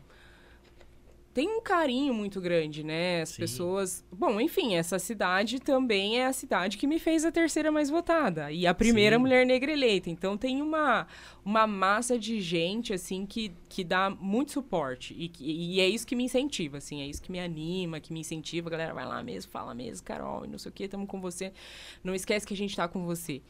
tem 1.32 1.48
um 1.48 1.60
carinho 1.60 2.12
muito 2.12 2.40
grande, 2.40 2.82
né? 2.82 3.22
As 3.22 3.30
Sim. 3.30 3.42
pessoas. 3.42 4.04
Bom, 4.10 4.40
enfim, 4.40 4.74
essa 4.74 4.98
cidade 4.98 5.60
também 5.60 6.18
é 6.18 6.26
a 6.26 6.32
cidade 6.32 6.76
que 6.76 6.88
me 6.88 6.98
fez 6.98 7.24
a 7.24 7.30
terceira 7.30 7.70
mais 7.70 7.88
votada. 7.88 8.50
E 8.50 8.66
a 8.66 8.74
primeira 8.74 9.16
Sim. 9.16 9.22
mulher 9.22 9.46
negra 9.46 9.70
eleita. 9.70 10.10
Então 10.10 10.36
tem 10.36 10.60
uma, 10.60 11.06
uma 11.44 11.68
massa 11.68 12.18
de 12.18 12.40
gente, 12.40 12.92
assim, 12.92 13.24
que, 13.24 13.52
que 13.68 13.84
dá 13.84 14.10
muito 14.10 14.50
suporte. 14.52 15.14
E, 15.14 15.30
e 15.40 15.80
é 15.80 15.88
isso 15.88 16.04
que 16.04 16.16
me 16.16 16.24
incentiva, 16.24 16.78
assim, 16.78 17.00
é 17.00 17.06
isso 17.06 17.22
que 17.22 17.30
me 17.30 17.38
anima, 17.38 18.00
que 18.00 18.12
me 18.12 18.20
incentiva. 18.20 18.68
A 18.68 18.72
galera 18.72 18.94
vai 18.94 19.06
lá 19.06 19.22
mesmo, 19.22 19.52
fala 19.52 19.72
mesmo, 19.72 20.04
Carol, 20.04 20.44
e 20.44 20.48
não 20.48 20.58
sei 20.58 20.70
o 20.70 20.72
que, 20.72 20.84
estamos 20.84 21.06
com 21.06 21.20
você. 21.20 21.52
Não 22.02 22.14
esquece 22.14 22.44
que 22.44 22.54
a 22.54 22.56
gente 22.56 22.74
tá 22.74 22.88
com 22.88 23.04
você 23.04 23.40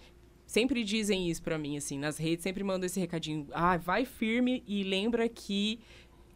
sempre 0.47 0.83
dizem 0.83 1.31
isso 1.31 1.41
para 1.41 1.57
mim, 1.57 1.77
assim, 1.77 1.97
nas 1.97 2.19
redes, 2.19 2.43
sempre 2.43 2.65
mandam 2.65 2.85
esse 2.85 2.99
recadinho. 2.99 3.47
Ah, 3.53 3.77
vai 3.77 4.05
firme 4.05 4.65
e 4.67 4.83
lembra 4.83 5.29
que 5.29 5.79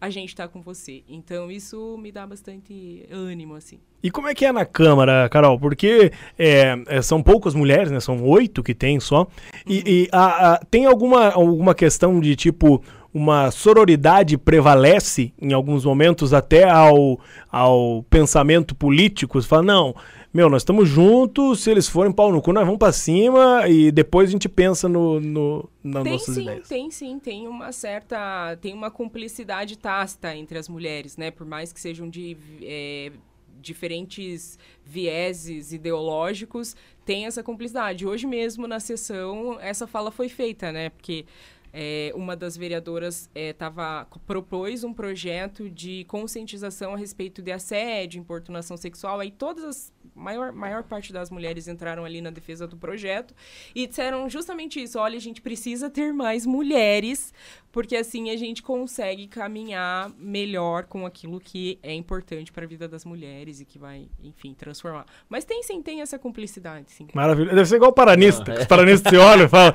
a 0.05 0.11
gente 0.11 0.29
está 0.29 0.47
com 0.47 0.61
você. 0.61 1.03
Então 1.09 1.51
isso 1.51 1.97
me 1.99 2.13
dá 2.13 2.27
bastante 2.27 3.07
ânimo, 3.11 3.55
assim. 3.55 3.79
E 4.03 4.11
como 4.11 4.29
é 4.29 4.35
que 4.35 4.45
é 4.45 4.53
na 4.53 4.67
Câmara, 4.67 5.29
Carol? 5.31 5.59
Porque 5.59 6.13
é, 6.39 6.77
é 6.87 7.01
são 7.01 7.23
poucas 7.23 7.55
mulheres, 7.55 7.91
né? 7.91 8.01
São 8.01 8.23
oito 8.23 8.63
que 8.63 8.75
tem 8.75 9.01
só. 9.01 9.27
E, 9.67 9.79
uhum. 9.79 9.83
e 9.87 10.09
a, 10.13 10.53
a, 10.53 10.59
tem 10.59 10.85
alguma, 10.85 11.31
alguma 11.31 11.75
questão 11.75 12.21
de 12.21 12.37
tipo 12.37 12.83
uma 13.15 13.51
sororidade 13.51 14.37
prevalece 14.37 15.33
em 15.41 15.53
alguns 15.53 15.85
momentos 15.85 16.35
até 16.35 16.69
ao, 16.69 17.19
ao 17.51 18.05
pensamento 18.11 18.75
político? 18.75 19.41
Você 19.41 19.49
fala, 19.49 19.63
não, 19.63 19.95
meu, 20.35 20.51
nós 20.51 20.63
estamos 20.63 20.89
juntos, 20.89 21.61
se 21.61 21.71
eles 21.71 21.89
forem 21.89 22.11
pau 22.11 22.33
no 22.33 22.43
cu, 22.43 22.53
nós 22.53 22.65
vamos 22.65 22.81
para 22.81 22.91
cima 22.91 23.69
e 23.69 23.93
depois 23.93 24.29
a 24.29 24.33
gente 24.33 24.49
pensa 24.49 24.89
no, 24.89 25.21
no 25.21 25.71
nas 25.81 26.03
tem, 26.03 26.13
nossas 26.13 26.35
sim, 26.35 26.43
ideias. 26.43 26.69
Tem 26.69 26.91
sim, 26.91 27.19
tem 27.21 27.47
uma 27.47 27.71
certa, 27.71 28.59
tem 28.61 28.75
uma 28.75 28.91
cumplicidade 28.91 29.79
tácita 29.79 30.35
entre 30.35 30.59
as 30.59 30.69
mulheres, 30.69 31.17
né? 31.17 31.31
Por 31.31 31.47
mais 31.47 31.73
que 31.73 31.81
sejam 31.81 32.11
de 32.11 32.37
é, 32.61 33.13
diferentes 33.61 34.59
vieses 34.85 35.73
ideológicos, 35.73 36.75
tem 37.05 37.27
essa 37.27 37.41
cumplicidade. 37.41 38.05
Hoje 38.05 38.27
mesmo 38.27 38.67
na 38.67 38.81
sessão 38.81 39.57
essa 39.61 39.87
fala 39.87 40.11
foi 40.11 40.29
feita, 40.29 40.73
né? 40.73 40.91
Porque 40.91 41.27
é, 41.73 42.13
uma 42.13 42.35
das 42.35 42.57
vereadoras 42.57 43.31
é, 43.37 43.55
propôs 44.27 44.83
um 44.83 44.93
projeto 44.93 45.71
de 45.71 46.03
conscientização 46.09 46.95
a 46.95 46.97
respeito 46.97 47.41
de 47.41 47.53
assédio, 47.53 48.19
importunação 48.19 48.77
sexual. 48.77 49.21
Aí 49.21 49.31
todas 49.31 49.65
as 49.65 49.94
maior, 50.15 50.53
maior 50.53 50.83
parte 50.83 51.13
das 51.13 51.31
mulheres 51.31 51.69
entraram 51.69 52.05
ali 52.05 52.21
na 52.21 52.31
defesa 52.31 52.67
do 52.67 52.77
projeto 52.77 53.35
e 53.75 53.87
disseram 53.87 54.29
justamente 54.29 54.83
isso: 54.83 54.99
olha, 54.99 55.17
a 55.17 55.21
gente 55.21 55.41
precisa 55.41 55.89
ter 55.89 56.13
mais 56.13 56.47
mulheres, 56.47 57.33
porque 57.73 57.97
assim 57.97 58.31
a 58.31 58.37
gente 58.37 58.63
consegue 58.63 59.27
caminhar 59.27 60.11
melhor 60.19 60.85
com 60.85 61.07
aquilo 61.07 61.41
que 61.41 61.79
é 61.83 61.95
importante 61.95 62.53
para 62.53 62.65
a 62.65 62.69
vida 62.69 62.89
das 62.89 63.05
mulheres 63.05 63.61
e 63.61 63.65
que 63.65 63.79
vai, 63.79 64.09
enfim, 64.23 64.55
transformar. 64.55 65.07
Mas 65.29 65.45
tem 65.45 65.63
sim, 65.63 65.83
tem 65.83 66.01
essa 66.01 66.19
cumplicidade, 66.19 66.93
sim. 66.93 67.09
Maravilha. 67.15 67.51
Deve 67.55 67.67
ser 67.67 67.77
igual 67.77 67.91
o 67.91 67.95
paranista. 67.95 68.53
Ah, 68.53 68.55
é. 68.57 68.61
Os 68.61 68.67
paranistas 68.67 69.11
se 69.11 69.17
olham 69.17 69.47
e 69.47 69.49
falam. 69.49 69.73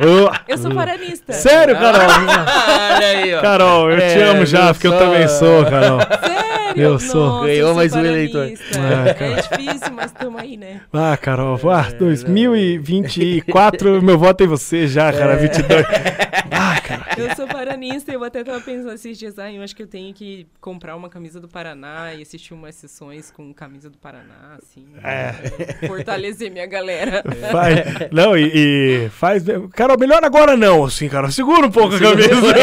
Oh, 0.00 0.50
eu 0.50 0.58
sou 0.58 0.72
paranista. 0.74 1.32
Sério, 1.32 1.74
Carol? 1.74 2.00
Olha 2.96 3.06
aí, 3.06 3.34
ó. 3.34 3.40
Carol, 3.40 3.90
eu 3.90 3.98
é, 3.98 4.14
te 4.14 4.20
amo 4.20 4.46
já, 4.46 4.72
porque 4.72 4.88
só... 4.88 4.94
eu 4.94 4.98
também 4.98 5.28
sou, 5.28 5.64
Carol. 5.64 6.00
Sério? 6.00 6.57
Eu 6.78 6.92
Nossa, 6.92 7.06
sou. 7.08 7.42
Ganhou 7.42 7.74
mais 7.74 7.92
um 7.92 8.04
eleitor. 8.04 8.52
Ah, 8.76 9.08
é 9.08 9.34
difícil, 9.40 9.92
mas 9.92 10.12
estamos 10.12 10.40
aí, 10.40 10.56
né? 10.56 10.80
Ah, 10.92 11.16
Carol, 11.16 11.58
ah, 11.70 11.90
2024, 11.98 13.96
é, 13.96 14.00
meu 14.00 14.18
voto 14.18 14.42
é 14.42 14.44
em 14.44 14.48
você 14.48 14.86
já, 14.86 15.12
cara, 15.12 15.36
22. 15.36 15.86
Ah, 16.50 16.80
cara. 16.80 17.06
Eu 17.16 17.34
sou 17.36 17.46
paranista 17.46 18.10
e 18.10 18.14
eu 18.14 18.24
até 18.24 18.42
tava 18.42 18.60
pensando 18.60 18.92
esses 18.92 19.18
dias, 19.18 19.38
ah, 19.38 19.52
eu 19.52 19.62
acho 19.62 19.76
que 19.76 19.82
eu 19.82 19.86
tenho 19.86 20.12
que 20.14 20.46
comprar 20.60 20.96
uma 20.96 21.08
camisa 21.08 21.40
do 21.40 21.48
Paraná 21.48 22.14
e 22.14 22.22
assistir 22.22 22.54
umas 22.54 22.74
sessões 22.74 23.30
com 23.30 23.52
camisa 23.52 23.88
do 23.90 23.98
Paraná, 23.98 24.56
assim. 24.60 24.86
É. 25.04 25.86
Fortalecer 25.86 26.50
minha 26.50 26.66
galera. 26.66 27.22
Faz, 27.52 28.10
não, 28.10 28.36
e, 28.36 28.50
e 28.54 29.08
faz. 29.10 29.44
Carol, 29.72 29.98
melhor 29.98 30.24
agora 30.24 30.56
não, 30.56 30.84
assim, 30.84 31.08
cara. 31.08 31.30
Segura 31.30 31.66
um 31.66 31.70
pouco 31.70 31.94
a 31.94 31.98
camisa. 31.98 32.54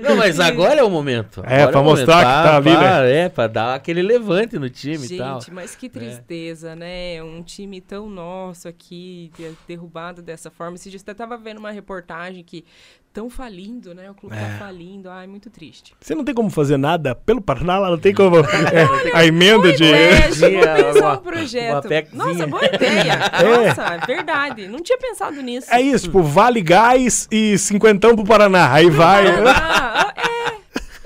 Não, 0.00 0.16
mas 0.16 0.40
agora 0.40 0.80
é 0.80 0.82
o 0.82 0.90
momento. 0.90 1.42
É, 1.46 1.62
agora 1.62 1.72
pra 1.72 1.80
é 1.80 1.84
mostrar 1.84 2.16
momento. 2.16 2.35
Tá 2.42 2.56
ali, 2.56 2.76
né? 2.76 3.12
É, 3.12 3.28
pra 3.28 3.46
dar 3.46 3.74
aquele 3.74 4.02
levante 4.02 4.58
no 4.58 4.68
time 4.70 4.98
Gente, 4.98 5.14
e 5.14 5.18
tal. 5.18 5.40
Gente, 5.40 5.52
mas 5.52 5.74
que 5.74 5.86
é. 5.86 5.88
tristeza, 5.88 6.70
é. 6.70 6.76
né? 6.76 7.22
Um 7.22 7.42
time 7.42 7.80
tão 7.80 8.08
nosso 8.08 8.68
aqui, 8.68 9.30
derrubado 9.66 10.22
dessa 10.22 10.50
forma. 10.50 10.76
Esse 10.76 10.90
dia 10.90 10.98
você 10.98 11.14
tava 11.14 11.36
vendo 11.36 11.58
uma 11.58 11.70
reportagem 11.70 12.42
que 12.42 12.64
estão 13.16 13.30
falindo, 13.30 13.94
né? 13.94 14.10
O 14.10 14.14
clube 14.14 14.36
tá 14.36 14.42
é. 14.42 14.52
tá 14.52 14.58
falindo. 14.58 15.08
Ai, 15.08 15.26
muito 15.26 15.48
triste. 15.48 15.94
Você 15.98 16.14
não 16.14 16.22
tem 16.22 16.34
como 16.34 16.50
fazer 16.50 16.76
nada 16.76 17.14
pelo 17.14 17.40
Paraná? 17.40 17.78
Lá 17.78 17.90
não 17.90 17.98
tem 17.98 18.14
como. 18.14 18.36
é, 18.44 19.16
a 19.16 19.24
emenda 19.24 19.72
de. 19.72 19.84
Ideia, 19.84 20.30
vou 20.30 20.92
pensar 20.92 21.12
um 21.14 21.16
projeto. 21.22 21.88
Nossa, 22.12 22.46
boa 22.46 22.64
ideia. 22.64 23.06
É. 23.36 23.68
Nossa, 23.68 24.06
verdade. 24.06 24.66
Não 24.68 24.82
tinha 24.82 24.98
pensado 24.98 25.40
nisso. 25.40 25.68
É 25.70 25.80
isso, 25.80 26.04
tipo, 26.04 26.22
vale 26.22 26.60
gás 26.60 27.28
e 27.30 27.56
cinquentão 27.58 28.14
pro 28.14 28.24
Paraná. 28.24 28.72
Aí 28.72 28.90
vai. 28.90 29.26
Ah, 29.28 30.12
é 30.16 30.45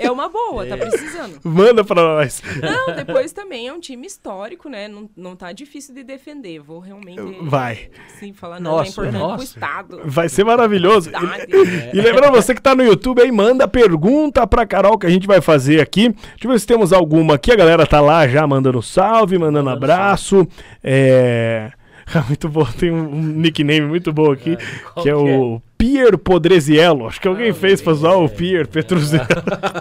é 0.00 0.10
uma 0.10 0.28
boa, 0.28 0.66
tá 0.66 0.76
é. 0.76 0.78
precisando. 0.78 1.38
Manda 1.44 1.84
pra 1.84 2.02
nós. 2.02 2.42
Não, 2.60 2.94
depois 2.96 3.32
também 3.32 3.68
é 3.68 3.72
um 3.72 3.80
time 3.80 4.06
histórico, 4.06 4.68
né? 4.68 4.88
Não, 4.88 5.08
não 5.16 5.36
tá 5.36 5.52
difícil 5.52 5.94
de 5.94 6.02
defender. 6.02 6.58
Vou 6.60 6.80
realmente. 6.80 7.20
Vai. 7.42 7.90
Sim, 8.18 8.32
falar, 8.32 8.60
não, 8.60 8.72
é 8.72 8.74
nossa, 8.78 8.88
é 8.88 8.90
importante 8.90 9.18
nossa. 9.18 9.34
pro 9.36 9.44
Estado. 9.44 10.00
Vai 10.04 10.28
ser 10.28 10.44
maravilhoso. 10.44 11.10
E, 11.48 11.96
e 11.96 12.00
lembrando 12.00 12.32
você 12.32 12.54
que 12.54 12.62
tá 12.62 12.74
no 12.74 12.82
YouTube 12.82 13.20
aí, 13.20 13.30
manda 13.30 13.68
pergunta 13.68 14.46
pra 14.46 14.66
Carol 14.66 14.98
que 14.98 15.06
a 15.06 15.10
gente 15.10 15.26
vai 15.26 15.40
fazer 15.40 15.80
aqui. 15.80 16.08
Deixa 16.08 16.44
eu 16.44 16.50
ver 16.50 16.60
se 16.60 16.66
temos 16.66 16.92
alguma 16.92 17.34
aqui. 17.34 17.52
A 17.52 17.56
galera 17.56 17.86
tá 17.86 18.00
lá 18.00 18.26
já 18.26 18.46
mandando 18.46 18.82
salve, 18.82 19.38
mandando, 19.38 19.64
mandando 19.64 19.84
abraço. 19.84 20.36
Salve. 20.36 20.50
É. 20.82 21.70
muito 22.26 22.48
bom, 22.48 22.64
tem 22.64 22.90
um, 22.90 23.10
nickname 23.14 23.86
muito 23.86 24.12
bom 24.12 24.32
aqui, 24.32 24.52
é, 24.52 25.02
que 25.02 25.08
é, 25.08 25.12
é 25.12 25.16
o 25.16 25.62
Pier 25.80 26.18
Podreziello. 26.18 27.06
Acho 27.06 27.18
que 27.18 27.26
alguém 27.26 27.50
ah, 27.50 27.54
fez 27.54 27.80
pra 27.80 27.94
usar 27.94 28.12
o 28.12 28.28
Pier 28.28 28.68
Petruzello, 28.68 29.26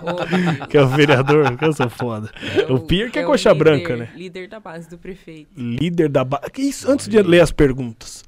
que 0.70 0.78
é 0.78 0.82
o 0.82 0.88
vereador, 0.88 1.58
que 1.58 1.66
eu 1.66 1.74
sou 1.74 1.90
foda. 1.90 2.32
É 2.56 2.72
o, 2.72 2.76
o 2.76 2.80
Pier 2.80 3.12
que 3.12 3.20
é, 3.20 3.22
é 3.22 3.26
coxa 3.26 3.52
líder, 3.52 3.60
branca, 3.60 3.98
né? 3.98 4.10
Líder 4.16 4.48
da 4.48 4.62
base 4.62 4.90
do 4.90 4.98
prefeito. 4.98 5.50
Líder 5.58 6.08
da 6.08 6.24
base. 6.24 6.46
Isso, 6.58 6.90
antes 6.90 7.10
de 7.10 7.22
ler 7.22 7.42
as 7.42 7.52
perguntas. 7.52 8.24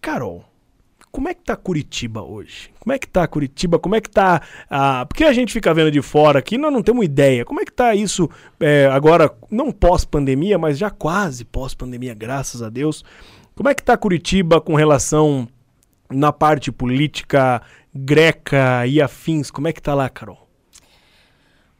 Carol, 0.00 0.44
Como 1.12 1.28
é 1.28 1.34
que 1.34 1.42
tá 1.44 1.54
Curitiba 1.54 2.22
hoje? 2.22 2.70
Como 2.80 2.92
é 2.92 2.98
que 2.98 3.06
tá 3.06 3.24
Curitiba? 3.28 3.78
Como 3.78 3.94
é 3.94 4.00
que 4.00 4.10
tá. 4.10 4.42
Ah, 4.68 5.06
porque 5.08 5.22
a 5.22 5.32
gente 5.32 5.52
fica 5.52 5.72
vendo 5.72 5.92
de 5.92 6.02
fora 6.02 6.40
aqui, 6.40 6.58
nós 6.58 6.72
não 6.72 6.82
temos 6.82 7.04
ideia. 7.04 7.44
Como 7.44 7.60
é 7.60 7.64
que 7.64 7.72
tá 7.72 7.94
isso 7.94 8.28
é, 8.58 8.86
agora, 8.86 9.32
não 9.48 9.70
pós-pandemia, 9.70 10.58
mas 10.58 10.76
já 10.76 10.90
quase 10.90 11.44
pós-pandemia, 11.44 12.14
graças 12.14 12.62
a 12.62 12.68
Deus. 12.68 13.04
Como 13.54 13.68
é 13.68 13.74
que 13.74 13.82
tá 13.84 13.96
Curitiba 13.96 14.60
com 14.60 14.74
relação 14.74 15.46
na 16.10 16.32
parte 16.32 16.72
política 16.72 17.62
greca 17.94 18.86
e 18.86 19.00
afins? 19.00 19.50
Como 19.50 19.68
é 19.68 19.72
que 19.72 19.82
tá 19.82 19.94
lá, 19.94 20.08
Carol? 20.08 20.48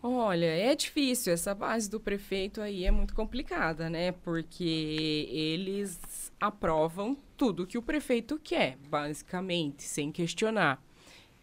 Olha, 0.03 0.47
é 0.47 0.75
difícil. 0.75 1.33
Essa 1.33 1.55
base 1.55 1.91
do 1.91 2.01
prefeito 2.01 2.61
aí 2.61 2.85
é 2.87 2.91
muito 2.91 3.15
complicada, 3.15 3.91
né? 3.91 4.13
Porque 4.13 5.29
eles 5.31 6.33
aprovam 6.41 7.17
tudo 7.37 7.67
que 7.67 7.77
o 7.77 7.83
prefeito 7.83 8.41
quer, 8.43 8.79
basicamente, 8.89 9.83
sem 9.83 10.11
questionar. 10.11 10.83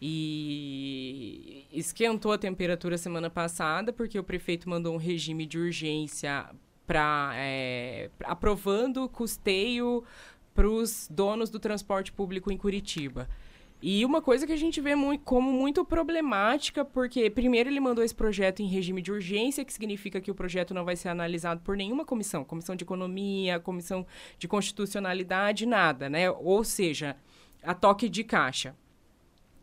E 0.00 1.66
esquentou 1.72 2.32
a 2.32 2.38
temperatura 2.38 2.98
semana 2.98 3.30
passada, 3.30 3.92
porque 3.92 4.18
o 4.18 4.24
prefeito 4.24 4.68
mandou 4.68 4.94
um 4.94 4.98
regime 4.98 5.46
de 5.46 5.58
urgência 5.58 6.48
para 6.86 7.32
é, 7.34 8.10
aprovando 8.24 9.08
custeio 9.08 10.02
para 10.58 10.68
os 10.68 11.06
donos 11.08 11.50
do 11.50 11.60
transporte 11.60 12.10
público 12.10 12.50
em 12.50 12.56
Curitiba. 12.56 13.28
E 13.80 14.04
uma 14.04 14.20
coisa 14.20 14.44
que 14.44 14.52
a 14.52 14.56
gente 14.56 14.80
vê 14.80 14.96
muito, 14.96 15.22
como 15.22 15.52
muito 15.52 15.84
problemática, 15.84 16.84
porque 16.84 17.30
primeiro 17.30 17.70
ele 17.70 17.78
mandou 17.78 18.02
esse 18.02 18.12
projeto 18.12 18.60
em 18.60 18.66
regime 18.66 19.00
de 19.00 19.12
urgência, 19.12 19.64
que 19.64 19.72
significa 19.72 20.20
que 20.20 20.32
o 20.32 20.34
projeto 20.34 20.74
não 20.74 20.84
vai 20.84 20.96
ser 20.96 21.10
analisado 21.10 21.60
por 21.60 21.76
nenhuma 21.76 22.04
comissão, 22.04 22.42
comissão 22.42 22.74
de 22.74 22.82
economia, 22.82 23.60
comissão 23.60 24.04
de 24.36 24.48
constitucionalidade, 24.48 25.64
nada, 25.64 26.10
né? 26.10 26.28
Ou 26.28 26.64
seja, 26.64 27.14
a 27.62 27.72
toque 27.72 28.08
de 28.08 28.24
caixa. 28.24 28.74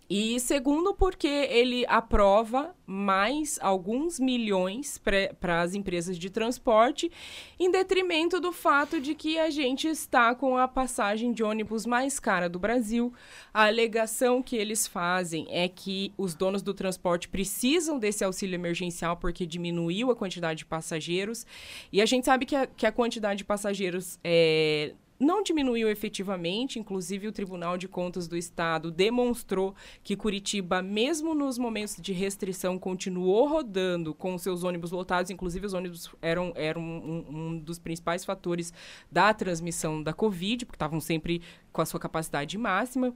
E 0.08 0.40
segundo, 0.40 0.94
porque 0.94 1.28
ele 1.28 1.84
aprova 1.88 2.76
mais 2.86 3.58
alguns 3.60 4.20
milhões 4.20 5.00
para 5.00 5.62
as 5.62 5.74
empresas 5.74 6.20
de 6.20 6.30
transporte, 6.30 7.12
em 7.60 7.72
detrimento 7.72 8.40
do 8.40 8.52
fato 8.52 9.02
de 9.02 9.16
que 9.16 9.40
a 9.40 9.50
gente 9.50 9.88
está 9.88 10.36
com 10.36 10.58
a 10.58 10.68
passagem 10.68 11.34
de 11.34 11.44
ônibus 11.44 11.88
mais 11.88 12.20
cara 12.20 12.48
do 12.48 12.60
Brasil. 12.60 13.12
A 13.52 13.66
alegação 13.66 14.44
que 14.44 14.56
eles 14.56 14.86
fazem 14.86 15.48
é 15.50 15.68
que 15.68 16.14
os 16.16 16.36
donos 16.36 16.62
do 16.62 16.74
transporte 16.74 17.28
precisam 17.28 17.98
desse 17.98 18.24
auxílio 18.24 18.54
emergencial 18.54 19.18
porque 19.18 19.44
diminuiu 19.44 20.12
a 20.12 20.16
quantidade 20.16 20.60
de 20.60 20.66
passageiros. 20.66 21.48
E 21.92 22.00
a 22.00 22.06
gente 22.06 22.26
sabe 22.26 22.46
que 22.46 22.56
a, 22.56 22.68
que 22.68 22.86
a 22.86 22.92
quantidade 22.92 23.40
de 23.40 23.46
passageiros 23.46 24.20
é, 24.24 24.94
não 25.20 25.42
diminuiu 25.42 25.90
efetivamente, 25.90 26.80
inclusive 26.80 27.28
o 27.28 27.32
Tribunal 27.32 27.78
de 27.78 27.88
Contas 27.88 28.28
do 28.28 28.36
Estado 28.36 28.92
demonstrou 28.92 29.76
que 30.04 30.16
Curitiba, 30.16 30.82
mesmo 30.82 31.34
nos 31.34 31.58
momentos 31.58 31.98
de 32.00 32.14
restrição, 32.14 32.78
continuou 32.78 33.48
rodando 33.48 34.14
com 34.14 34.38
seus 34.38 34.64
ônibus 34.64 34.92
lotados, 34.92 35.32
inclusive 35.32 35.66
os 35.66 35.74
ônibus 35.74 36.10
eram, 36.22 36.52
eram 36.56 36.82
um, 36.82 37.26
um 37.30 37.58
dos 37.58 37.80
principais 37.80 38.26
fatores 38.26 38.74
da 39.12 39.34
transmissão 39.34 40.02
da 40.02 40.14
Covid, 40.14 40.66
porque 40.66 40.76
estavam 40.76 41.00
sempre 41.00 41.42
com 41.72 41.82
a 41.82 41.86
sua 41.86 42.00
capacidade 42.00 42.58
máxima. 42.58 43.14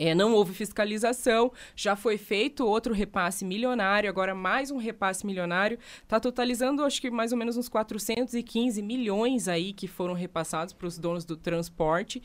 É, 0.00 0.14
não 0.14 0.32
houve 0.32 0.54
fiscalização, 0.54 1.52
já 1.76 1.94
foi 1.94 2.16
feito 2.16 2.66
outro 2.66 2.94
repasse 2.94 3.44
milionário, 3.44 4.08
agora 4.08 4.34
mais 4.34 4.70
um 4.70 4.78
repasse 4.78 5.26
milionário. 5.26 5.78
Está 6.02 6.18
totalizando, 6.18 6.82
acho 6.82 7.02
que 7.02 7.10
mais 7.10 7.32
ou 7.32 7.38
menos 7.38 7.58
uns 7.58 7.68
415 7.68 8.80
milhões 8.80 9.46
aí 9.46 9.74
que 9.74 9.86
foram 9.86 10.14
repassados 10.14 10.72
para 10.72 10.86
os 10.86 10.96
donos 10.96 11.26
do 11.26 11.36
transporte. 11.36 12.22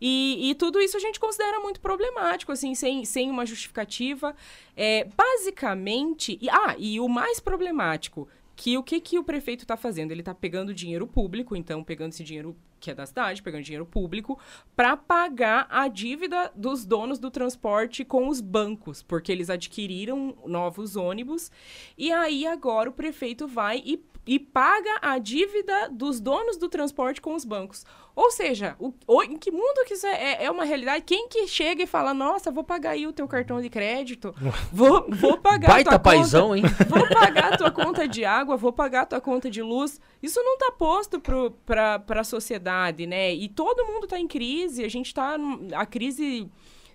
E, 0.00 0.50
e, 0.50 0.54
tudo 0.56 0.80
isso 0.80 0.96
a 0.96 1.00
gente 1.00 1.20
considera 1.20 1.60
muito 1.60 1.80
problemático, 1.80 2.50
assim, 2.50 2.74
sem, 2.74 3.04
sem 3.04 3.30
uma 3.30 3.46
justificativa. 3.46 4.34
É, 4.76 5.06
basicamente, 5.16 6.36
e, 6.42 6.50
ah, 6.50 6.74
e 6.76 6.98
o 6.98 7.06
mais 7.06 7.38
problemático, 7.38 8.26
que 8.54 8.76
o 8.76 8.82
que, 8.82 9.00
que 9.00 9.18
o 9.18 9.24
prefeito 9.24 9.62
está 9.62 9.76
fazendo? 9.76 10.12
Ele 10.12 10.20
está 10.20 10.34
pegando 10.34 10.74
dinheiro 10.74 11.06
público, 11.06 11.56
então 11.56 11.82
pegando 11.82 12.12
esse 12.12 12.24
dinheiro 12.24 12.56
que 12.78 12.90
é 12.90 12.94
da 12.94 13.06
cidade, 13.06 13.42
pegando 13.42 13.62
dinheiro 13.62 13.86
público, 13.86 14.38
para 14.74 14.96
pagar 14.96 15.68
a 15.70 15.86
dívida 15.86 16.50
dos 16.54 16.84
donos 16.84 17.18
do 17.18 17.30
transporte 17.30 18.04
com 18.04 18.26
os 18.28 18.40
bancos, 18.40 19.02
porque 19.02 19.30
eles 19.30 19.48
adquiriram 19.48 20.36
novos 20.44 20.96
ônibus. 20.96 21.50
E 21.96 22.10
aí 22.10 22.44
agora 22.44 22.90
o 22.90 22.92
prefeito 22.92 23.46
vai 23.46 23.80
e 23.84 24.02
e 24.26 24.38
paga 24.38 24.98
a 25.02 25.18
dívida 25.18 25.88
dos 25.90 26.20
donos 26.20 26.56
do 26.56 26.68
transporte 26.68 27.20
com 27.20 27.34
os 27.34 27.44
bancos. 27.44 27.84
Ou 28.14 28.30
seja, 28.30 28.76
o, 28.78 28.92
o, 29.06 29.22
em 29.22 29.38
que 29.38 29.50
mundo 29.50 29.84
que 29.86 29.94
isso 29.94 30.06
é, 30.06 30.34
é, 30.34 30.44
é, 30.44 30.50
uma 30.50 30.64
realidade? 30.64 31.02
Quem 31.04 31.28
que 31.28 31.46
chega 31.46 31.82
e 31.82 31.86
fala, 31.86 32.12
nossa, 32.12 32.50
vou 32.50 32.62
pagar 32.62 32.90
aí 32.90 33.06
o 33.06 33.12
teu 33.12 33.26
cartão 33.26 33.60
de 33.60 33.70
crédito, 33.70 34.34
vou, 34.70 35.06
vou 35.08 35.38
pagar 35.38 35.68
Baita 35.68 35.90
tua 35.90 35.98
paizão, 35.98 36.48
conta, 36.48 36.58
hein? 36.58 36.64
Vou 36.88 37.08
pagar 37.08 37.54
a 37.54 37.56
tua 37.56 37.70
conta 37.70 38.06
de 38.06 38.24
água, 38.24 38.56
vou 38.56 38.72
pagar 38.72 39.02
a 39.02 39.06
tua 39.06 39.20
conta 39.20 39.50
de 39.50 39.62
luz. 39.62 40.00
Isso 40.22 40.42
não 40.42 40.54
está 40.54 40.70
posto 40.72 41.20
para 41.20 42.20
a 42.20 42.24
sociedade, 42.24 43.06
né? 43.06 43.32
E 43.34 43.48
todo 43.48 43.86
mundo 43.86 44.04
está 44.04 44.18
em 44.18 44.28
crise, 44.28 44.84
a 44.84 44.88
gente 44.88 45.06
está... 45.06 45.36
A 45.74 45.86
crise 45.86 46.50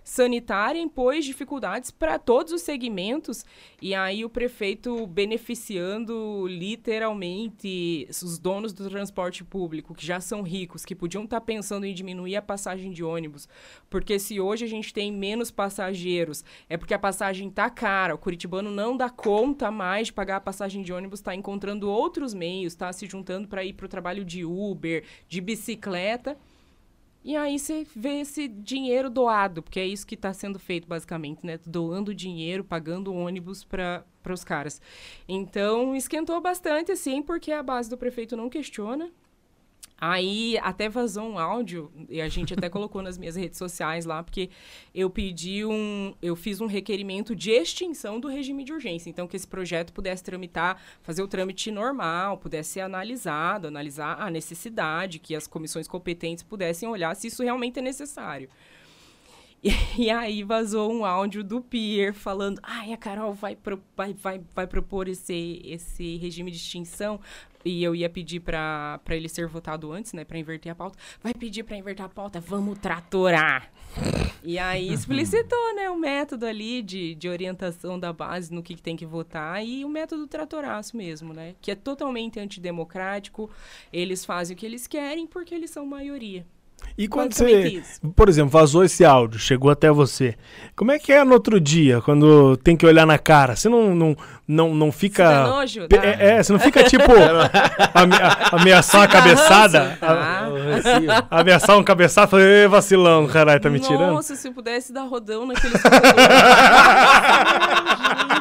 sanitária 0.08 0.80
impôs 0.80 1.22
dificuldades 1.22 1.90
para 1.90 2.18
todos 2.18 2.50
os 2.50 2.62
segmentos 2.62 3.44
e 3.80 3.94
aí 3.94 4.24
o 4.24 4.30
prefeito 4.30 5.06
beneficiando 5.06 6.46
literalmente 6.48 8.08
os 8.10 8.38
donos 8.38 8.72
do 8.72 8.88
transporte 8.88 9.44
público 9.44 9.94
que 9.94 10.06
já 10.06 10.18
são 10.18 10.40
ricos, 10.40 10.82
que 10.86 10.94
podiam 10.94 11.24
estar 11.24 11.40
tá 11.40 11.44
pensando 11.44 11.84
em 11.84 11.92
diminuir 11.92 12.36
a 12.36 12.42
passagem 12.42 12.90
de 12.90 13.04
ônibus, 13.04 13.46
porque 13.90 14.18
se 14.18 14.40
hoje 14.40 14.64
a 14.64 14.68
gente 14.68 14.94
tem 14.94 15.12
menos 15.12 15.50
passageiros, 15.50 16.42
é 16.70 16.78
porque 16.78 16.94
a 16.94 16.98
passagem 16.98 17.48
está 17.48 17.68
cara, 17.68 18.14
o 18.14 18.18
curitibano 18.18 18.70
não 18.70 18.96
dá 18.96 19.10
conta 19.10 19.70
mais 19.70 20.06
de 20.06 20.14
pagar 20.14 20.36
a 20.36 20.40
passagem 20.40 20.80
de 20.82 20.90
ônibus, 20.90 21.20
está 21.20 21.34
encontrando 21.34 21.90
outros 21.90 22.32
meios, 22.32 22.72
está 22.72 22.90
se 22.94 23.06
juntando 23.06 23.46
para 23.46 23.62
ir 23.62 23.74
para 23.74 23.84
o 23.84 23.90
trabalho 23.90 24.24
de 24.24 24.42
Uber, 24.42 25.04
de 25.28 25.42
bicicleta 25.42 26.34
e 27.24 27.36
aí 27.36 27.58
você 27.58 27.86
vê 27.94 28.20
esse 28.20 28.48
dinheiro 28.48 29.10
doado, 29.10 29.62
porque 29.62 29.80
é 29.80 29.86
isso 29.86 30.06
que 30.06 30.14
está 30.14 30.32
sendo 30.32 30.58
feito 30.58 30.88
basicamente, 30.88 31.44
né? 31.44 31.58
Doando 31.66 32.14
dinheiro, 32.14 32.64
pagando 32.64 33.12
ônibus 33.12 33.64
para 33.64 34.04
os 34.30 34.44
caras. 34.44 34.80
Então, 35.28 35.94
esquentou 35.94 36.40
bastante, 36.40 36.92
assim, 36.92 37.22
porque 37.22 37.52
a 37.52 37.62
base 37.62 37.90
do 37.90 37.98
prefeito 37.98 38.36
não 38.36 38.48
questiona, 38.48 39.10
Aí 40.00 40.56
até 40.62 40.88
vazou 40.88 41.28
um 41.28 41.38
áudio, 41.38 41.90
e 42.08 42.20
a 42.20 42.28
gente 42.28 42.54
até 42.54 42.68
colocou 42.68 43.02
nas 43.02 43.18
minhas 43.18 43.34
redes 43.34 43.58
sociais 43.58 44.06
lá, 44.06 44.22
porque 44.22 44.48
eu 44.94 45.10
pedi 45.10 45.64
um. 45.64 46.14
Eu 46.22 46.36
fiz 46.36 46.60
um 46.60 46.66
requerimento 46.66 47.34
de 47.34 47.50
extinção 47.50 48.20
do 48.20 48.28
regime 48.28 48.62
de 48.62 48.72
urgência. 48.72 49.10
Então, 49.10 49.26
que 49.26 49.36
esse 49.36 49.46
projeto 49.46 49.92
pudesse 49.92 50.22
tramitar, 50.22 50.80
fazer 51.02 51.22
o 51.22 51.26
trâmite 51.26 51.72
normal, 51.72 52.38
pudesse 52.38 52.74
ser 52.74 52.80
analisado, 52.80 53.66
analisar 53.66 54.20
a 54.20 54.30
necessidade, 54.30 55.18
que 55.18 55.34
as 55.34 55.48
comissões 55.48 55.88
competentes 55.88 56.44
pudessem 56.44 56.88
olhar 56.88 57.14
se 57.16 57.26
isso 57.26 57.42
realmente 57.42 57.80
é 57.80 57.82
necessário. 57.82 58.48
E, 59.98 60.10
aí 60.10 60.42
vazou 60.42 60.92
um 60.92 61.04
áudio 61.04 61.42
do 61.42 61.60
Pierre 61.60 62.12
falando: 62.12 62.60
ai, 62.62 62.92
a 62.92 62.96
Carol 62.96 63.32
vai, 63.34 63.56
pro, 63.56 63.82
vai, 63.96 64.14
vai, 64.14 64.40
vai 64.54 64.66
propor 64.66 65.08
esse, 65.08 65.60
esse 65.64 66.16
regime 66.16 66.50
de 66.50 66.56
extinção. 66.56 67.20
E 67.64 67.82
eu 67.82 67.94
ia 67.94 68.08
pedir 68.08 68.40
para 68.40 69.00
ele 69.10 69.28
ser 69.28 69.48
votado 69.48 69.92
antes, 69.92 70.12
né? 70.12 70.24
Para 70.24 70.38
inverter 70.38 70.70
a 70.70 70.74
pauta. 70.74 70.96
Vai 71.20 71.34
pedir 71.34 71.64
para 71.64 71.76
inverter 71.76 72.06
a 72.06 72.08
pauta, 72.08 72.40
vamos 72.40 72.78
tratorar. 72.78 73.70
e 74.44 74.58
aí 74.58 74.88
explicitou, 74.94 75.74
né, 75.74 75.90
o 75.90 75.96
método 75.96 76.46
ali 76.46 76.80
de, 76.80 77.16
de 77.16 77.28
orientação 77.28 77.98
da 77.98 78.12
base 78.12 78.54
no 78.54 78.62
que, 78.62 78.76
que 78.76 78.82
tem 78.82 78.96
que 78.96 79.04
votar 79.04 79.62
e 79.66 79.84
o 79.84 79.88
método 79.88 80.28
tratoraço 80.28 80.96
mesmo, 80.96 81.34
né? 81.34 81.56
Que 81.60 81.72
é 81.72 81.74
totalmente 81.74 82.38
antidemocrático. 82.38 83.50
Eles 83.92 84.24
fazem 84.24 84.54
o 84.54 84.58
que 84.58 84.64
eles 84.64 84.86
querem 84.86 85.26
porque 85.26 85.52
eles 85.52 85.70
são 85.70 85.84
maioria. 85.84 86.46
E 86.98 87.06
quando 87.06 87.32
você, 87.32 87.80
por 88.16 88.28
exemplo, 88.28 88.50
vazou 88.50 88.82
esse 88.82 89.04
áudio, 89.04 89.38
chegou 89.38 89.70
até 89.70 89.88
você, 89.88 90.34
como 90.74 90.90
é 90.90 90.98
que 90.98 91.12
é 91.12 91.22
no 91.22 91.32
outro 91.32 91.60
dia, 91.60 92.00
quando 92.00 92.56
tem 92.56 92.76
que 92.76 92.84
olhar 92.84 93.06
na 93.06 93.16
cara? 93.16 93.54
Você 93.54 93.68
não, 93.68 93.94
não, 93.94 94.16
não, 94.48 94.74
não 94.74 94.90
fica. 94.90 95.44
Você 95.44 95.50
nojo, 95.50 95.86
é, 96.02 96.30
é, 96.30 96.42
você 96.42 96.52
não 96.52 96.58
fica 96.58 96.82
tipo 96.82 97.04
ameaçar 98.50 99.02
uma 99.02 99.06
cabeçada? 99.06 99.96
Ah, 100.02 100.48
assim, 100.76 101.06
ameaçar 101.30 101.78
um 101.78 101.84
cabeçado 101.84 102.40
e 102.40 102.66
vacilão, 102.66 103.28
caralho, 103.28 103.60
tá 103.60 103.70
me 103.70 103.78
tirando? 103.78 104.14
Nossa, 104.14 104.34
se 104.34 104.48
eu 104.48 104.52
pudesse 104.52 104.92
dar 104.92 105.04
rodão 105.04 105.46
naquele 105.46 105.74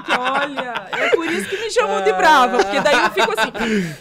Gente, 0.08 0.20
olha. 0.20 0.88
É 0.92 1.10
por 1.16 1.26
isso 1.28 1.50
que 1.50 1.58
me 1.58 1.72
chamam 1.72 2.04
de 2.04 2.14
brava, 2.14 2.58
porque 2.58 2.80
daí 2.80 2.96
eu 2.96 3.10
fico 3.12 3.34
assim. 3.38 3.52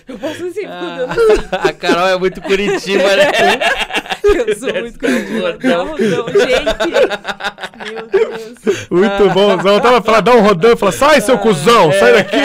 Eu 0.09 0.19
posso 0.19 0.47
assim, 0.47 0.65
ah, 0.65 1.07
assim. 1.09 1.69
A 1.69 1.73
Carol 1.73 2.09
é 2.09 2.19
muito 2.19 2.41
Curitiba, 2.41 3.17
né? 3.17 3.33
Eu 4.27 4.57
sou 4.57 4.73
muito 4.73 4.99
Curitiba. 4.99 5.53
Dá 5.59 5.83
um 5.83 5.87
rodão, 5.89 6.27
gente. 6.29 7.93
Meu 7.93 8.07
Deus. 8.07 8.89
Muito 8.91 9.35
bom. 9.35 9.63
Zão 9.63 9.81
tava 9.81 10.03
falando, 10.03 10.25
dá 10.25 10.35
um 10.35 10.41
rodão 10.43 10.73
e 10.73 10.77
fala, 10.77 10.93
sai, 10.93 11.21
seu 11.21 11.39
cuzão, 11.39 11.93
sai 11.93 12.13
daqui. 12.15 12.37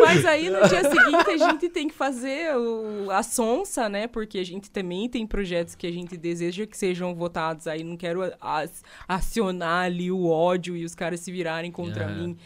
Mas 0.00 0.24
aí 0.24 0.50
no 0.50 0.66
dia 0.68 0.82
seguinte 0.90 1.30
a 1.30 1.36
gente 1.36 1.68
tem 1.68 1.88
que 1.88 1.94
fazer 1.94 2.56
o, 2.56 3.10
a 3.10 3.22
sonsa, 3.22 3.88
né? 3.88 4.06
Porque 4.06 4.38
a 4.38 4.44
gente 4.44 4.70
também 4.70 5.08
tem 5.08 5.26
projetos 5.26 5.74
que 5.74 5.86
a 5.86 5.92
gente 5.92 6.16
deseja 6.16 6.66
que 6.66 6.76
sejam 6.76 7.14
votados. 7.14 7.66
Aí 7.66 7.84
não 7.84 7.96
quero 7.96 8.22
as- 8.40 8.82
acionar 9.06 9.84
ali 9.84 10.10
o 10.10 10.26
ódio 10.28 10.76
e 10.76 10.84
os 10.84 10.94
caras 10.94 11.20
se 11.20 11.30
virarem 11.30 11.70
contra 11.70 12.06
mim 12.08 12.36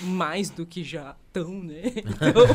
mais 0.00 0.50
do 0.50 0.64
que 0.66 0.82
já 0.82 1.14
estão, 1.26 1.62
né? 1.62 1.82
Então, 2.22 2.46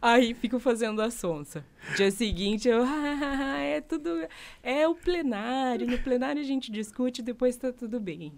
aí 0.00 0.34
fico 0.34 0.58
fazendo 0.58 1.00
a 1.02 1.10
sonsa. 1.10 1.64
Dia 1.96 2.10
seguinte 2.10 2.68
eu, 2.68 2.82
"Ah, 2.86 3.58
é 3.60 3.80
tudo, 3.80 4.10
é 4.62 4.86
o 4.88 4.94
plenário, 4.94 5.86
no 5.86 5.98
plenário 5.98 6.40
a 6.40 6.44
gente 6.44 6.70
discute 6.70 7.22
depois 7.22 7.56
tá 7.56 7.72
tudo 7.72 8.00
bem. 8.00 8.32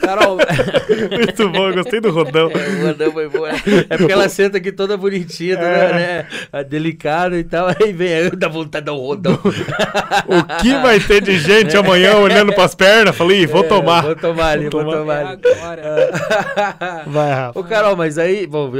Carol, 0.00 0.38
Muito 1.10 1.48
bom, 1.50 1.68
eu 1.68 1.74
gostei 1.74 2.00
do 2.00 2.10
rodão. 2.10 2.50
É, 2.50 2.68
o 2.82 2.86
Rodão 2.86 3.12
foi 3.12 3.28
boa. 3.28 3.50
É 3.90 3.96
porque 3.96 4.12
ela 4.12 4.28
senta 4.28 4.58
aqui 4.58 4.70
toda 4.72 4.96
bonitinha, 4.96 5.56
toda, 5.56 5.68
né? 5.92 6.26
ah, 6.52 6.62
Delicada 6.62 7.36
e 7.38 7.44
tal. 7.44 7.68
Aí 7.68 7.92
vem, 7.92 8.12
aí 8.14 8.30
dá 8.30 8.48
vontade 8.48 8.84
de 8.84 8.86
dar 8.86 8.94
um 8.94 9.00
rodão. 9.00 9.34
O 9.34 10.60
que 10.62 10.72
vai 10.78 11.00
ter 11.00 11.20
de 11.20 11.38
gente 11.38 11.76
amanhã 11.76 12.16
olhando 12.16 12.54
pras 12.54 12.74
pernas? 12.74 13.16
Falei, 13.16 13.42
"Ih, 13.42 13.46
vou 13.46 13.64
É, 13.64 13.68
tomar. 13.68 14.02
Vou 14.02 14.16
tomar 14.16 14.46
ali, 14.50 14.68
Vou 14.68 14.82
vou 14.84 14.92
tomar. 14.92 15.36
tomar 15.36 15.78
É 15.78 15.82
ali. 15.82 15.92
agora. 15.92 17.02
Vai, 17.06 17.30
Rafa. 17.32 17.58
Ô, 17.58 17.64
Carol, 17.64 17.96
mas 17.96 18.18
aí, 18.18 18.46
bom, 18.46 18.70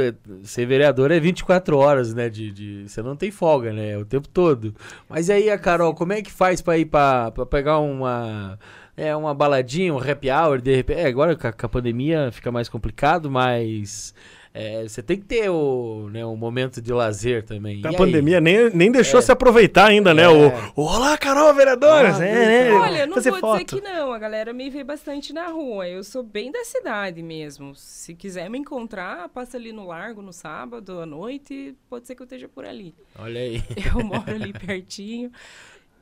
ser 0.43 0.65
vereador 0.65 1.11
é 1.11 1.19
24 1.19 1.77
horas, 1.77 2.13
né? 2.13 2.29
De, 2.29 2.51
de- 2.51 2.83
você 2.89 3.01
não 3.01 3.15
tem 3.15 3.29
folga, 3.31 3.71
né? 3.73 3.97
O 3.97 4.05
tempo 4.05 4.27
todo. 4.27 4.73
Mas 5.09 5.29
aí, 5.29 5.49
a 5.49 5.57
Carol, 5.57 5.93
como 5.93 6.13
é 6.13 6.21
que 6.21 6.31
faz 6.31 6.61
pra 6.61 6.77
ir 6.77 6.85
pra, 6.85 7.31
pra 7.31 7.45
pegar 7.45 7.79
uma. 7.79 8.57
É, 8.99 9.15
uma 9.15 9.33
baladinha, 9.33 9.93
um 9.93 9.97
happy 9.99 10.29
hour, 10.29 10.59
de 10.61 10.75
repente. 10.75 10.99
É, 10.99 11.05
agora 11.07 11.35
com 11.35 11.47
a, 11.47 11.53
com 11.53 11.65
a 11.65 11.69
pandemia 11.69 12.31
fica 12.31 12.51
mais 12.51 12.67
complicado, 12.67 13.29
mas. 13.31 14.13
é, 14.53 14.83
você 14.83 15.01
tem 15.01 15.17
que 15.17 15.25
ter 15.25 15.47
o, 15.49 16.09
né, 16.11 16.25
um 16.25 16.35
momento 16.35 16.81
de 16.81 16.91
lazer 16.91 17.43
também. 17.43 17.77
A 17.85 17.87
E 17.89 17.91
aí? 17.91 17.95
pandemia 17.95 18.41
nem, 18.41 18.69
nem 18.71 18.91
deixou 18.91 19.19
É. 19.19 19.21
se 19.21 19.31
aproveitar 19.31 19.85
ainda, 19.87 20.13
né? 20.13 20.23
É. 20.23 20.27
O, 20.27 20.81
o 20.81 20.83
Olá, 20.85 21.17
Carol, 21.17 21.53
vereadoras! 21.53 22.19
Ah, 22.19 22.25
é, 22.25 22.69
né? 22.71 22.73
Olha, 22.73 23.05
não 23.07 23.13
Fazer 23.13 23.29
vou 23.31 23.39
foto. 23.39 23.63
dizer 23.63 23.81
que 23.81 23.81
não. 23.87 24.11
A 24.11 24.17
galera 24.19 24.51
me 24.51 24.69
vê 24.69 24.83
bastante 24.83 25.31
na 25.31 25.47
rua. 25.47 25.87
Eu 25.87 26.03
sou 26.03 26.23
bem 26.23 26.51
da 26.51 26.65
cidade 26.65 27.21
mesmo. 27.23 27.73
Se 27.75 28.13
quiser 28.15 28.49
me 28.49 28.57
encontrar, 28.57 29.29
passa 29.29 29.55
ali 29.55 29.71
no 29.71 29.85
largo 29.87 30.21
no 30.21 30.33
sábado 30.33 30.99
à 30.99 31.05
noite. 31.05 31.75
Pode 31.89 32.05
ser 32.07 32.15
que 32.15 32.21
eu 32.21 32.25
esteja 32.25 32.49
por 32.49 32.65
ali. 32.65 32.93
Olha 33.17 33.39
aí. 33.39 33.63
Eu 33.95 34.03
moro 34.03 34.23
ali 34.29 34.51
pertinho. 34.51 35.31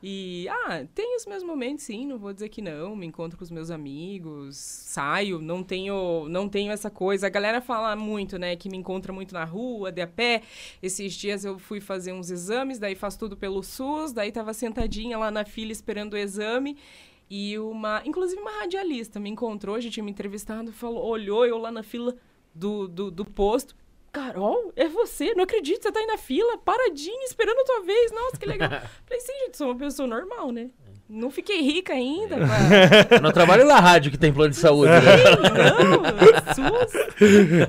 E, 0.00 0.46
ah, 0.48 0.84
tem 0.94 1.16
os 1.16 1.26
meus 1.26 1.42
momentos, 1.42 1.84
sim, 1.84 2.06
não 2.06 2.18
vou 2.18 2.32
dizer 2.32 2.48
que 2.48 2.62
não. 2.62 2.94
Me 2.94 3.06
encontro 3.06 3.36
com 3.36 3.42
os 3.42 3.50
meus 3.50 3.70
amigos, 3.70 4.56
saio, 4.56 5.40
não 5.40 5.62
tenho, 5.62 6.28
não 6.28 6.48
tenho 6.48 6.70
essa 6.70 6.88
coisa. 6.88 7.26
A 7.26 7.30
galera 7.30 7.60
fala 7.60 7.96
muito, 7.96 8.38
né, 8.38 8.54
que 8.54 8.68
me 8.68 8.76
encontra 8.76 9.12
muito 9.12 9.34
na 9.34 9.44
rua, 9.44 9.90
de 9.90 10.00
a 10.00 10.06
pé. 10.06 10.42
Esses 10.80 11.14
dias 11.14 11.44
eu 11.44 11.58
fui 11.58 11.80
fazer 11.80 12.12
uns 12.12 12.30
exames, 12.30 12.78
daí 12.78 12.94
faço 12.94 13.18
tudo 13.18 13.36
pelo 13.36 13.62
SUS, 13.62 14.12
daí 14.12 14.30
tava 14.30 14.54
sentadinha 14.54 15.18
lá 15.18 15.30
na 15.30 15.44
fila 15.44 15.72
esperando 15.72 16.14
o 16.14 16.16
exame. 16.16 16.76
E 17.30 17.58
uma, 17.58 18.00
inclusive 18.04 18.40
uma 18.40 18.60
radialista 18.60 19.20
me 19.20 19.28
encontrou, 19.28 19.80
já 19.80 19.90
tinha 19.90 20.04
me 20.04 20.10
entrevistado, 20.10 20.72
falou, 20.72 21.04
olhou 21.04 21.44
eu 21.44 21.58
lá 21.58 21.70
na 21.70 21.82
fila 21.82 22.16
do, 22.54 22.88
do, 22.88 23.10
do 23.10 23.24
posto. 23.24 23.76
Carol, 24.12 24.72
é 24.74 24.88
você? 24.88 25.34
Não 25.34 25.44
acredito, 25.44 25.82
você 25.82 25.92
tá 25.92 26.00
aí 26.00 26.06
na 26.06 26.16
fila, 26.18 26.58
paradinha, 26.58 27.24
esperando 27.24 27.58
a 27.60 27.64
tua 27.64 27.80
vez. 27.82 28.10
Nossa, 28.12 28.36
que 28.36 28.46
legal. 28.46 28.68
Falei, 29.06 29.20
sim, 29.20 29.32
gente, 29.44 29.56
sou 29.56 29.68
uma 29.68 29.78
pessoa 29.78 30.06
normal, 30.06 30.50
né? 30.50 30.70
Não 31.08 31.30
fiquei 31.30 31.62
rica 31.62 31.94
ainda. 31.94 32.36
pra- 32.36 33.16
Eu 33.16 33.22
não 33.22 33.32
trabalho 33.32 33.64
na 33.64 33.80
rádio 33.80 34.10
que 34.10 34.18
tem 34.18 34.30
plano 34.32 34.50
de 34.50 34.56
saúde. 34.58 34.90
né? 34.92 35.00
Não, 35.82 36.54
SUS. 36.54 36.92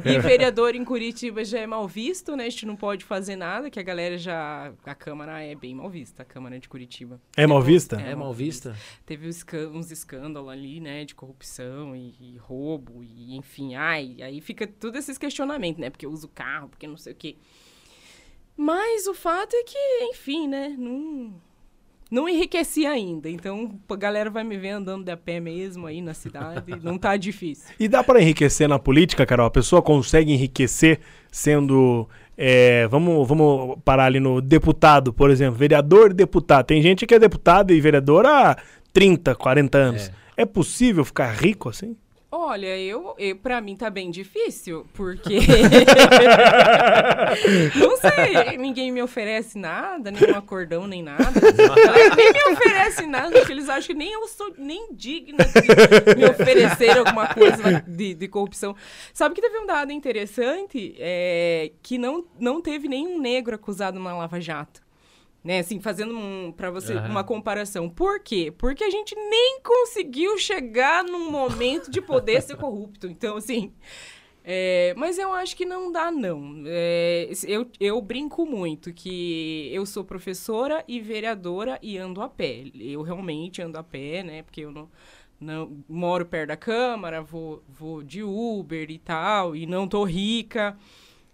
E 0.06 0.20
vereador 0.20 0.76
em 0.76 0.84
Curitiba 0.84 1.44
já 1.46 1.60
é 1.60 1.66
mal 1.66 1.88
visto, 1.88 2.36
né? 2.36 2.46
A 2.46 2.50
gente 2.50 2.66
não 2.66 2.76
pode 2.76 3.06
fazer 3.06 3.38
nada, 3.38 3.70
que 3.70 3.80
a 3.80 3.84
galera 3.84 4.18
já. 4.18 4.74
A 4.86 4.94
Câmara 4.94 5.42
é 5.42 5.56
bem 5.56 5.74
mal 5.74 5.90
vista, 5.90 6.24
a 6.24 6.26
Câmara 6.26 6.60
de 6.60 6.68
Curitiba. 6.68 7.20
É 7.38 7.48
mal 7.48 7.62
vista? 7.62 7.96
É 7.96 8.14
mal 8.14 8.34
vista? 8.34 8.76
Teve 9.06 9.30
uns 9.74 9.90
escândalos 9.90 10.50
ali, 10.52 10.82
né? 10.82 11.06
De 11.06 11.16
corrupção 11.16 11.96
e, 11.96 12.16
e 12.20 12.38
roubo, 12.38 13.02
e 13.04 13.38
enfim. 13.38 13.74
Ai, 13.76 14.18
aí 14.22 14.42
fica 14.42 14.68
tudo 14.68 14.98
esses 14.98 15.18
questionamentos, 15.18 15.80
né? 15.80 15.90
Porque 15.90 16.06
eu 16.06 16.12
uso 16.12 16.28
carro, 16.28 16.68
porque 16.68 16.86
não 16.88 16.98
sei 16.98 17.14
o 17.14 17.16
quê. 17.16 17.38
Mas 18.58 19.08
o 19.08 19.14
fato 19.14 19.54
é 19.56 19.64
que, 19.64 19.78
enfim, 20.12 20.46
né? 20.48 20.76
Não, 20.78 21.34
não 22.10 22.28
enriqueci 22.28 22.86
ainda. 22.86 23.30
Então 23.30 23.72
a 23.88 23.96
galera 23.96 24.30
vai 24.30 24.44
me 24.44 24.58
ver 24.58 24.70
andando 24.70 25.06
de 25.06 25.12
a 25.12 25.18
pé 25.18 25.40
mesmo 25.40 25.86
aí 25.86 26.02
na 26.02 26.14
cidade. 26.14 26.76
não 26.84 26.98
tá 26.98 27.16
difícil. 27.16 27.74
E 27.80 27.88
dá 27.88 28.04
pra 28.04 28.22
enriquecer 28.22 28.68
na 28.68 28.80
política, 28.80 29.26
Carol? 29.26 29.46
A 29.46 29.52
pessoa 29.52 29.82
consegue 29.82 30.34
enriquecer 30.34 31.00
sendo. 31.32 32.08
é, 32.38 32.88
vamos, 32.88 33.28
vamos 33.28 33.78
parar 33.86 34.06
ali 34.06 34.20
no 34.20 34.42
deputado, 34.42 35.14
por 35.14 35.30
exemplo. 35.30 35.58
Vereador 35.58 36.12
e 36.12 36.14
deputado. 36.14 36.66
Tem 36.66 36.82
gente 36.82 37.06
que 37.06 37.14
é 37.14 37.20
deputado 37.20 37.72
e 37.72 37.80
vereador 37.80 38.26
há 38.26 38.58
30, 38.92 39.36
40 39.36 39.78
anos. 39.78 40.12
É, 40.36 40.46
possível 40.46 41.04
ficar 41.06 41.32
rico 41.32 41.70
assim? 41.70 41.96
Olha, 42.32 42.78
eu, 42.78 43.16
eu 43.18 43.36
para 43.36 43.60
mim 43.60 43.76
tá 43.76 43.90
bem 43.90 44.12
difícil, 44.12 44.86
porque 44.94 45.40
não 47.76 47.98
sei, 47.98 48.56
ninguém 48.56 48.92
me 48.92 49.02
oferece 49.02 49.58
nada, 49.58 50.12
nem 50.12 50.32
um 50.32 50.38
acordão, 50.38 50.86
nem 50.86 51.02
nada. 51.02 51.24
Nem 52.16 52.32
me 52.32 52.44
oferece 52.54 53.08
nada, 53.08 53.32
porque 53.32 53.52
eles 53.52 53.68
acham 53.68 53.88
que 53.88 53.96
nem 53.96 54.14
eu 54.14 54.28
sou 54.28 54.54
nem 54.58 54.94
digna 54.94 55.44
de 55.44 56.16
me 56.16 56.26
oferecer 56.26 56.96
alguma 56.98 57.34
coisa 57.34 57.84
de, 57.88 58.14
de 58.14 58.28
corrupção. 58.28 58.76
Sabe 59.12 59.34
que 59.34 59.42
teve 59.42 59.58
um 59.58 59.66
dado 59.66 59.92
interessante 59.92 60.96
é, 61.00 61.72
que 61.82 61.98
não, 61.98 62.24
não 62.40 62.62
teve 62.62 62.88
nenhum 62.88 63.20
negro 63.20 63.56
acusado 63.56 64.00
na 64.00 64.16
Lava 64.16 64.40
Jato. 64.40 64.88
Né, 65.42 65.60
assim, 65.60 65.80
fazendo 65.80 66.18
um, 66.18 66.52
para 66.52 66.70
você 66.70 66.94
Aham. 66.94 67.10
uma 67.10 67.24
comparação. 67.24 67.90
Por 67.90 68.20
quê? 68.20 68.54
Porque 68.58 68.84
a 68.84 68.90
gente 68.90 69.16
nem 69.16 69.62
conseguiu 69.64 70.38
chegar 70.38 71.02
num 71.04 71.32
momento 71.32 71.90
de 71.90 72.02
poder 72.02 72.42
ser 72.42 72.58
corrupto. 72.58 73.08
Então, 73.08 73.38
assim. 73.38 73.74
é, 74.44 74.94
mas 74.98 75.18
eu 75.18 75.32
acho 75.32 75.56
que 75.56 75.64
não 75.64 75.94
dá, 75.94 76.12
não. 76.12 76.62
É, 76.66 77.30
eu, 77.48 77.70
eu 77.80 78.02
brinco 78.02 78.46
muito 78.46 78.92
que 78.92 79.70
eu 79.72 79.86
sou 79.86 80.04
professora 80.04 80.84
e 80.86 81.00
vereadora 81.00 81.80
e 81.82 81.98
ando 81.98 82.22
a 82.22 82.28
pé. 82.28 82.66
Eu 82.76 83.02
realmente 83.02 83.62
ando 83.62 83.78
a 83.78 83.84
pé, 83.84 84.24
né? 84.24 84.44
Porque 84.44 84.60
eu 84.62 84.72
não, 84.72 84.90
não 85.40 85.84
moro 85.88 86.26
perto 86.26 86.50
da 86.50 86.58
Câmara, 86.58 87.22
vou, 87.22 87.64
vou 87.70 88.04
de 88.04 88.22
Uber 88.24 88.92
e 88.92 89.00
tal, 89.00 89.56
e 89.56 89.66
não 89.66 89.88
tô 89.88 90.04
rica. 90.04 90.78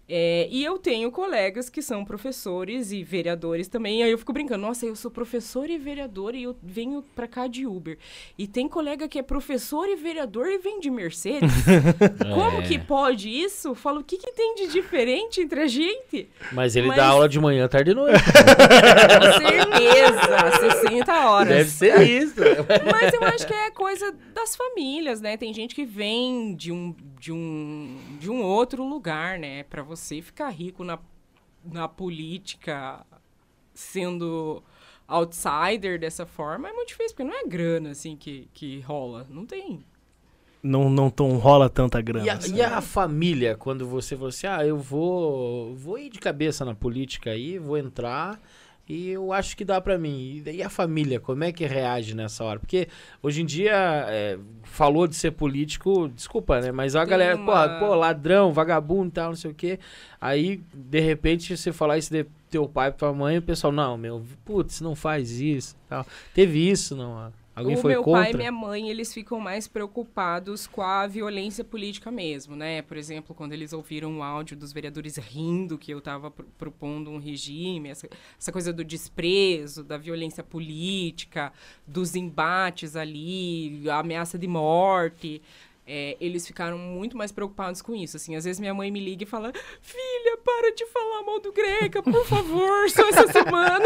É, 0.08 0.46
e 0.52 0.64
eu 0.64 0.78
tenho 0.78 1.10
colegas 1.10 1.68
que 1.68 1.82
são 1.82 2.04
professores 2.04 2.92
e 2.92 3.02
vereadores 3.02 3.66
também. 3.66 4.02
Aí 4.04 4.10
eu 4.12 4.18
fico 4.18 4.32
brincando, 4.32 4.62
nossa, 4.62 4.86
eu 4.86 4.94
sou 4.94 5.10
professor 5.10 5.68
e 5.68 5.76
vereador 5.78 6.34
e 6.34 6.44
eu 6.44 6.56
venho 6.62 7.02
pra 7.14 7.26
cá 7.26 7.48
de 7.48 7.66
Uber. 7.66 7.98
E 8.38 8.46
tem 8.46 8.68
colega 8.68 9.08
que 9.08 9.18
é 9.18 9.22
professor 9.22 9.88
e 9.88 9.96
vereador 9.96 10.46
e 10.46 10.58
vem 10.58 10.78
de 10.78 10.90
Mercedes. 10.90 11.50
Como 12.34 12.60
É. 12.60 12.62
que 12.62 12.78
pode 12.78 13.28
isso? 13.28 13.68
Eu 13.68 13.74
Falo, 13.74 14.00
o 14.00 14.04
que, 14.04 14.16
que 14.16 14.30
tem 14.32 14.54
de 14.54 14.68
diferente 14.68 15.40
entre 15.40 15.60
a 15.60 15.66
gente? 15.66 16.28
Mas 16.52 16.76
ele 16.76 16.86
Mas- 16.88 16.96
dá 16.96 17.06
aula 17.08 17.28
de 17.28 17.40
manhã, 17.40 17.66
tarde 17.66 17.90
e 17.90 17.94
noite. 17.94 18.22
Com 18.22 19.40
certeza, 19.48 20.80
60 20.82 21.28
horas. 21.30 21.48
Deve 21.48 21.70
ser 21.70 22.02
isso. 22.08 22.34
Mas 22.92 23.12
eu 23.12 23.22
acho 23.24 23.46
que 23.46 23.52
é 23.54 23.70
coisa 23.70 24.14
das 24.34 24.54
famílias, 24.54 25.20
né? 25.20 25.36
Tem 25.36 25.52
gente 25.52 25.74
que 25.74 25.84
vem 25.84 26.54
de 26.54 26.70
um, 26.70 26.94
de 27.18 27.32
um, 27.32 27.96
de 28.20 28.30
um 28.30 28.42
outro 28.42 28.84
lugar, 28.84 29.38
né? 29.38 29.64
Pra 29.64 29.82
você 29.82 29.95
ficar 30.22 30.50
rico 30.50 30.84
na, 30.84 30.98
na 31.64 31.88
política, 31.88 33.04
sendo 33.74 34.62
outsider 35.08 35.98
dessa 35.98 36.26
forma, 36.26 36.68
é 36.68 36.72
muito 36.72 36.88
difícil, 36.88 37.16
porque 37.16 37.24
não 37.24 37.38
é 37.38 37.44
grana, 37.44 37.90
assim, 37.90 38.16
que, 38.16 38.48
que 38.52 38.80
rola. 38.80 39.26
Não 39.30 39.46
tem. 39.46 39.84
Não, 40.62 40.90
não 40.90 41.08
tão 41.10 41.36
rola 41.36 41.70
tanta 41.70 42.00
grana. 42.00 42.26
E 42.26 42.30
a, 42.30 42.34
assim. 42.34 42.56
e 42.56 42.62
a 42.62 42.80
família, 42.80 43.56
quando 43.56 43.86
você 43.86 44.16
falou 44.16 44.30
assim, 44.30 44.46
ah, 44.46 44.66
eu 44.66 44.78
vou, 44.78 45.74
vou 45.76 45.98
ir 45.98 46.10
de 46.10 46.18
cabeça 46.18 46.64
na 46.64 46.74
política 46.74 47.30
aí, 47.30 47.58
vou 47.58 47.78
entrar 47.78 48.40
e 48.88 49.08
eu 49.10 49.32
acho 49.32 49.56
que 49.56 49.64
dá 49.64 49.80
pra 49.80 49.98
mim. 49.98 50.42
E, 50.46 50.62
a 50.62 50.68
família, 50.70 51.18
como 51.18 51.42
é 51.44 51.50
que 51.52 51.66
reage 51.66 52.14
nessa 52.14 52.44
hora? 52.44 52.60
Porque 52.60 52.88
hoje 53.22 53.42
em 53.42 53.44
dia, 53.46 53.72
é, 54.08 54.38
falou 54.62 55.06
de 55.08 55.16
ser 55.16 55.32
político, 55.32 56.08
desculpa, 56.08 56.60
né? 56.60 56.70
Mas 56.70 56.94
a 56.94 57.00
Tem 57.00 57.10
galera, 57.10 57.36
uma- 57.36 57.44
porra, 57.46 57.78
pô, 57.80 57.94
ladrão, 57.94 58.52
vagabundo 58.52 59.08
e 59.08 59.12
tal, 59.12 59.28
não 59.30 59.36
sei 59.36 59.50
o 59.50 59.54
quê. 59.54 59.78
Aí, 60.20 60.60
de 60.72 61.00
repente, 61.00 61.56
você 61.56 61.72
falar 61.72 61.98
isso 61.98 62.12
de 62.12 62.26
teu 62.50 62.68
pai 62.68 62.92
tua 62.92 63.12
mãe, 63.12 63.38
o 63.38 63.42
pessoal, 63.42 63.72
não, 63.72 63.96
meu, 63.98 64.22
putz, 64.44 64.80
não 64.80 64.94
faz 64.94 65.40
isso 65.40 65.76
tal. 65.88 66.06
Teve 66.32 66.70
isso, 66.70 66.94
não? 66.96 67.32
Alguém 67.56 67.74
o 67.74 67.86
meu 67.86 68.02
contra? 68.02 68.20
pai 68.20 68.32
e 68.32 68.36
minha 68.36 68.52
mãe, 68.52 68.90
eles 68.90 69.14
ficam 69.14 69.40
mais 69.40 69.66
preocupados 69.66 70.66
com 70.66 70.82
a 70.82 71.06
violência 71.06 71.64
política 71.64 72.10
mesmo, 72.10 72.54
né? 72.54 72.82
Por 72.82 72.98
exemplo, 72.98 73.34
quando 73.34 73.54
eles 73.54 73.72
ouviram 73.72 74.18
o 74.18 74.22
áudio 74.22 74.54
dos 74.54 74.74
vereadores 74.74 75.16
rindo 75.16 75.78
que 75.78 75.90
eu 75.90 75.98
estava 75.98 76.30
propondo 76.30 77.10
um 77.10 77.16
regime, 77.16 77.88
essa, 77.88 78.06
essa 78.38 78.52
coisa 78.52 78.74
do 78.74 78.84
desprezo, 78.84 79.82
da 79.82 79.96
violência 79.96 80.44
política, 80.44 81.50
dos 81.86 82.14
embates 82.14 82.94
ali, 82.94 83.88
a 83.88 84.00
ameaça 84.00 84.38
de 84.38 84.46
morte. 84.46 85.40
É, 85.88 86.16
eles 86.20 86.44
ficaram 86.46 86.76
muito 86.76 87.16
mais 87.16 87.30
preocupados 87.30 87.80
com 87.80 87.94
isso. 87.94 88.16
Assim, 88.16 88.34
às 88.34 88.44
vezes 88.44 88.58
minha 88.58 88.74
mãe 88.74 88.90
me 88.90 88.98
liga 88.98 89.22
e 89.22 89.26
fala: 89.26 89.52
Filha, 89.80 90.36
para 90.44 90.74
de 90.74 90.84
falar 90.86 91.22
mal 91.22 91.38
do 91.40 91.52
Greca, 91.52 92.02
por 92.02 92.26
favor, 92.26 92.90
só 92.90 93.08
essa 93.08 93.26
semana. 93.30 93.84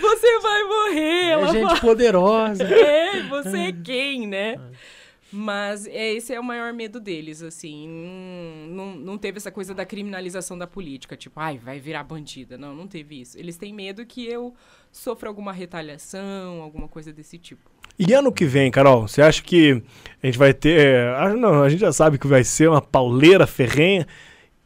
você 0.00 0.38
vai 0.40 0.62
morrer. 0.64 1.24
É 1.24 1.30
Ela 1.30 1.46
gente 1.52 1.62
fala, 1.66 1.80
poderosa. 1.80 2.64
é, 2.64 3.22
você 3.22 3.58
é 3.58 3.72
quem, 3.72 4.26
né? 4.26 4.60
Mas 5.36 5.88
é, 5.88 6.12
esse 6.12 6.32
é 6.32 6.38
o 6.38 6.44
maior 6.44 6.72
medo 6.72 7.00
deles, 7.00 7.42
assim. 7.42 7.88
Não, 7.88 8.86
não, 8.86 8.94
não 8.94 9.18
teve 9.18 9.38
essa 9.38 9.50
coisa 9.50 9.74
da 9.74 9.84
criminalização 9.84 10.56
da 10.56 10.64
política, 10.64 11.16
tipo, 11.16 11.40
ai, 11.40 11.58
vai 11.58 11.80
virar 11.80 12.04
bandida. 12.04 12.56
Não, 12.56 12.72
não 12.72 12.86
teve 12.86 13.20
isso. 13.20 13.36
Eles 13.36 13.56
têm 13.56 13.74
medo 13.74 14.06
que 14.06 14.24
eu 14.24 14.54
sofra 14.92 15.28
alguma 15.28 15.52
retaliação, 15.52 16.62
alguma 16.62 16.86
coisa 16.86 17.12
desse 17.12 17.36
tipo. 17.36 17.68
E 17.98 18.12
ano 18.12 18.30
que 18.30 18.44
vem, 18.44 18.70
Carol, 18.70 19.08
você 19.08 19.22
acha 19.22 19.42
que 19.42 19.82
a 20.22 20.26
gente 20.26 20.38
vai 20.38 20.54
ter. 20.54 21.08
Ah, 21.16 21.34
não, 21.34 21.64
a 21.64 21.68
gente 21.68 21.80
já 21.80 21.92
sabe 21.92 22.16
que 22.16 22.28
vai 22.28 22.44
ser 22.44 22.68
uma 22.68 22.80
pauleira 22.80 23.44
ferrenha. 23.44 24.06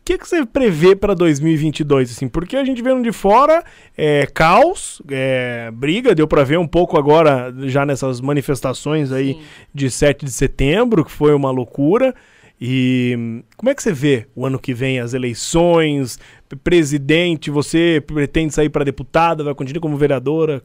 O 0.08 0.10
que, 0.10 0.16
que 0.16 0.26
você 0.26 0.46
prevê 0.46 0.96
para 0.96 1.12
2022? 1.12 2.12
Assim? 2.12 2.28
Porque 2.28 2.56
a 2.56 2.64
gente 2.64 2.80
vendo 2.80 3.02
de 3.02 3.12
fora 3.12 3.62
é, 3.94 4.24
caos, 4.24 5.02
é, 5.10 5.70
briga, 5.70 6.14
deu 6.14 6.26
para 6.26 6.44
ver 6.44 6.58
um 6.58 6.66
pouco 6.66 6.96
agora, 6.96 7.54
já 7.66 7.84
nessas 7.84 8.18
manifestações 8.18 9.12
aí 9.12 9.34
Sim. 9.34 9.42
de 9.74 9.90
7 9.90 10.24
de 10.24 10.32
setembro, 10.32 11.04
que 11.04 11.10
foi 11.10 11.34
uma 11.34 11.50
loucura. 11.50 12.14
E 12.58 13.42
como 13.54 13.68
é 13.68 13.74
que 13.74 13.82
você 13.82 13.92
vê 13.92 14.26
o 14.34 14.46
ano 14.46 14.58
que 14.58 14.72
vem, 14.72 14.98
as 14.98 15.12
eleições, 15.12 16.18
presidente, 16.64 17.50
você 17.50 18.02
pretende 18.06 18.54
sair 18.54 18.70
para 18.70 18.86
deputada, 18.86 19.44
vai 19.44 19.54
continuar 19.54 19.82
como 19.82 19.98
vereadora? 19.98 20.62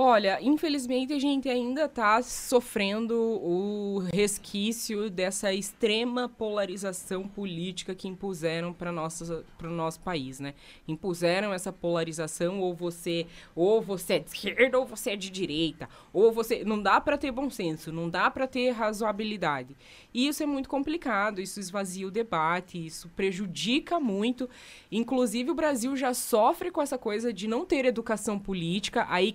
Olha, 0.00 0.38
infelizmente 0.40 1.12
a 1.12 1.18
gente 1.18 1.48
ainda 1.48 1.86
está 1.86 2.22
sofrendo 2.22 3.16
o 3.16 3.98
resquício 4.14 5.10
dessa 5.10 5.52
extrema 5.52 6.28
polarização 6.28 7.26
política 7.26 7.96
que 7.96 8.06
impuseram 8.06 8.72
para 8.72 8.90
o 8.92 9.72
nosso 9.72 9.98
país, 9.98 10.38
né? 10.38 10.54
Impuseram 10.86 11.52
essa 11.52 11.72
polarização 11.72 12.60
ou 12.60 12.72
você 12.72 13.26
ou 13.56 13.82
você 13.82 14.12
é 14.14 14.18
de 14.20 14.28
esquerda 14.28 14.78
ou 14.78 14.86
você 14.86 15.10
é 15.10 15.16
de 15.16 15.30
direita, 15.30 15.88
ou 16.12 16.30
você 16.30 16.62
não 16.64 16.80
dá 16.80 17.00
para 17.00 17.18
ter 17.18 17.32
bom 17.32 17.50
senso, 17.50 17.90
não 17.90 18.08
dá 18.08 18.30
para 18.30 18.46
ter 18.46 18.70
razoabilidade. 18.70 19.76
E 20.14 20.28
isso 20.28 20.44
é 20.44 20.46
muito 20.46 20.68
complicado, 20.68 21.40
isso 21.40 21.58
esvazia 21.58 22.06
o 22.06 22.10
debate, 22.12 22.86
isso 22.86 23.08
prejudica 23.16 23.98
muito. 23.98 24.48
Inclusive 24.92 25.50
o 25.50 25.56
Brasil 25.56 25.96
já 25.96 26.14
sofre 26.14 26.70
com 26.70 26.80
essa 26.80 26.96
coisa 26.96 27.32
de 27.32 27.48
não 27.48 27.66
ter 27.66 27.84
educação 27.84 28.38
política, 28.38 29.04
aí 29.08 29.32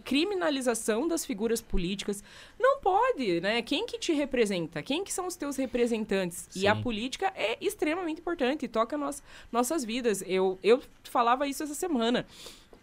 criminalização 0.54 1.08
das 1.08 1.26
figuras 1.26 1.62
políticas. 1.62 2.24
Não 2.60 2.80
pode, 2.80 3.42
né? 3.42 3.62
Quem 3.62 3.86
que 3.86 3.98
te 3.98 4.14
representa? 4.14 4.84
Quem 4.84 5.04
que 5.04 5.12
são 5.12 5.26
os 5.26 5.36
teus 5.36 5.58
representantes? 5.58 6.48
E 6.56 6.68
a 6.68 6.76
Sim. 6.76 6.82
política 6.82 7.34
é 7.36 7.58
extremamente 7.60 8.22
importante, 8.22 8.68
toca 8.68 8.98
nos, 8.98 9.24
nossas 9.52 9.84
vidas. 9.84 10.24
Eu, 10.28 10.60
eu 10.64 10.82
falava 11.04 11.48
isso 11.48 11.64
essa 11.64 11.74
semana. 11.74 12.26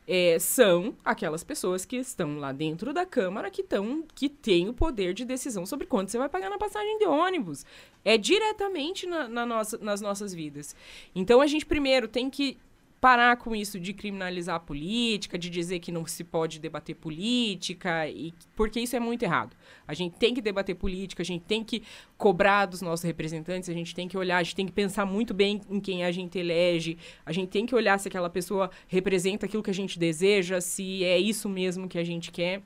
É, 0.08 0.38
são 0.40 0.96
aquelas 1.04 1.44
pessoas 1.44 1.84
que 1.84 1.96
estão 1.96 2.38
lá 2.38 2.50
dentro 2.50 2.92
da 2.92 3.06
Câmara 3.06 3.48
que, 3.48 3.62
tão, 3.62 4.02
que 4.12 4.28
têm 4.28 4.68
o 4.68 4.74
poder 4.74 5.14
de 5.14 5.24
decisão 5.24 5.64
sobre 5.64 5.86
quanto 5.86 6.10
você 6.10 6.18
vai 6.18 6.28
pagar 6.28 6.50
na 6.50 6.58
passagem 6.58 6.98
de 6.98 7.04
ônibus. 7.06 7.64
É 8.04 8.18
diretamente 8.18 9.06
na, 9.06 9.28
na 9.28 9.46
nossa, 9.46 9.78
nas 9.78 10.00
nossas 10.00 10.34
vidas. 10.34 10.74
Então 11.14 11.40
a 11.40 11.46
gente 11.46 11.64
primeiro 11.64 12.08
tem 12.08 12.28
que 12.28 12.58
parar 13.00 13.36
com 13.36 13.56
isso 13.56 13.80
de 13.80 13.94
criminalizar 13.94 14.56
a 14.56 14.60
política, 14.60 15.38
de 15.38 15.48
dizer 15.48 15.78
que 15.80 15.90
não 15.90 16.04
se 16.04 16.22
pode 16.22 16.60
debater 16.60 16.94
política, 16.94 18.06
e, 18.06 18.34
porque 18.54 18.78
isso 18.78 18.94
é 18.94 19.00
muito 19.00 19.22
errado. 19.22 19.56
A 19.88 19.94
gente 19.94 20.18
tem 20.18 20.34
que 20.34 20.42
debater 20.42 20.76
política, 20.76 21.22
a 21.22 21.24
gente 21.24 21.44
tem 21.44 21.64
que 21.64 21.82
cobrar 22.18 22.66
dos 22.66 22.82
nossos 22.82 23.04
representantes, 23.04 23.70
a 23.70 23.72
gente 23.72 23.94
tem 23.94 24.06
que 24.06 24.18
olhar, 24.18 24.36
a 24.36 24.42
gente 24.42 24.56
tem 24.56 24.66
que 24.66 24.72
pensar 24.72 25.06
muito 25.06 25.32
bem 25.32 25.62
em 25.70 25.80
quem 25.80 26.04
a 26.04 26.12
gente 26.12 26.38
elege, 26.38 26.98
a 27.24 27.32
gente 27.32 27.48
tem 27.48 27.64
que 27.64 27.74
olhar 27.74 27.98
se 27.98 28.08
aquela 28.08 28.28
pessoa 28.28 28.70
representa 28.86 29.46
aquilo 29.46 29.62
que 29.62 29.70
a 29.70 29.74
gente 29.74 29.98
deseja, 29.98 30.60
se 30.60 31.02
é 31.02 31.18
isso 31.18 31.48
mesmo 31.48 31.88
que 31.88 31.98
a 31.98 32.04
gente 32.04 32.30
quer. 32.30 32.62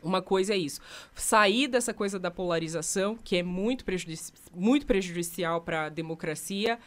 Uma 0.00 0.22
coisa 0.22 0.54
é 0.54 0.56
isso. 0.56 0.80
Sair 1.14 1.66
dessa 1.66 1.92
coisa 1.92 2.18
da 2.18 2.30
polarização, 2.30 3.16
que 3.16 3.36
é 3.36 3.42
muito, 3.42 3.84
prejudici 3.84 4.32
muito 4.54 4.86
prejudicial 4.86 5.60
para 5.62 5.86
a 5.86 5.88
democracia, 5.88 6.78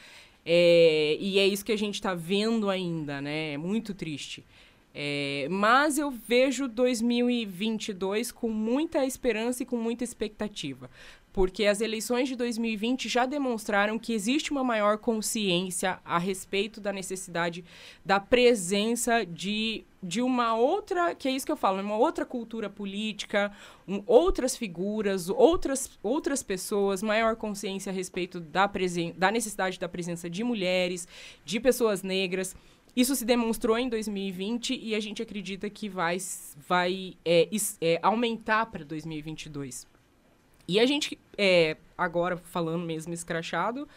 é, 0.45 1.17
e 1.19 1.37
é 1.39 1.47
isso 1.47 1.65
que 1.65 1.71
a 1.71 1.77
gente 1.77 1.95
está 1.95 2.13
vendo 2.13 2.69
ainda, 2.69 3.21
né? 3.21 3.53
É 3.53 3.57
muito 3.57 3.93
triste. 3.93 4.45
É, 4.93 5.47
mas 5.49 5.97
eu 5.97 6.09
vejo 6.09 6.67
2022 6.67 8.31
com 8.31 8.49
muita 8.49 9.05
esperança 9.05 9.63
e 9.63 9.65
com 9.65 9.77
muita 9.77 10.03
expectativa. 10.03 10.89
Porque 11.31 11.65
as 11.65 11.79
eleições 11.79 12.27
de 12.27 12.35
2020 12.35 13.07
já 13.07 13.25
demonstraram 13.25 13.99
que 13.99 14.13
existe 14.13 14.51
uma 14.51 14.63
maior 14.63 14.97
consciência 14.97 15.99
a 16.03 16.17
respeito 16.17 16.81
da 16.81 16.91
necessidade 16.91 17.63
da 18.03 18.19
presença 18.19 19.23
de, 19.23 19.85
de 20.01 20.21
uma 20.21 20.55
outra, 20.55 21.13
que 21.13 21.27
é 21.27 21.31
isso 21.31 21.45
que 21.45 21.51
eu 21.51 21.57
falo, 21.57 21.81
uma 21.81 21.97
outra 21.97 22.25
cultura 22.25 22.69
política, 22.69 23.51
um, 23.87 24.01
outras 24.05 24.55
figuras, 24.55 25.29
outras, 25.29 25.91
outras 26.01 26.41
pessoas, 26.41 27.03
maior 27.03 27.35
consciência 27.35 27.91
a 27.91 27.93
respeito 27.93 28.39
da, 28.39 28.67
presen 28.67 29.13
da 29.17 29.29
necessidade 29.29 29.79
da 29.79 29.89
presença 29.89 30.29
de 30.29 30.43
mulheres, 30.43 31.07
de 31.43 31.59
pessoas 31.59 32.01
negras. 32.01 32.55
Isso 32.95 33.15
se 33.15 33.25
demonstrou 33.25 33.77
em 33.77 33.87
2020 33.89 34.77
e 34.81 34.95
a 34.95 34.99
gente 34.99 35.21
acredita 35.21 35.69
que 35.69 35.87
vai, 35.87 36.17
vai 36.67 37.13
é, 37.23 37.49
é, 37.81 37.99
aumentar 38.01 38.65
para 38.67 38.83
2022. 38.83 39.85
E 40.67 40.79
a 40.79 40.85
gente, 40.85 41.17
é, 41.37 41.77
agora 41.97 42.37
falando 42.37 42.85
mesmo 42.85 43.13
escrachado, 43.13 43.87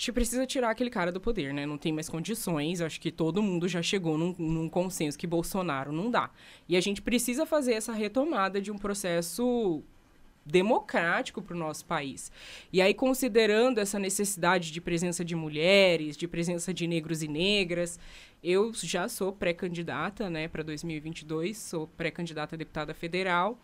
gente 0.00 0.12
precisa 0.12 0.46
tirar 0.46 0.70
aquele 0.70 0.88
cara 0.88 1.12
do 1.12 1.20
poder, 1.20 1.52
né? 1.52 1.66
Não 1.66 1.76
tem 1.76 1.92
mais 1.92 2.08
condições. 2.08 2.80
Acho 2.80 2.98
que 2.98 3.12
todo 3.12 3.42
mundo 3.42 3.68
já 3.68 3.82
chegou 3.82 4.16
num, 4.16 4.34
num 4.38 4.68
consenso 4.68 5.18
que 5.18 5.26
Bolsonaro 5.26 5.92
não 5.92 6.10
dá. 6.10 6.30
E 6.66 6.74
a 6.74 6.80
gente 6.80 7.02
precisa 7.02 7.44
fazer 7.44 7.74
essa 7.74 7.92
retomada 7.92 8.62
de 8.62 8.72
um 8.72 8.78
processo 8.78 9.82
democrático 10.44 11.42
para 11.42 11.54
o 11.54 11.58
nosso 11.58 11.84
país. 11.84 12.32
E 12.72 12.80
aí, 12.80 12.94
considerando 12.94 13.78
essa 13.78 13.98
necessidade 13.98 14.72
de 14.72 14.80
presença 14.80 15.22
de 15.22 15.36
mulheres, 15.36 16.16
de 16.16 16.26
presença 16.26 16.72
de 16.72 16.86
negros 16.86 17.22
e 17.22 17.28
negras, 17.28 18.00
eu 18.42 18.72
já 18.72 19.06
sou 19.06 19.34
pré-candidata 19.34 20.30
né, 20.30 20.48
para 20.48 20.62
2022, 20.62 21.58
sou 21.58 21.86
pré-candidata 21.86 22.56
a 22.56 22.58
deputada 22.58 22.94
federal 22.94 23.60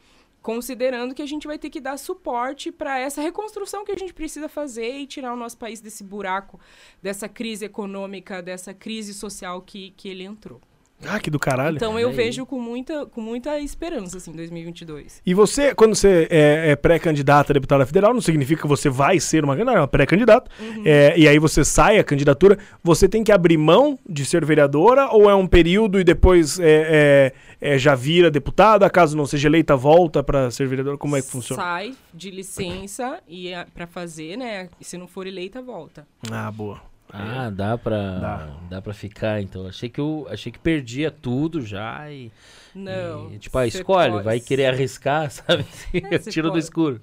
considerando 0.46 1.12
que 1.12 1.22
a 1.22 1.26
gente 1.26 1.44
vai 1.44 1.58
ter 1.58 1.68
que 1.68 1.80
dar 1.80 1.96
suporte 1.96 2.70
para 2.70 3.00
essa 3.00 3.20
reconstrução 3.20 3.84
que 3.84 3.90
a 3.90 3.96
gente 3.96 4.14
precisa 4.14 4.48
fazer 4.48 4.96
e 4.96 5.04
tirar 5.04 5.32
o 5.32 5.36
nosso 5.36 5.58
país 5.58 5.80
desse 5.80 6.04
buraco, 6.04 6.60
dessa 7.02 7.28
crise 7.28 7.64
econômica, 7.64 8.40
dessa 8.40 8.72
crise 8.72 9.12
social 9.12 9.60
que, 9.60 9.90
que 9.96 10.08
ele 10.08 10.22
entrou. 10.22 10.60
Ah, 11.04 11.20
que 11.20 11.30
do 11.30 11.38
caralho. 11.38 11.76
Então 11.76 11.98
eu 11.98 12.08
Aí. 12.08 12.14
vejo 12.14 12.46
com 12.46 12.58
muita, 12.58 13.06
com 13.06 13.20
muita 13.20 13.58
esperança, 13.60 14.16
assim, 14.16 14.32
2022. 14.32 15.20
E 15.24 15.34
você, 15.34 15.74
quando 15.74 15.94
você 15.94 16.26
é, 16.30 16.70
é 16.70 16.76
pré-candidata 16.76 17.52
a 17.52 17.54
deputada 17.54 17.84
federal, 17.84 18.14
não 18.14 18.20
significa 18.20 18.62
que 18.62 18.68
você 18.68 18.88
vai 18.88 19.20
ser 19.20 19.44
uma, 19.44 19.54
não, 19.56 19.72
é 19.72 19.80
uma 19.80 19.88
pré-candidata. 19.88 20.50
É, 20.84 21.14
e 21.16 21.28
aí 21.28 21.38
você 21.38 21.64
sai 21.64 21.98
a 21.98 22.04
candidatura, 22.04 22.58
você 22.82 23.08
tem 23.08 23.22
que 23.22 23.30
abrir 23.30 23.58
mão 23.58 23.98
de 24.08 24.24
ser 24.24 24.44
vereadora 24.44 25.08
ou 25.10 25.28
é 25.28 25.34
um 25.34 25.46
período 25.46 26.00
e 26.00 26.04
depois 26.04 26.58
é, 26.58 27.32
é, 27.60 27.74
é, 27.74 27.78
já 27.78 27.94
vira 27.94 28.30
deputada, 28.30 28.88
caso 28.88 29.16
não 29.16 29.26
seja 29.26 29.48
eleita, 29.48 29.76
volta 29.76 30.22
para 30.22 30.50
ser 30.50 30.66
vereadora? 30.66 30.96
Como 30.96 31.16
é 31.16 31.20
que 31.20 31.28
funciona? 31.28 31.62
Sai 31.62 31.94
de 32.12 32.30
licença 32.30 33.20
e 33.28 33.52
para 33.74 33.86
fazer, 33.86 34.36
né? 34.36 34.68
E 34.80 34.84
se 34.84 34.96
não 34.96 35.06
for 35.06 35.26
eleita, 35.26 35.60
volta. 35.60 36.06
Ah, 36.30 36.50
boa. 36.50 36.95
Ah, 37.12 37.50
dá 37.50 37.78
pra, 37.78 38.18
Dá. 38.18 38.48
dá. 38.70 38.82
pra 38.82 38.92
ficar, 38.92 39.40
então. 39.40 39.66
Achei 39.66 39.88
que 39.88 40.00
eu 40.00 40.26
achei 40.30 40.50
que 40.52 40.58
perdia 40.58 41.10
tudo 41.10 41.60
já 41.62 42.10
e. 42.10 42.30
Não. 42.74 43.32
e, 43.32 43.38
tipo, 43.38 43.56
ah, 43.56 43.66
escolhe, 43.66 44.12
pode- 44.12 44.24
vai 44.24 44.38
querer 44.40 44.66
arriscar, 44.72 45.30
sabe? 45.30 45.64
É, 45.94 46.18
Tiro 46.30 46.50
do 46.50 46.58
escuro. 46.58 47.00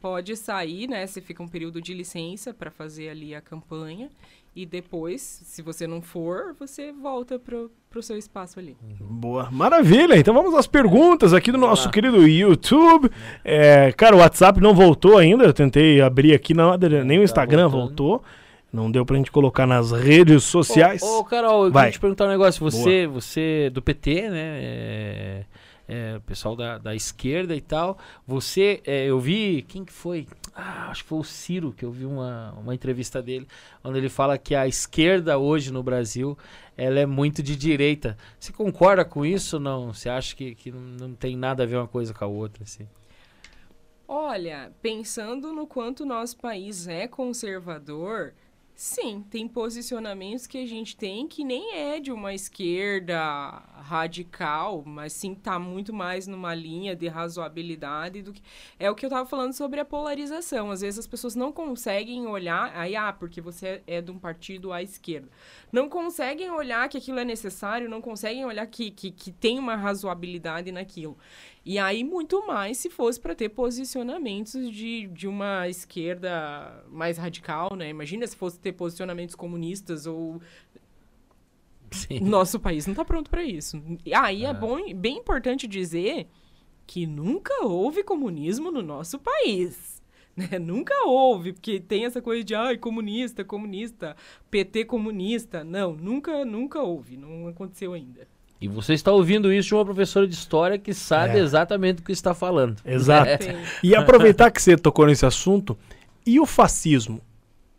Pode 0.00 0.34
sair, 0.36 0.88
né? 0.88 1.06
Você 1.06 1.20
fica 1.20 1.42
um 1.42 1.48
período 1.48 1.80
de 1.80 1.92
licença 1.92 2.54
para 2.54 2.70
fazer 2.70 3.10
ali 3.10 3.34
a 3.34 3.40
campanha. 3.40 4.08
E 4.56 4.66
depois, 4.66 5.20
se 5.22 5.62
você 5.62 5.86
não 5.86 6.02
for, 6.02 6.56
você 6.58 6.90
volta 6.90 7.38
pro, 7.38 7.70
pro 7.88 8.02
seu 8.02 8.16
espaço 8.18 8.58
ali. 8.58 8.76
Boa, 8.98 9.48
maravilha. 9.48 10.16
Então 10.16 10.34
vamos 10.34 10.54
às 10.54 10.66
perguntas 10.66 11.32
aqui 11.32 11.52
do 11.52 11.58
nosso 11.58 11.88
querido 11.88 12.26
YouTube. 12.26 13.08
É, 13.44 13.92
cara, 13.92 14.16
o 14.16 14.18
WhatsApp 14.18 14.60
não 14.60 14.74
voltou 14.74 15.18
ainda. 15.18 15.44
Eu 15.44 15.52
tentei 15.52 16.00
abrir 16.00 16.34
aqui, 16.34 16.52
nada, 16.52 16.88
nem 17.04 17.18
o 17.18 17.20
tá 17.20 17.24
Instagram 17.26 17.68
voltando. 17.68 17.86
voltou. 18.08 18.24
Não 18.72 18.90
deu 18.90 19.04
pra 19.04 19.16
gente 19.16 19.32
colocar 19.32 19.66
nas 19.66 19.90
redes 19.90 20.44
sociais. 20.44 21.02
Ô, 21.02 21.20
ô, 21.20 21.24
Carol, 21.24 21.66
eu 21.66 21.72
Vai. 21.72 21.84
queria 21.84 21.92
te 21.92 22.00
perguntar 22.00 22.26
um 22.26 22.28
negócio. 22.28 22.60
Você, 22.62 23.06
você 23.06 23.64
é 23.66 23.70
do 23.70 23.82
PT, 23.82 24.30
né? 24.30 24.58
É, 24.62 25.44
é, 25.88 26.20
pessoal 26.20 26.54
da, 26.54 26.78
da 26.78 26.94
esquerda 26.94 27.54
e 27.56 27.60
tal. 27.60 27.98
Você, 28.24 28.80
é, 28.86 29.06
eu 29.06 29.18
vi, 29.18 29.62
quem 29.62 29.84
que 29.84 29.92
foi? 29.92 30.28
Ah, 30.54 30.88
acho 30.88 31.02
que 31.02 31.08
foi 31.08 31.18
o 31.18 31.24
Ciro, 31.24 31.72
que 31.72 31.84
eu 31.84 31.90
vi 31.90 32.06
uma, 32.06 32.52
uma 32.52 32.72
entrevista 32.72 33.20
dele, 33.20 33.48
onde 33.82 33.98
ele 33.98 34.08
fala 34.08 34.38
que 34.38 34.54
a 34.54 34.68
esquerda 34.68 35.36
hoje 35.36 35.72
no 35.72 35.82
Brasil, 35.82 36.38
ela 36.76 37.00
é 37.00 37.06
muito 37.06 37.42
de 37.42 37.56
direita. 37.56 38.16
Você 38.38 38.52
concorda 38.52 39.04
com 39.04 39.26
isso 39.26 39.56
ou 39.56 39.62
não? 39.62 39.92
Você 39.92 40.08
acha 40.08 40.36
que, 40.36 40.54
que 40.54 40.70
não 40.70 41.12
tem 41.14 41.36
nada 41.36 41.64
a 41.64 41.66
ver 41.66 41.76
uma 41.76 41.88
coisa 41.88 42.14
com 42.14 42.24
a 42.24 42.28
outra, 42.28 42.62
assim? 42.62 42.86
Olha, 44.06 44.72
pensando 44.82 45.52
no 45.52 45.66
quanto 45.66 46.04
nosso 46.06 46.36
país 46.36 46.88
é 46.88 47.06
conservador, 47.06 48.34
sim, 48.80 49.22
tem 49.28 49.46
posicionamentos 49.46 50.46
que 50.46 50.56
a 50.56 50.66
gente 50.66 50.96
tem 50.96 51.28
que 51.28 51.44
nem 51.44 51.74
é 51.74 52.00
de 52.00 52.10
uma 52.10 52.32
esquerda 52.32 53.62
radical, 53.82 54.82
mas 54.86 55.12
sim 55.12 55.34
tá 55.34 55.58
muito 55.58 55.92
mais 55.92 56.26
numa 56.26 56.54
linha 56.54 56.96
de 56.96 57.06
razoabilidade 57.06 58.22
do 58.22 58.32
que 58.32 58.42
é 58.78 58.90
o 58.90 58.94
que 58.94 59.04
eu 59.04 59.10
tava 59.10 59.28
falando 59.28 59.52
sobre 59.52 59.80
a 59.80 59.84
polarização. 59.84 60.70
Às 60.70 60.80
vezes 60.80 61.00
as 61.00 61.06
pessoas 61.06 61.34
não 61.36 61.52
conseguem 61.52 62.26
olhar, 62.26 62.72
aí 62.74 62.96
ah, 62.96 63.12
porque 63.12 63.42
você 63.42 63.82
é 63.86 64.00
de 64.00 64.10
um 64.10 64.18
partido 64.18 64.72
à 64.72 64.82
esquerda. 64.82 65.28
Não 65.70 65.86
conseguem 65.86 66.50
olhar 66.50 66.88
que 66.88 66.96
aquilo 66.96 67.18
é 67.18 67.24
necessário, 67.24 67.86
não 67.86 68.00
conseguem 68.00 68.46
olhar 68.46 68.66
que, 68.66 68.90
que, 68.90 69.10
que 69.10 69.30
tem 69.30 69.58
uma 69.58 69.76
razoabilidade 69.76 70.72
naquilo. 70.72 71.18
E 71.70 71.78
aí, 71.78 72.02
muito 72.02 72.44
mais 72.48 72.78
se 72.78 72.90
fosse 72.90 73.20
para 73.20 73.32
ter 73.32 73.50
posicionamentos 73.50 74.68
de, 74.72 75.06
de 75.06 75.28
uma 75.28 75.68
esquerda 75.68 76.84
mais 76.88 77.16
radical, 77.16 77.76
né? 77.76 77.88
Imagina 77.88 78.26
se 78.26 78.34
fosse 78.34 78.58
ter 78.58 78.72
posicionamentos 78.72 79.36
comunistas 79.36 80.04
ou. 80.04 80.42
Sim. 81.92 82.18
Nosso 82.22 82.58
país 82.58 82.88
não 82.88 82.92
está 82.92 83.04
pronto 83.04 83.30
para 83.30 83.44
isso. 83.44 83.80
Aí 84.12 84.44
é. 84.44 84.48
é 84.48 84.52
bom, 84.52 84.78
bem 84.96 85.18
importante 85.18 85.68
dizer 85.68 86.26
que 86.88 87.06
nunca 87.06 87.64
houve 87.64 88.02
comunismo 88.02 88.72
no 88.72 88.82
nosso 88.82 89.16
país. 89.20 90.02
Né? 90.36 90.58
Nunca 90.58 90.94
houve, 91.06 91.52
porque 91.52 91.78
tem 91.78 92.04
essa 92.04 92.20
coisa 92.20 92.42
de 92.42 92.52
ai, 92.52 92.78
comunista, 92.78 93.44
comunista, 93.44 94.16
PT 94.50 94.86
comunista. 94.86 95.62
Não, 95.62 95.92
nunca, 95.92 96.44
nunca 96.44 96.82
houve, 96.82 97.16
não 97.16 97.46
aconteceu 97.46 97.92
ainda. 97.92 98.26
E 98.60 98.68
você 98.68 98.92
está 98.92 99.10
ouvindo 99.10 99.52
isso 99.52 99.68
de 99.68 99.74
uma 99.74 99.84
professora 99.84 100.28
de 100.28 100.34
história 100.34 100.78
que 100.78 100.92
sabe 100.92 101.38
é. 101.38 101.40
exatamente 101.40 102.02
o 102.02 102.04
que 102.04 102.12
está 102.12 102.34
falando. 102.34 102.76
Exato. 102.84 103.44
É. 103.44 103.64
E 103.82 103.94
aproveitar 103.94 104.50
que 104.50 104.60
você 104.60 104.76
tocou 104.76 105.06
nesse 105.06 105.24
assunto, 105.24 105.78
e 106.26 106.38
o 106.38 106.44
fascismo? 106.44 107.22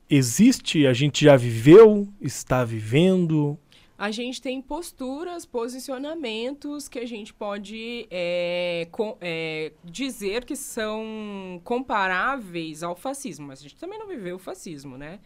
Existe? 0.10 0.88
A 0.88 0.94
gente 0.94 1.24
já 1.24 1.38
viveu? 1.38 2.08
Está 2.20 2.66
vivendo? 2.66 3.58
A 3.96 4.10
gente 4.10 4.42
tem 4.42 4.60
posturas, 4.60 5.46
posicionamentos 5.46 6.90
que 6.90 6.98
a 6.98 7.06
gente 7.06 7.32
pode 7.32 8.08
é, 8.10 8.88
com, 8.92 9.16
é, 9.22 9.72
dizer 9.84 10.44
que 10.44 10.56
são 10.56 11.62
comparáveis 11.64 12.82
ao 12.82 12.96
fascismo. 12.96 13.46
Mas 13.46 13.60
a 13.60 13.62
gente 13.62 13.76
também 13.76 14.00
não 14.00 14.08
viveu 14.08 14.38
o 14.38 14.40
fascismo, 14.40 14.98
né? 14.98 15.20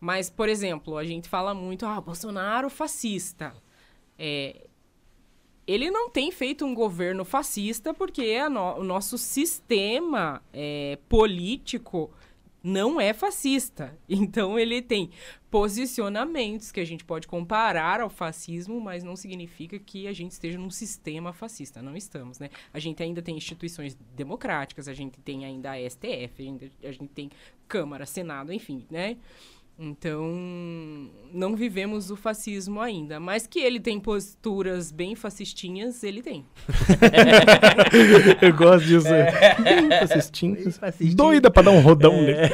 Mas, 0.00 0.30
por 0.30 0.48
exemplo, 0.48 0.96
a 0.96 1.04
gente 1.04 1.28
fala 1.28 1.52
muito, 1.52 1.84
ah, 1.84 2.00
Bolsonaro 2.00 2.70
fascista. 2.70 3.52
É, 4.16 4.68
ele 5.66 5.90
não 5.90 6.10
tem 6.10 6.30
feito 6.30 6.64
um 6.64 6.74
governo 6.74 7.24
fascista 7.24 7.94
porque 7.94 8.48
no, 8.48 8.78
o 8.78 8.84
nosso 8.84 9.16
sistema 9.16 10.42
é, 10.52 10.98
político 11.08 12.10
não 12.62 13.00
é 13.00 13.12
fascista. 13.12 13.96
Então 14.08 14.58
ele 14.58 14.80
tem 14.80 15.10
posicionamentos 15.50 16.72
que 16.72 16.80
a 16.80 16.84
gente 16.84 17.04
pode 17.04 17.26
comparar 17.26 18.00
ao 18.00 18.08
fascismo, 18.08 18.80
mas 18.80 19.04
não 19.04 19.16
significa 19.16 19.78
que 19.78 20.06
a 20.06 20.12
gente 20.12 20.32
esteja 20.32 20.58
num 20.58 20.70
sistema 20.70 21.32
fascista. 21.32 21.82
Não 21.82 21.96
estamos, 21.96 22.38
né? 22.38 22.48
A 22.72 22.78
gente 22.78 23.02
ainda 23.02 23.20
tem 23.20 23.36
instituições 23.36 23.96
democráticas, 24.14 24.88
a 24.88 24.94
gente 24.94 25.20
tem 25.20 25.44
ainda 25.44 25.72
a 25.72 25.90
STF, 25.90 26.32
a 26.38 26.42
gente, 26.42 26.72
a 26.82 26.92
gente 26.92 27.08
tem 27.08 27.30
Câmara, 27.68 28.06
Senado, 28.06 28.52
enfim, 28.52 28.86
né? 28.90 29.16
Então, 29.78 30.30
não 31.32 31.56
vivemos 31.56 32.10
o 32.10 32.16
fascismo 32.16 32.80
ainda. 32.80 33.18
Mas 33.18 33.46
que 33.46 33.58
ele 33.58 33.80
tem 33.80 33.98
posturas 33.98 34.92
bem 34.92 35.16
fascistinhas, 35.16 36.04
ele 36.04 36.22
tem. 36.22 36.44
Eu 38.40 38.54
gosto 38.54 38.86
disso. 38.86 39.08
É. 39.08 39.56
Bem 39.60 39.88
fascistinhas. 39.88 40.76
Fascistinha. 40.76 41.16
Doida 41.16 41.50
pra 41.50 41.62
dar 41.62 41.70
um 41.70 41.80
rodão 41.80 42.12
é. 42.12 42.20
nele. 42.20 42.38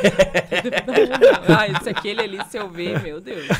ah, 1.48 1.68
esse 1.68 1.90
aquele 1.90 2.22
ali, 2.22 2.38
se 2.48 2.56
eu 2.56 2.70
ver, 2.70 3.02
meu 3.02 3.20
Deus. 3.20 3.46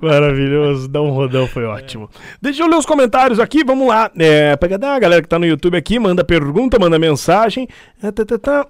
Maravilhoso. 0.00 0.88
Dar 0.88 1.02
um 1.02 1.10
rodão 1.10 1.48
foi 1.48 1.64
ótimo. 1.64 2.08
Deixa 2.40 2.62
eu 2.62 2.68
ler 2.68 2.76
os 2.76 2.86
comentários 2.86 3.40
aqui, 3.40 3.64
vamos 3.64 3.88
lá. 3.88 4.10
É, 4.16 4.54
pega 4.56 4.76
a 4.76 4.98
galera 4.98 5.22
que 5.22 5.28
tá 5.28 5.38
no 5.38 5.46
YouTube 5.46 5.76
aqui, 5.76 5.98
manda 5.98 6.22
pergunta, 6.22 6.78
manda 6.78 6.98
mensagem. 6.98 7.66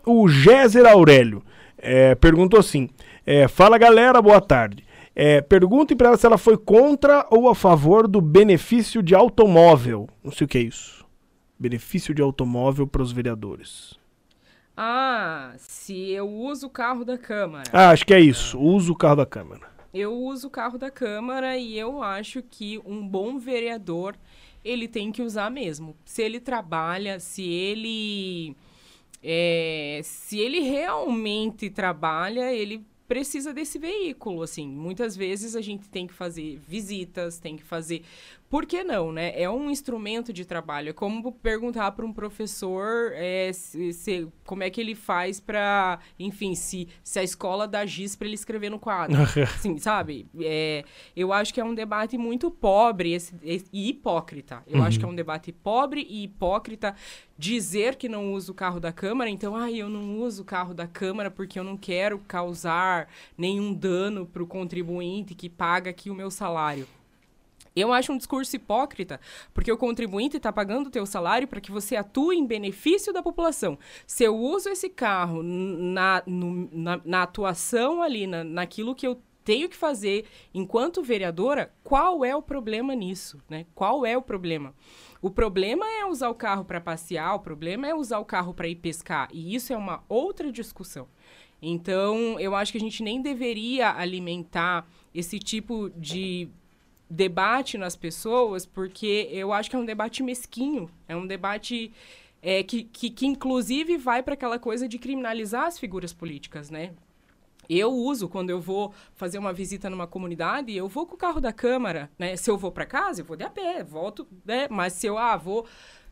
O 0.06 0.28
Géser 0.28 0.86
Aurélio 0.86 1.42
é, 1.84 2.14
perguntou 2.14 2.58
assim: 2.58 2.88
é, 3.26 3.46
Fala 3.46 3.78
galera, 3.78 4.20
boa 4.20 4.40
tarde. 4.40 4.84
É, 5.14 5.40
perguntem 5.40 5.96
para 5.96 6.08
ela 6.08 6.16
se 6.16 6.26
ela 6.26 6.38
foi 6.38 6.56
contra 6.56 7.24
ou 7.30 7.48
a 7.48 7.54
favor 7.54 8.08
do 8.08 8.20
benefício 8.20 9.02
de 9.02 9.14
automóvel. 9.14 10.08
Não 10.24 10.32
sei 10.32 10.44
o 10.44 10.48
que 10.48 10.58
é 10.58 10.62
isso. 10.62 11.06
Benefício 11.58 12.12
de 12.12 12.20
automóvel 12.20 12.86
para 12.86 13.02
os 13.02 13.12
vereadores. 13.12 13.94
Ah, 14.76 15.54
se 15.56 16.10
eu 16.10 16.28
uso 16.28 16.66
o 16.66 16.70
carro 16.70 17.04
da 17.04 17.16
Câmara. 17.16 17.70
Ah, 17.72 17.90
acho 17.90 18.04
que 18.04 18.12
é 18.12 18.18
isso. 18.18 18.58
Uso 18.58 18.92
o 18.92 18.96
carro 18.96 19.16
da 19.16 19.26
Câmara. 19.26 19.62
Eu 19.92 20.12
uso 20.12 20.48
o 20.48 20.50
carro 20.50 20.76
da 20.76 20.90
Câmara 20.90 21.56
e 21.56 21.78
eu 21.78 22.02
acho 22.02 22.42
que 22.42 22.80
um 22.84 23.06
bom 23.06 23.38
vereador 23.38 24.16
ele 24.64 24.88
tem 24.88 25.12
que 25.12 25.22
usar 25.22 25.48
mesmo. 25.48 25.94
Se 26.04 26.22
ele 26.22 26.40
trabalha, 26.40 27.20
se 27.20 27.44
ele 27.44 28.56
é, 29.24 30.00
se 30.04 30.38
ele 30.38 30.60
realmente 30.60 31.70
trabalha, 31.70 32.52
ele 32.52 32.84
precisa 33.06 33.52
desse 33.52 33.78
veículo, 33.78 34.42
assim. 34.42 34.66
Muitas 34.66 35.16
vezes 35.16 35.54
a 35.54 35.60
gente 35.60 35.88
tem 35.88 36.06
que 36.06 36.14
fazer 36.14 36.58
visitas, 36.66 37.38
tem 37.38 37.56
que 37.56 37.62
fazer 37.62 38.02
por 38.54 38.66
que 38.66 38.84
não, 38.84 39.10
né? 39.10 39.32
É 39.34 39.50
um 39.50 39.68
instrumento 39.68 40.32
de 40.32 40.44
trabalho. 40.44 40.90
É 40.90 40.92
como 40.92 41.32
perguntar 41.32 41.90
para 41.90 42.06
um 42.06 42.12
professor 42.12 43.10
é, 43.14 43.52
se, 43.52 43.92
se, 43.92 44.28
como 44.44 44.62
é 44.62 44.70
que 44.70 44.80
ele 44.80 44.94
faz 44.94 45.40
para, 45.40 45.98
enfim, 46.20 46.54
se, 46.54 46.86
se 47.02 47.18
a 47.18 47.24
escola 47.24 47.66
dá 47.66 47.84
giz 47.84 48.14
para 48.14 48.28
ele 48.28 48.36
escrever 48.36 48.70
no 48.70 48.78
quadro. 48.78 49.16
assim, 49.42 49.76
sabe? 49.78 50.28
É, 50.40 50.84
eu 51.16 51.32
acho 51.32 51.52
que 51.52 51.60
é 51.60 51.64
um 51.64 51.74
debate 51.74 52.16
muito 52.16 52.48
pobre 52.48 53.12
esse, 53.12 53.34
esse, 53.42 53.66
e 53.72 53.88
hipócrita. 53.88 54.62
Eu 54.68 54.78
uhum. 54.78 54.84
acho 54.84 55.00
que 55.00 55.04
é 55.04 55.08
um 55.08 55.16
debate 55.16 55.50
pobre 55.50 56.06
e 56.08 56.22
hipócrita 56.22 56.94
dizer 57.36 57.96
que 57.96 58.08
não 58.08 58.32
usa 58.32 58.52
o 58.52 58.54
carro 58.54 58.78
da 58.78 58.92
Câmara. 58.92 59.28
Então, 59.28 59.56
ah, 59.56 59.68
eu 59.68 59.88
não 59.88 60.20
uso 60.20 60.42
o 60.42 60.44
carro 60.44 60.72
da 60.72 60.86
Câmara 60.86 61.28
porque 61.28 61.58
eu 61.58 61.64
não 61.64 61.76
quero 61.76 62.20
causar 62.20 62.93
nenhum 63.36 63.72
dano 63.72 64.26
para 64.26 64.42
o 64.42 64.46
contribuinte 64.46 65.34
que 65.34 65.48
paga 65.48 65.90
aqui 65.90 66.10
o 66.10 66.14
meu 66.14 66.30
salário. 66.30 66.86
Eu 67.74 67.92
acho 67.92 68.12
um 68.12 68.16
discurso 68.16 68.54
hipócrita, 68.54 69.20
porque 69.52 69.72
o 69.72 69.76
contribuinte 69.76 70.36
está 70.36 70.52
pagando 70.52 70.86
o 70.86 70.90
teu 70.90 71.04
salário 71.04 71.48
para 71.48 71.60
que 71.60 71.72
você 71.72 71.96
atue 71.96 72.36
em 72.36 72.46
benefício 72.46 73.12
da 73.12 73.22
população. 73.22 73.76
Se 74.06 74.22
eu 74.22 74.36
uso 74.36 74.68
esse 74.68 74.88
carro 74.88 75.42
na, 75.42 76.22
no, 76.24 76.68
na, 76.72 77.00
na, 77.04 77.22
atuação 77.22 78.00
ali, 78.00 78.26
na, 78.28 78.44
naquilo 78.44 78.94
que 78.94 79.06
eu 79.06 79.20
tenho 79.44 79.68
que 79.68 79.76
fazer 79.76 80.24
enquanto 80.54 81.02
vereadora, 81.02 81.72
qual 81.82 82.24
é 82.24 82.34
o 82.34 82.40
problema 82.40 82.94
nisso? 82.94 83.42
Né? 83.48 83.66
Qual 83.74 84.06
é 84.06 84.16
o 84.16 84.22
problema? 84.22 84.72
O 85.20 85.30
problema 85.30 85.84
é 85.86 86.06
usar 86.06 86.28
o 86.28 86.34
carro 86.34 86.64
para 86.64 86.80
passear, 86.80 87.34
o 87.34 87.40
problema 87.40 87.88
é 87.88 87.94
usar 87.94 88.18
o 88.20 88.24
carro 88.24 88.54
para 88.54 88.68
ir 88.68 88.76
pescar. 88.76 89.28
E 89.32 89.54
isso 89.54 89.72
é 89.72 89.76
uma 89.76 90.04
outra 90.08 90.52
discussão. 90.52 91.08
Então, 91.66 92.38
eu 92.38 92.54
acho 92.54 92.70
que 92.70 92.78
a 92.78 92.80
gente 92.80 93.02
nem 93.02 93.22
deveria 93.22 93.90
alimentar 93.90 94.86
esse 95.14 95.38
tipo 95.38 95.88
de 95.96 96.48
debate 97.08 97.78
nas 97.78 97.96
pessoas, 97.96 98.66
porque 98.66 99.28
eu 99.30 99.52
acho 99.52 99.70
que 99.70 99.76
é 99.76 99.78
um 99.78 99.84
debate 99.84 100.22
mesquinho, 100.22 100.90
é 101.08 101.16
um 101.16 101.26
debate 101.26 101.90
é, 102.42 102.62
que, 102.62 102.84
que, 102.84 103.08
que, 103.08 103.26
inclusive, 103.26 103.96
vai 103.96 104.22
para 104.22 104.34
aquela 104.34 104.58
coisa 104.58 104.86
de 104.86 104.98
criminalizar 104.98 105.66
as 105.66 105.78
figuras 105.78 106.12
políticas, 106.12 106.70
né? 106.70 106.92
Eu 107.66 107.90
uso, 107.90 108.28
quando 108.28 108.50
eu 108.50 108.60
vou 108.60 108.92
fazer 109.14 109.38
uma 109.38 109.52
visita 109.52 109.88
numa 109.88 110.06
comunidade, 110.06 110.76
eu 110.76 110.86
vou 110.86 111.06
com 111.06 111.14
o 111.14 111.18
carro 111.18 111.40
da 111.40 111.50
Câmara, 111.52 112.10
né? 112.18 112.36
Se 112.36 112.50
eu 112.50 112.58
vou 112.58 112.70
para 112.70 112.84
casa, 112.84 113.22
eu 113.22 113.24
vou 113.24 113.36
de 113.36 113.44
a 113.44 113.48
pé, 113.48 113.82
volto, 113.82 114.26
né? 114.44 114.68
Mas 114.70 114.92
se 114.92 115.06
eu, 115.06 115.16
ah, 115.16 115.38
vou, 115.38 115.64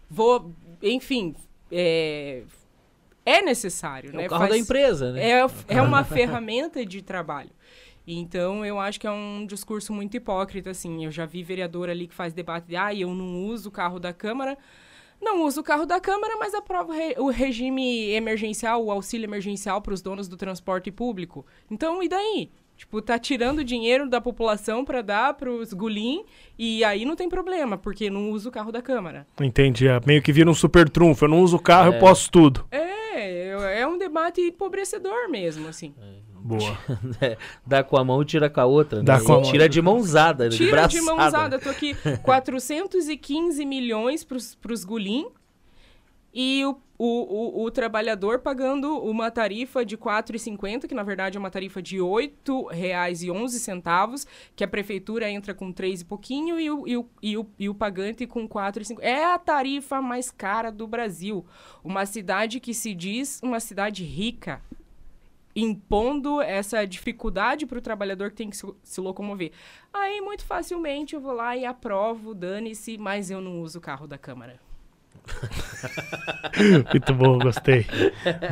vou 0.08 0.50
enfim, 0.82 1.34
é, 1.70 2.42
é 3.24 3.42
necessário, 3.42 4.10
é 4.10 4.16
né? 4.16 4.26
O 4.26 4.28
carro 4.28 4.40
Faz, 4.42 4.52
da 4.52 4.58
empresa, 4.58 5.12
né? 5.12 5.30
É, 5.30 5.46
é 5.68 5.82
uma 5.82 6.02
ferramenta 6.04 6.84
de 6.84 7.02
trabalho. 7.02 7.50
Então, 8.06 8.64
eu 8.66 8.80
acho 8.80 8.98
que 8.98 9.06
é 9.06 9.10
um 9.10 9.46
discurso 9.46 9.92
muito 9.92 10.16
hipócrita, 10.16 10.70
assim. 10.70 11.04
Eu 11.04 11.10
já 11.10 11.24
vi 11.24 11.42
vereador 11.42 11.88
ali 11.88 12.08
que 12.08 12.14
faz 12.14 12.32
debate 12.32 12.66
de, 12.66 12.76
ah, 12.76 12.92
eu 12.92 13.14
não 13.14 13.44
uso 13.46 13.68
o 13.68 13.72
carro 13.72 14.00
da 14.00 14.12
Câmara, 14.12 14.58
não 15.20 15.44
usa 15.44 15.60
o 15.60 15.64
carro 15.64 15.86
da 15.86 16.00
Câmara, 16.00 16.36
mas 16.36 16.52
aprova 16.52 16.92
o, 16.92 16.96
re 16.96 17.14
o 17.18 17.30
regime 17.30 18.10
emergencial, 18.10 18.84
o 18.84 18.90
auxílio 18.90 19.24
emergencial 19.26 19.80
para 19.80 19.94
os 19.94 20.02
donos 20.02 20.26
do 20.26 20.36
transporte 20.36 20.90
público. 20.90 21.46
Então, 21.70 22.02
e 22.02 22.08
daí? 22.08 22.50
Tipo, 22.76 23.00
tá 23.00 23.16
tirando 23.16 23.62
dinheiro 23.62 24.08
da 24.08 24.20
população 24.20 24.84
para 24.84 25.02
dar 25.02 25.34
para 25.34 25.48
os 25.48 25.72
gulim 25.72 26.24
e 26.58 26.82
aí 26.82 27.04
não 27.04 27.14
tem 27.14 27.28
problema, 27.28 27.78
porque 27.78 28.10
não 28.10 28.30
usa 28.32 28.48
o 28.48 28.52
carro 28.52 28.72
da 28.72 28.82
Câmara. 28.82 29.24
Entendi. 29.40 29.86
É 29.86 30.00
meio 30.04 30.20
que 30.20 30.32
vira 30.32 30.50
um 30.50 30.54
super 30.54 30.88
trunfo. 30.88 31.26
Eu 31.26 31.28
não 31.28 31.42
uso 31.42 31.58
o 31.58 31.62
carro, 31.62 31.92
É. 31.92 31.94
eu 31.96 32.00
posso 32.00 32.28
tudo. 32.28 32.66
É, 32.72 33.01
é 33.20 33.86
um 33.86 33.98
debate 33.98 34.40
empobrecedor 34.40 35.28
mesmo, 35.30 35.68
assim. 35.68 35.94
Boa. 36.42 36.76
Dá 37.64 37.84
com 37.84 37.96
a 37.96 38.04
mão 38.04 38.20
e 38.20 38.24
tira 38.24 38.50
com 38.50 38.60
a 38.60 38.64
outra. 38.64 39.02
Dá 39.02 39.18
né? 39.18 39.24
com 39.24 39.32
a 39.32 39.40
mão. 39.40 39.42
tira 39.42 39.68
de 39.68 39.80
mãozada, 39.80 40.48
de 40.48 40.56
Tira 40.56 40.86
de 40.86 41.00
mãozada. 41.00 41.58
Tô 41.58 41.68
aqui 41.68 41.94
415 42.22 43.64
milhões 43.64 44.24
pros, 44.24 44.54
pros 44.56 44.84
gulim 44.84 45.28
e 46.32 46.64
o, 46.64 46.80
o, 46.98 47.60
o, 47.60 47.64
o 47.64 47.70
trabalhador 47.70 48.38
pagando 48.38 48.98
uma 48.98 49.30
tarifa 49.30 49.84
de 49.84 49.96
R$ 49.96 50.02
4,50, 50.02 50.86
que 50.86 50.94
na 50.94 51.02
verdade 51.02 51.36
é 51.36 51.40
uma 51.40 51.50
tarifa 51.50 51.82
de 51.82 51.96
R$ 51.96 52.02
8,11, 52.02 54.26
que 54.56 54.64
a 54.64 54.68
prefeitura 54.68 55.28
entra 55.28 55.52
com 55.52 55.72
3 55.72 56.00
e 56.00 56.04
pouquinho 56.04 56.58
e 56.58 56.70
o, 56.70 56.88
e 56.88 56.96
o, 56.96 57.06
e 57.22 57.36
o, 57.36 57.46
e 57.58 57.68
o 57.68 57.74
pagante 57.74 58.26
com 58.26 58.48
4,50. 58.48 58.98
É 59.00 59.24
a 59.24 59.38
tarifa 59.38 60.00
mais 60.00 60.30
cara 60.30 60.70
do 60.70 60.86
Brasil. 60.86 61.44
Uma 61.84 62.06
cidade 62.06 62.60
que 62.60 62.72
se 62.72 62.94
diz 62.94 63.40
uma 63.42 63.60
cidade 63.60 64.04
rica, 64.04 64.62
impondo 65.54 66.40
essa 66.40 66.86
dificuldade 66.86 67.66
para 67.66 67.78
o 67.78 67.82
trabalhor 67.82 68.30
que 68.30 68.36
tem 68.36 68.48
que 68.48 68.56
se, 68.56 68.66
se 68.82 69.00
locomover. 69.02 69.52
Aí, 69.92 70.22
muito 70.22 70.46
facilmente, 70.46 71.14
eu 71.14 71.20
vou 71.20 71.32
lá 71.32 71.54
e 71.54 71.66
aprovo, 71.66 72.34
dane-se, 72.34 72.96
mas 72.96 73.30
eu 73.30 73.40
não 73.40 73.60
uso 73.60 73.78
o 73.78 73.82
carro 73.82 74.06
da 74.06 74.16
Câmara. 74.16 74.71
Muito 76.92 77.14
bom, 77.14 77.38
gostei. 77.38 77.86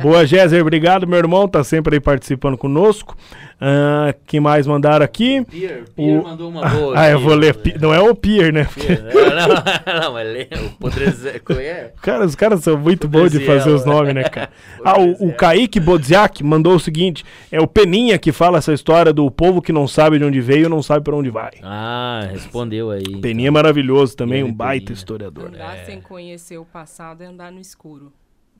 Boa, 0.01 0.25
Géser, 0.25 0.61
obrigado, 0.61 1.07
meu 1.07 1.17
irmão. 1.17 1.47
Tá 1.47 1.63
sempre 1.63 1.95
aí 1.95 1.99
participando 1.99 2.57
conosco. 2.57 3.15
Ah, 3.63 4.13
que 4.25 4.39
mais 4.39 4.65
mandaram 4.65 5.05
aqui? 5.05 5.45
Pier, 5.45 5.83
O- 5.95 6.23
mandou 6.23 6.49
uma 6.49 6.67
boa. 6.67 6.99
Ah, 6.99 7.09
eu 7.11 7.17
aqui, 7.17 7.25
vou 7.27 7.35
ler. 7.35 7.55
né? 7.55 7.73
Não 7.79 7.93
é 7.93 7.99
o 8.01 8.15
Pier, 8.15 8.51
né? 8.51 8.65
Pier, 8.73 9.03
né? 9.03 9.11
Não, 9.13 10.01
não, 10.01 10.13
mas 10.13 10.27
lê 10.27 10.47
o 10.65 10.69
Podreze... 10.79 11.39
Como 11.41 11.59
é? 11.59 11.91
Cara, 12.01 12.25
os 12.25 12.33
caras 12.35 12.61
são 12.63 12.75
muito 12.75 13.07
bons 13.07 13.31
de 13.31 13.39
fazer 13.45 13.69
os 13.69 13.85
né? 13.85 13.93
nomes, 13.93 14.15
né, 14.15 14.23
cara? 14.23 14.49
Ah, 14.83 14.99
o, 14.99 15.27
o. 15.27 15.33
Kaique 15.33 15.79
Bodziak 15.79 16.43
mandou 16.43 16.73
o 16.75 16.79
seguinte: 16.79 17.23
é 17.51 17.61
o 17.61 17.67
Peninha 17.67 18.17
que 18.17 18.31
fala 18.31 18.57
essa 18.57 18.73
história 18.73 19.13
do 19.13 19.29
povo 19.29 19.61
que 19.61 19.71
não 19.71 19.87
sabe 19.87 20.17
de 20.17 20.25
onde 20.25 20.41
veio 20.41 20.65
e 20.65 20.69
não 20.69 20.81
sabe 20.81 21.03
pra 21.05 21.15
onde 21.15 21.29
vai. 21.29 21.51
Ah, 21.61 22.27
respondeu 22.31 22.89
aí. 22.89 23.21
Peninha 23.21 23.49
é 23.49 23.51
maravilhoso 23.51 24.15
também, 24.17 24.43
um 24.43 24.51
baita 24.51 24.85
Peninha. 24.85 24.97
historiador. 24.97 25.47
Andar 25.49 25.77
sem 25.85 26.01
conhecer 26.01 26.57
o 26.57 26.65
passado 26.65 27.21
é 27.21 27.27
andar 27.27 27.51
no 27.51 27.59
escuro. 27.59 28.11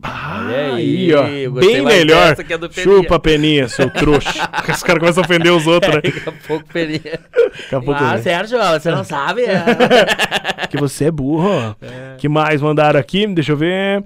Olha 0.03 0.73
Aí, 0.75 1.13
ó, 1.13 1.23
bem 1.51 1.81
melhor. 1.83 2.35
que 2.35 2.53
a 2.53 2.57
do 2.57 2.69
Peninha. 2.69 2.97
Chupa, 2.97 3.19
Peninha, 3.19 3.67
seu 3.67 3.89
trouxa. 3.89 4.49
Os 4.67 4.81
caras 4.83 4.99
começam 4.99 5.21
a 5.21 5.25
ofender 5.25 5.51
os 5.51 5.67
outros, 5.67 5.93
né? 5.95 6.01
Daqui 6.01 6.29
a 6.29 6.31
pouco 6.47 6.65
Peninha. 6.73 7.01
Daqui 7.03 7.75
a 7.75 7.81
pouco, 7.81 8.03
Ah, 8.03 8.13
né? 8.13 8.21
Sérgio, 8.21 8.57
você 8.57 8.89
não 8.91 9.03
sabe? 9.03 9.43
que 10.69 10.77
você 10.77 11.05
é 11.05 11.11
burro. 11.11 11.49
ó. 11.49 11.75
que 12.17 12.27
mais 12.27 12.61
mandaram 12.61 12.99
aqui? 12.99 13.27
Deixa 13.27 13.51
eu 13.51 13.57
ver. 13.57 14.03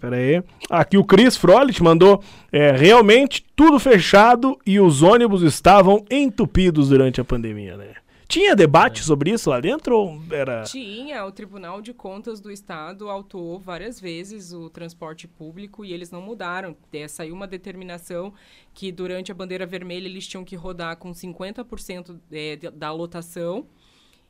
Pera 0.00 0.16
aí. 0.16 0.42
Aqui 0.70 0.96
o 0.98 1.04
Chris 1.04 1.36
Frolit 1.36 1.82
mandou. 1.82 2.22
É, 2.50 2.72
realmente 2.72 3.44
tudo 3.56 3.78
fechado 3.78 4.58
e 4.66 4.78
os 4.80 5.02
ônibus 5.02 5.42
estavam 5.42 6.04
entupidos 6.10 6.88
durante 6.88 7.20
a 7.20 7.24
pandemia, 7.24 7.76
né? 7.76 7.86
Tinha 8.32 8.56
debate 8.56 9.04
sobre 9.04 9.30
isso 9.30 9.50
lá 9.50 9.60
dentro 9.60 9.94
ou 9.94 10.22
era. 10.30 10.62
Tinha, 10.62 11.22
o 11.26 11.30
Tribunal 11.30 11.82
de 11.82 11.92
Contas 11.92 12.40
do 12.40 12.50
Estado 12.50 13.10
autuou 13.10 13.58
várias 13.58 14.00
vezes 14.00 14.54
o 14.54 14.70
transporte 14.70 15.28
público 15.28 15.84
e 15.84 15.92
eles 15.92 16.10
não 16.10 16.22
mudaram. 16.22 16.74
É, 16.94 17.06
saiu 17.06 17.34
uma 17.34 17.46
determinação 17.46 18.32
que 18.72 18.90
durante 18.90 19.30
a 19.30 19.34
bandeira 19.34 19.66
vermelha 19.66 20.06
eles 20.06 20.26
tinham 20.26 20.46
que 20.46 20.56
rodar 20.56 20.96
com 20.96 21.12
50% 21.12 22.18
é, 22.32 22.56
de- 22.56 22.70
da 22.70 22.90
lotação 22.90 23.66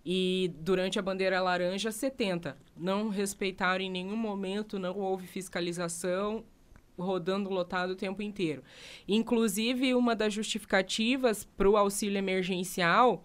e 0.05 0.51
durante 0.59 0.99
a 0.99 1.03
bandeira 1.03 1.41
laranja 1.41 1.91
70%. 1.91 2.57
Não 2.77 3.09
respeitaram 3.09 3.85
em 3.85 3.91
nenhum 3.91 4.17
momento, 4.17 4.81
não 4.81 4.99
houve 4.99 5.29
fiscalização, 5.29 6.43
rodando 6.99 7.49
lotado 7.51 7.91
o 7.91 7.97
tempo 7.97 8.21
inteiro. 8.21 8.65
Inclusive, 9.07 9.95
uma 9.95 10.17
das 10.17 10.35
justificativas 10.35 11.45
para 11.57 11.71
o 11.71 11.77
auxílio 11.77 12.19
emergencial 12.19 13.23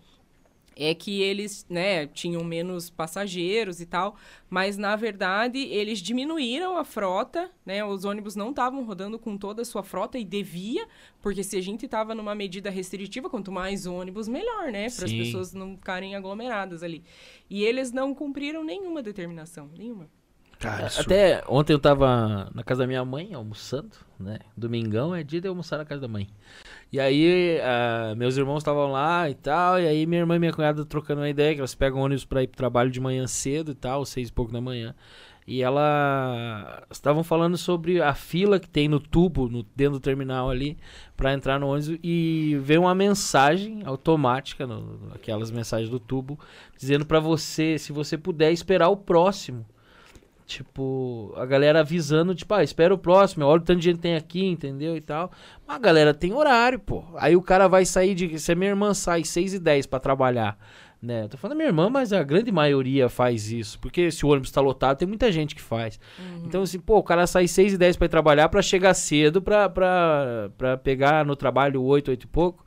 é 0.78 0.94
que 0.94 1.22
eles, 1.22 1.66
né, 1.70 2.06
tinham 2.08 2.44
menos 2.44 2.90
passageiros 2.90 3.82
e 3.82 3.86
tal, 3.86 4.16
mas 4.50 4.78
na 4.78 4.96
verdade 4.96 5.58
eles 5.60 6.00
diminuíram 6.00 6.78
a 6.78 6.84
frota, 6.86 7.50
né? 7.66 7.84
Os 7.84 8.06
ônibus 8.06 8.36
não 8.36 8.52
estavam 8.52 8.84
rodando 8.86 9.18
com 9.18 9.38
toda 9.38 9.62
a 9.62 9.66
sua 9.66 9.84
frota 9.84 10.18
e 10.18 10.24
devia, 10.24 10.88
porque 11.22 11.44
se 11.44 11.58
a 11.58 11.62
gente 11.62 11.86
estava 11.86 12.14
numa 12.16 12.36
medida 12.36 12.70
restritiva, 12.70 13.30
quanto 13.30 13.52
mais 13.52 13.86
ônibus 13.86 14.28
melhor, 14.28 14.72
né, 14.72 14.90
para 14.90 15.06
as 15.06 15.12
pessoas 15.18 15.54
não 15.54 15.76
ficarem 15.76 16.16
aglomeradas 16.16 16.84
ali. 16.84 17.04
E 17.50 17.64
eles 17.64 17.92
não 17.92 18.14
cumpriram 18.14 18.64
nenhuma 18.64 19.02
determinação, 19.02 19.70
nenhuma. 19.78 20.08
Cara, 20.60 20.88
isso- 20.88 21.02
Até 21.02 21.44
ontem 21.48 21.72
eu 21.74 21.78
tava 21.80 22.50
na 22.56 22.64
casa 22.64 22.82
da 22.82 22.88
minha 22.88 23.06
mãe 23.06 23.32
almoçando, 23.34 23.92
né? 24.20 24.40
Domingão 24.58 25.14
é 25.14 25.22
dia 25.24 25.40
de 25.40 25.48
almoçar 25.48 25.78
na 25.78 25.86
casa 25.86 26.02
da 26.02 26.08
mãe. 26.08 26.28
E 26.92 27.00
aí, 27.00 27.60
ah, 27.62 28.16
meus 28.16 28.38
irmãos 28.38 28.60
estavam 28.60 28.92
lá 28.92 29.30
e 29.30 29.36
tal, 29.36 29.80
e 29.80 29.86
aí 29.88 30.06
minha 30.06 30.22
irmã 30.22 30.38
e 30.38 30.40
minha 30.40 30.54
cunhada 30.54 30.86
trocando 30.86 31.22
uma 31.22 31.30
ideia, 31.30 31.54
que 31.54 31.60
elas 31.60 31.76
pegam 31.76 32.00
ônibus 32.00 32.24
pra 32.24 32.44
ir 32.44 32.48
pro 32.48 32.56
trabalho 32.58 32.90
de 32.90 33.00
manhã 33.00 33.28
cedo 33.28 33.72
e 33.72 33.76
tal, 33.76 34.06
seis 34.06 34.30
e 34.30 34.34
pouco 34.34 34.52
da 34.54 34.62
manhã. 34.62 34.96
E 35.46 35.62
ela 35.62 36.84
estavam 36.92 37.24
falando 37.24 37.58
sobre 37.58 38.02
a 38.02 38.14
fila 38.14 38.60
que 38.60 38.70
tem 38.70 38.88
no 38.90 39.00
tubo, 39.00 39.48
no, 39.50 39.64
dentro 39.76 39.94
do 39.94 40.00
terminal 40.02 40.50
ali, 40.50 40.78
pra 41.16 41.34
entrar 41.34 41.58
no 41.60 41.68
ônibus 41.68 41.98
e 42.04 42.58
veio 42.62 42.82
uma 42.82 42.94
mensagem 42.96 43.82
automática, 43.86 44.68
no- 44.68 45.10
aquelas 45.14 45.50
mensagens 45.52 45.90
do 45.90 46.00
tubo, 46.02 46.38
dizendo 46.78 47.06
pra 47.06 47.20
você, 47.20 47.78
se 47.78 47.94
você 47.94 48.18
puder 48.18 48.52
esperar 48.52 48.90
o 48.90 48.98
próximo. 48.98 49.66
Tipo, 50.48 51.34
a 51.36 51.46
galera 51.46 51.82
avisando, 51.82 52.34
tipo, 52.34 52.54
ah, 52.54 52.64
espera 52.64 52.94
o 52.94 52.98
próximo, 52.98 53.44
olha 53.44 53.62
o 53.62 53.64
tanto 53.64 53.80
de 53.80 53.90
gente 53.92 54.00
tem 54.00 54.16
aqui, 54.16 54.46
entendeu? 54.46 54.96
E 54.96 55.02
tal. 55.02 55.30
Mas 55.68 55.76
a 55.76 55.80
galera 55.80 56.14
tem 56.14 56.32
horário, 56.32 56.80
pô. 56.80 57.04
Aí 57.18 57.36
o 57.36 57.42
cara 57.42 57.68
vai 57.68 57.84
sair 57.84 58.16
de. 58.16 58.40
Se 58.40 58.54
a 58.54 58.56
minha 58.56 58.70
irmã 58.70 58.94
sai 58.94 59.26
6 59.26 59.56
e 59.56 59.60
10 59.60 59.88
pra 59.88 60.00
trabalhar, 60.00 60.58
né? 61.02 61.26
Eu 61.26 61.28
tô 61.28 61.38
falando 61.38 61.58
da 61.58 61.58
minha 61.58 61.68
irmã, 61.68 61.90
mas 61.90 62.14
a 62.14 62.24
grande 62.24 62.50
maioria 62.50 63.10
faz 63.10 63.52
isso. 63.52 63.78
Porque 63.82 64.10
se 64.10 64.26
o 64.26 64.30
ônibus 64.30 64.50
tá 64.50 64.62
lotado, 64.62 64.98
tem 64.98 65.06
muita 65.06 65.30
gente 65.34 65.54
que 65.54 65.62
faz. 65.62 66.00
Então, 66.46 66.62
assim, 66.62 66.80
pô, 66.80 66.98
o 66.98 67.04
cara 67.04 67.28
sai 67.28 67.46
6 67.46 67.74
e 67.74 67.78
10 67.78 67.98
pra 67.98 68.06
ir 68.06 68.10
trabalhar 68.10 68.48
pra 68.48 68.62
chegar 68.62 68.94
cedo 68.94 69.42
pra, 69.42 69.68
pra, 69.68 70.50
pra 70.58 70.78
pegar 70.78 71.26
no 71.26 71.36
trabalho 71.36 71.84
8, 71.84 72.10
8 72.10 72.24
e 72.24 72.28
pouco. 72.28 72.66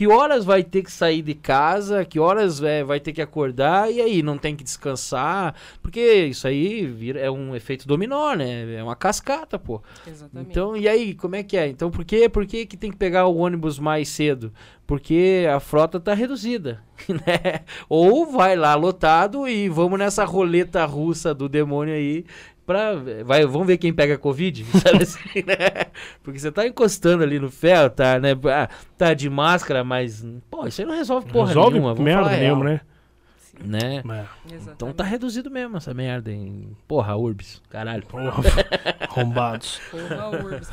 Que 0.00 0.08
horas 0.08 0.46
vai 0.46 0.64
ter 0.64 0.82
que 0.82 0.90
sair 0.90 1.20
de 1.20 1.34
casa? 1.34 2.06
Que 2.06 2.18
horas 2.18 2.62
é, 2.62 2.82
vai 2.82 2.98
ter 2.98 3.12
que 3.12 3.20
acordar? 3.20 3.92
E 3.92 4.00
aí, 4.00 4.22
não 4.22 4.38
tem 4.38 4.56
que 4.56 4.64
descansar? 4.64 5.54
Porque 5.82 6.00
isso 6.24 6.48
aí 6.48 6.86
vira, 6.86 7.20
é 7.20 7.30
um 7.30 7.54
efeito 7.54 7.86
dominó, 7.86 8.32
né? 8.32 8.76
É 8.76 8.82
uma 8.82 8.96
cascata, 8.96 9.58
pô. 9.58 9.82
Exatamente. 10.06 10.50
Então, 10.50 10.74
e 10.74 10.88
aí, 10.88 11.12
como 11.12 11.36
é 11.36 11.42
que 11.42 11.54
é? 11.54 11.68
Então, 11.68 11.90
por 11.90 12.02
que, 12.02 12.30
por 12.30 12.46
que, 12.46 12.64
que 12.64 12.78
tem 12.78 12.90
que 12.90 12.96
pegar 12.96 13.26
o 13.26 13.36
ônibus 13.36 13.78
mais 13.78 14.08
cedo? 14.08 14.50
Porque 14.86 15.46
a 15.54 15.60
frota 15.60 16.00
tá 16.00 16.14
reduzida, 16.14 16.82
né? 17.06 17.60
Ou 17.86 18.24
vai 18.24 18.56
lá 18.56 18.74
lotado 18.74 19.46
e 19.46 19.68
vamos 19.68 19.98
nessa 19.98 20.24
roleta 20.24 20.82
russa 20.86 21.34
do 21.34 21.46
demônio 21.46 21.92
aí 21.92 22.24
pra... 22.66 22.92
Vai, 23.24 23.44
vamos 23.46 23.66
ver 23.66 23.78
quem 23.78 23.92
pega 23.92 24.16
Covid, 24.18 24.64
sabe 24.80 25.02
assim, 25.02 25.42
né? 25.46 25.90
Porque 26.22 26.38
você 26.38 26.50
tá 26.52 26.66
encostando 26.66 27.22
ali 27.22 27.38
no 27.38 27.50
ferro, 27.50 27.90
tá, 27.90 28.18
né? 28.18 28.30
Ah, 28.52 28.68
Tá 28.96 29.14
de 29.14 29.28
máscara, 29.30 29.82
mas... 29.84 30.24
Pô, 30.50 30.66
isso 30.66 30.80
aí 30.80 30.86
não 30.86 30.94
resolve 30.94 31.30
porra 31.32 31.48
Resolve 31.48 31.72
nenhuma. 31.74 31.94
vamos 31.94 32.04
merda 32.04 32.36
nenhuma, 32.36 32.64
né? 32.64 32.80
Né? 33.62 34.02
Então 34.72 34.90
tá 34.92 35.04
reduzido 35.04 35.50
mesmo 35.50 35.76
essa 35.76 35.92
merda, 35.92 36.32
hein? 36.32 36.74
Porra, 36.88 37.14
Urbis, 37.16 37.60
caralho. 37.68 38.06
Porra, 38.06 38.42
arrombados. 39.00 39.78
Porra, 39.90 40.30
Urbs. 40.30 40.70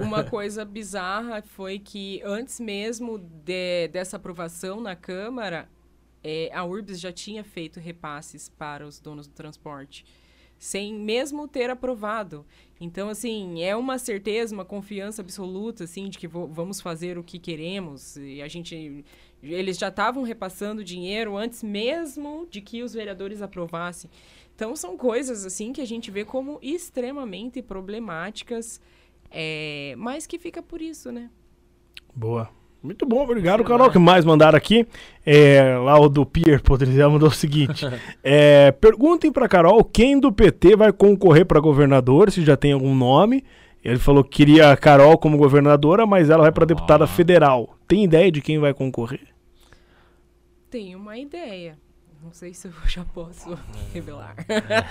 Uma 0.00 0.24
coisa 0.24 0.64
bizarra 0.64 1.42
foi 1.42 1.78
que 1.78 2.22
antes 2.24 2.58
mesmo 2.58 3.18
de- 3.18 3.88
dessa 3.88 4.16
aprovação 4.16 4.80
na 4.80 4.96
Câmara, 4.96 5.68
é, 6.24 6.50
a 6.54 6.64
Urbs 6.64 6.98
já 6.98 7.12
tinha 7.12 7.44
feito 7.44 7.78
repasses 7.78 8.48
para 8.48 8.86
os 8.86 9.00
donos 9.00 9.26
do 9.26 9.34
transporte, 9.34 10.06
sem 10.60 10.94
mesmo 10.94 11.48
ter 11.48 11.70
aprovado. 11.70 12.44
Então, 12.78 13.08
assim, 13.08 13.62
é 13.62 13.74
uma 13.74 13.98
certeza, 13.98 14.54
uma 14.54 14.64
confiança 14.64 15.22
absoluta, 15.22 15.84
assim, 15.84 16.10
de 16.10 16.18
que 16.18 16.28
vamos 16.28 16.82
fazer 16.82 17.16
o 17.16 17.24
que 17.24 17.38
queremos. 17.38 18.16
E 18.18 18.42
a 18.42 18.46
gente... 18.46 19.02
Eles 19.42 19.78
já 19.78 19.88
estavam 19.88 20.22
repassando 20.22 20.84
dinheiro 20.84 21.34
antes 21.34 21.62
mesmo 21.62 22.46
de 22.50 22.60
que 22.60 22.82
os 22.82 22.92
vereadores 22.92 23.40
aprovassem. 23.40 24.10
Então, 24.54 24.76
são 24.76 24.98
coisas, 24.98 25.46
assim, 25.46 25.72
que 25.72 25.80
a 25.80 25.86
gente 25.86 26.10
vê 26.10 26.26
como 26.26 26.58
extremamente 26.60 27.62
problemáticas, 27.62 28.82
é, 29.30 29.94
mas 29.96 30.26
que 30.26 30.38
fica 30.38 30.62
por 30.62 30.82
isso, 30.82 31.10
né? 31.10 31.30
Boa. 32.14 32.50
Muito 32.82 33.04
bom, 33.04 33.22
obrigado, 33.22 33.62
Carol. 33.62 33.88
O 33.88 33.90
que 33.92 33.98
mais 33.98 34.24
mandaram 34.24 34.56
aqui? 34.56 34.86
É, 35.24 35.76
lá 35.76 35.98
o 36.00 36.08
do 36.08 36.24
Pierre 36.24 36.62
Podrizia 36.62 37.08
mandou 37.08 37.28
o 37.28 37.32
seguinte: 37.32 37.86
é, 38.24 38.72
perguntem 38.72 39.30
pra 39.30 39.48
Carol 39.48 39.84
quem 39.84 40.18
do 40.18 40.32
PT 40.32 40.76
vai 40.76 40.92
concorrer 40.92 41.44
pra 41.44 41.60
governador, 41.60 42.30
se 42.30 42.42
já 42.42 42.56
tem 42.56 42.72
algum 42.72 42.94
nome. 42.94 43.44
Ele 43.82 43.98
falou 43.98 44.22
que 44.22 44.30
queria 44.30 44.72
a 44.72 44.76
Carol 44.76 45.16
como 45.18 45.38
governadora, 45.38 46.06
mas 46.06 46.28
ela 46.28 46.42
vai 46.42 46.52
pra 46.52 46.66
deputada 46.66 47.06
federal. 47.06 47.76
Tem 47.88 48.04
ideia 48.04 48.30
de 48.30 48.40
quem 48.42 48.58
vai 48.58 48.74
concorrer? 48.74 49.28
Tenho 50.70 50.98
uma 50.98 51.18
ideia. 51.18 51.78
Não 52.22 52.32
sei 52.32 52.52
se 52.52 52.68
eu 52.68 52.72
já 52.86 53.04
posso 53.04 53.58
revelar. 53.92 54.34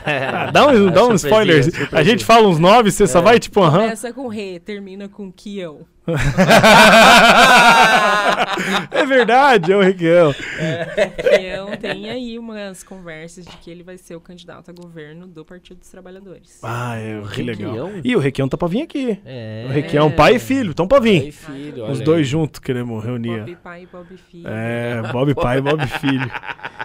Ah, 0.06 0.52
dá 0.52 0.68
um, 0.68 0.92
dá 0.92 1.06
um 1.06 1.14
spoiler. 1.14 1.64
A 1.92 2.04
gente 2.04 2.26
fala 2.26 2.48
uns 2.48 2.58
nomes, 2.58 2.96
você 2.96 3.06
só 3.06 3.22
vai 3.22 3.40
tipo, 3.40 3.62
aham. 3.62 3.82
Começa 3.82 4.12
com 4.12 4.28
Rê, 4.28 4.60
termina 4.60 5.08
com 5.08 5.32
Kião. 5.32 5.86
é 8.92 9.06
verdade, 9.06 9.72
é 9.72 9.78
o 9.78 9.82
Requião. 9.82 10.34
Kião 10.34 11.78
tem 11.78 12.10
aí 12.10 12.40
umas 12.40 12.84
conversas 12.84 13.46
de 13.46 13.56
que 13.58 13.70
ele 13.70 13.84
vai 13.84 13.98
ser 13.98 14.16
o 14.16 14.22
candidato 14.22 14.70
a 14.70 14.74
governo 14.74 15.28
do 15.28 15.44
Partido 15.46 15.80
dos 15.80 15.90
Trabalhadores. 15.90 16.60
Ah, 16.64 16.96
é, 16.98 17.22
que 17.34 17.44
legal. 17.44 17.72
Requião? 17.88 18.02
E 18.04 18.16
o 18.16 18.20
Requião 18.20 18.48
tá 18.48 18.58
pra 18.58 18.68
vir 18.68 18.84
aqui. 18.84 19.20
É. 19.26 19.66
O 19.68 19.72
Requião, 19.72 20.12
pai 20.12 20.36
e 20.36 20.40
filho, 20.40 20.72
estão 20.72 20.88
pra 20.88 21.00
vir. 21.00 21.20
Pai 21.22 21.30
e 21.30 21.32
filho, 21.32 21.84
Os 21.86 21.98
olha 21.98 22.06
dois 22.06 22.20
aí. 22.20 22.24
juntos 22.26 22.60
queremos 22.60 23.04
reunir. 23.04 23.40
Bob 23.40 23.56
pai 23.58 23.84
e 23.84 23.86
Bob 23.86 24.18
filho. 24.30 24.48
É, 24.48 25.02
Bob 25.12 25.34
pai 25.36 25.58
e 25.58 25.62
Bob 25.62 25.86
filho. 25.88 26.32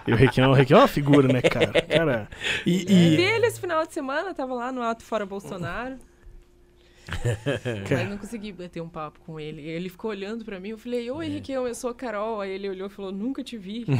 E 0.07 0.13
o 0.13 0.15
Requião, 0.15 0.51
o 0.51 0.53
Requião 0.53 0.79
é 0.79 0.81
uma 0.83 0.87
figura, 0.87 1.27
né, 1.27 1.41
cara? 1.41 1.81
cara 1.81 2.27
e, 2.65 2.77
Vi 2.85 2.93
e- 2.93 3.21
ele 3.21 3.47
esse 3.47 3.59
final 3.59 3.85
de 3.85 3.93
semana, 3.93 4.33
tava 4.33 4.53
lá 4.53 4.71
no 4.71 4.81
Alto 4.81 5.03
Fora 5.03 5.25
Bolsonaro. 5.25 5.95
Mas 7.89 8.09
não 8.09 8.17
consegui 8.17 8.51
bater 8.51 8.81
um 8.81 8.89
papo 8.89 9.19
com 9.25 9.39
ele. 9.39 9.61
Ele 9.61 9.89
ficou 9.89 10.11
olhando 10.11 10.43
pra 10.43 10.59
mim, 10.59 10.69
eu 10.69 10.77
falei, 10.77 11.09
oi, 11.09 11.27
Requião, 11.27 11.67
eu 11.67 11.75
sou 11.75 11.89
a 11.89 11.95
Carol. 11.95 12.41
Aí 12.41 12.51
ele 12.51 12.69
olhou 12.69 12.87
e 12.87 12.89
falou, 12.89 13.11
nunca 13.11 13.43
te 13.43 13.57
vi. 13.57 13.85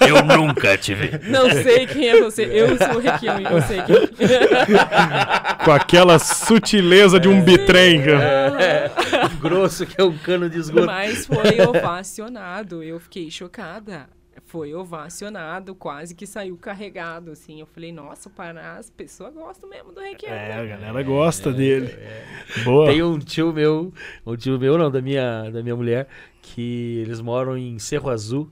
Eu 0.00 0.24
nunca 0.24 0.76
te 0.76 0.94
vi. 0.94 1.10
não 1.28 1.50
sei 1.50 1.86
quem 1.86 2.08
é 2.08 2.20
você. 2.20 2.44
Eu 2.44 2.76
sou 2.76 2.96
o 2.96 2.98
Requião 2.98 3.38
e 3.40 3.44
não 3.44 3.60
sei 3.62 3.82
quem. 3.82 4.08
com 5.64 5.70
aquela 5.72 6.18
sutileza 6.18 7.20
de 7.20 7.28
um 7.28 7.42
bitrem. 7.42 8.02
cara. 8.02 8.90
Grosso 9.40 9.86
que 9.86 10.00
é 10.00 10.04
um 10.04 10.16
cano 10.16 10.48
de 10.48 10.58
esgoto. 10.58 10.86
Mas 10.86 11.26
foi 11.26 11.60
ovacionado. 11.60 12.82
Eu 12.82 12.98
fiquei 12.98 13.30
chocada. 13.30 14.08
Foi 14.50 14.74
ovacionado, 14.74 15.76
quase 15.76 16.12
que 16.12 16.26
saiu 16.26 16.56
carregado, 16.56 17.30
assim. 17.30 17.60
Eu 17.60 17.66
falei, 17.66 17.92
nossa, 17.92 18.28
o 18.28 18.32
Pará, 18.32 18.78
as 18.78 18.90
pessoas 18.90 19.32
gostam 19.32 19.70
mesmo 19.70 19.92
do 19.92 20.00
Requião. 20.00 20.32
É, 20.32 20.54
a 20.54 20.64
galera 20.64 21.02
gosta 21.04 21.52
dele. 21.52 21.96
Boa. 22.64 22.86
Tem 22.86 23.00
um 23.00 23.16
tio 23.16 23.52
meu, 23.52 23.92
um 24.26 24.34
tio 24.34 24.58
meu 24.58 24.76
não, 24.76 24.90
da 24.90 25.00
minha, 25.00 25.48
da 25.50 25.62
minha 25.62 25.76
mulher, 25.76 26.08
que 26.42 26.98
eles 26.98 27.20
moram 27.20 27.56
em 27.56 27.78
Cerro 27.78 28.10
Azul. 28.10 28.50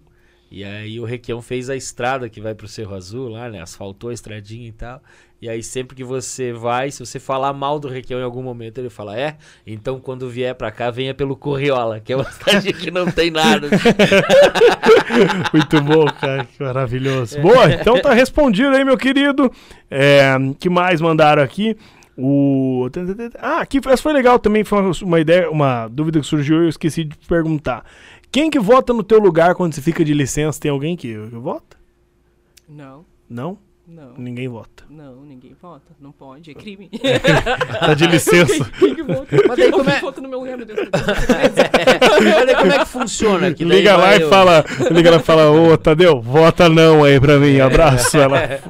E 0.51 0.65
aí 0.65 0.99
o 0.99 1.05
Requião 1.05 1.43
fez 1.43 1.69
a 1.69 1.77
estrada 1.77 2.29
que 2.29 2.41
vai 2.41 2.55
pro 2.55 2.67
Cerro 2.67 2.95
Azul 2.95 3.29
lá, 3.29 3.49
né? 3.51 3.61
Asfaltou 3.61 4.11
a 4.11 4.15
estradinha 4.15 4.69
e 4.69 4.73
tal. 4.73 5.03
E 5.41 5.49
aí 5.49 5.63
sempre 5.63 5.95
que 5.95 6.03
você 6.03 6.53
vai, 6.53 6.91
se 6.91 6.99
você 7.05 7.21
falar 7.21 7.53
mal 7.53 7.79
do 7.79 7.87
Requião 7.87 8.19
em 8.19 8.25
algum 8.25 8.43
momento, 8.43 8.79
ele 8.79 8.91
fala, 8.91 9.17
é? 9.17 9.37
Então 9.67 10.01
quando 10.01 10.29
vier 10.29 10.55
pra 10.55 10.71
cá, 10.73 10.91
venha 10.91 11.15
pelo 11.15 11.37
Corriola, 11.37 12.01
que 12.01 12.13
é 12.13 12.17
uma 12.17 12.25
cidade 12.33 12.73
que 12.73 12.91
não 12.91 13.09
tem 13.11 13.31
nada. 13.31 13.69
Muito 15.53 15.81
bom, 15.83 16.07
cara. 16.21 16.45
Que 16.45 16.63
maravilhoso. 16.63 17.41
Boa, 17.41 17.71
então 17.73 18.01
tá 18.01 18.13
respondido 18.13 18.71
aí, 18.71 18.85
meu 18.85 18.97
querido. 18.97 19.51
É, 19.91 20.33
que 20.59 20.69
mais 20.69 21.01
mandaram 21.01 21.43
aqui? 21.43 21.77
O. 22.17 22.89
Ah, 23.39 23.61
aqui 23.61 23.79
essa 23.87 24.03
foi 24.03 24.13
legal 24.13 24.39
também. 24.41 24.65
Foi 24.65 24.81
uma- 24.81 24.93
uma 25.03 25.21
ideia, 25.21 25.49
uma 25.51 25.87
dúvida 25.87 26.19
que 26.19 26.27
surgiu 26.27 26.63
e 26.63 26.65
eu 26.65 26.69
esqueci 26.69 27.05
de 27.05 27.17
perguntar. 27.29 27.85
Quem 28.31 28.51
que 28.51 28.59
vota 28.59 28.93
no 28.93 29.03
teu 29.03 29.19
lugar 29.19 29.55
quando 29.55 29.73
você 29.75 29.81
fica 29.83 30.05
de 30.05 30.13
licença? 30.15 30.61
Tem 30.61 30.71
alguém 30.71 30.97
que, 30.97 31.09
que 31.15 31.37
vota? 31.37 31.77
Não, 32.69 33.05
Não? 33.29 33.59
não. 33.87 34.13
Ninguém 34.19 34.47
vota. 34.49 34.85
Não, 34.91 35.23
ninguém 35.25 35.57
vota. 35.61 35.87
Não 35.99 36.13
pode, 36.13 36.51
é 36.51 36.55
crime. 36.55 36.91
Tá 37.81 37.95
de 37.95 38.07
licença. 38.07 38.65
Quem 38.79 38.95
que 38.95 39.03
vota? 39.03 39.27
Mas 39.49 39.57
daí 39.57 39.71
como 39.73 39.89
é- 39.89 40.01
vota 40.01 40.21
no 40.21 40.29
meu 40.29 40.41
lugar, 40.41 40.59
meu 40.59 40.67
Deus? 40.67 40.79
meu 40.79 40.91
Deus, 40.91 41.07
meu 41.07 41.51
Deus. 41.51 42.35
Mas 42.35 42.47
daí 42.47 42.55
como 42.57 42.73
é 42.73 42.79
que 42.81 42.85
funciona? 42.85 43.55
Que 43.55 43.65
daí 43.65 43.79
Liga 43.79 43.97
lá 43.97 44.15
e 44.17 44.25
o- 44.25 44.29
fala, 44.29 44.63
liga 44.91 45.11
lá 45.11 45.17
e 45.17 45.21
fala, 45.21 45.51
ô 45.51 45.79
Tadeu, 45.79 46.21
vota 46.21 46.69
não 46.69 47.03
aí 47.05 47.19
pra 47.19 47.39
mim, 47.39 47.59
abraço. 47.61 48.17
Ela. 48.21 48.61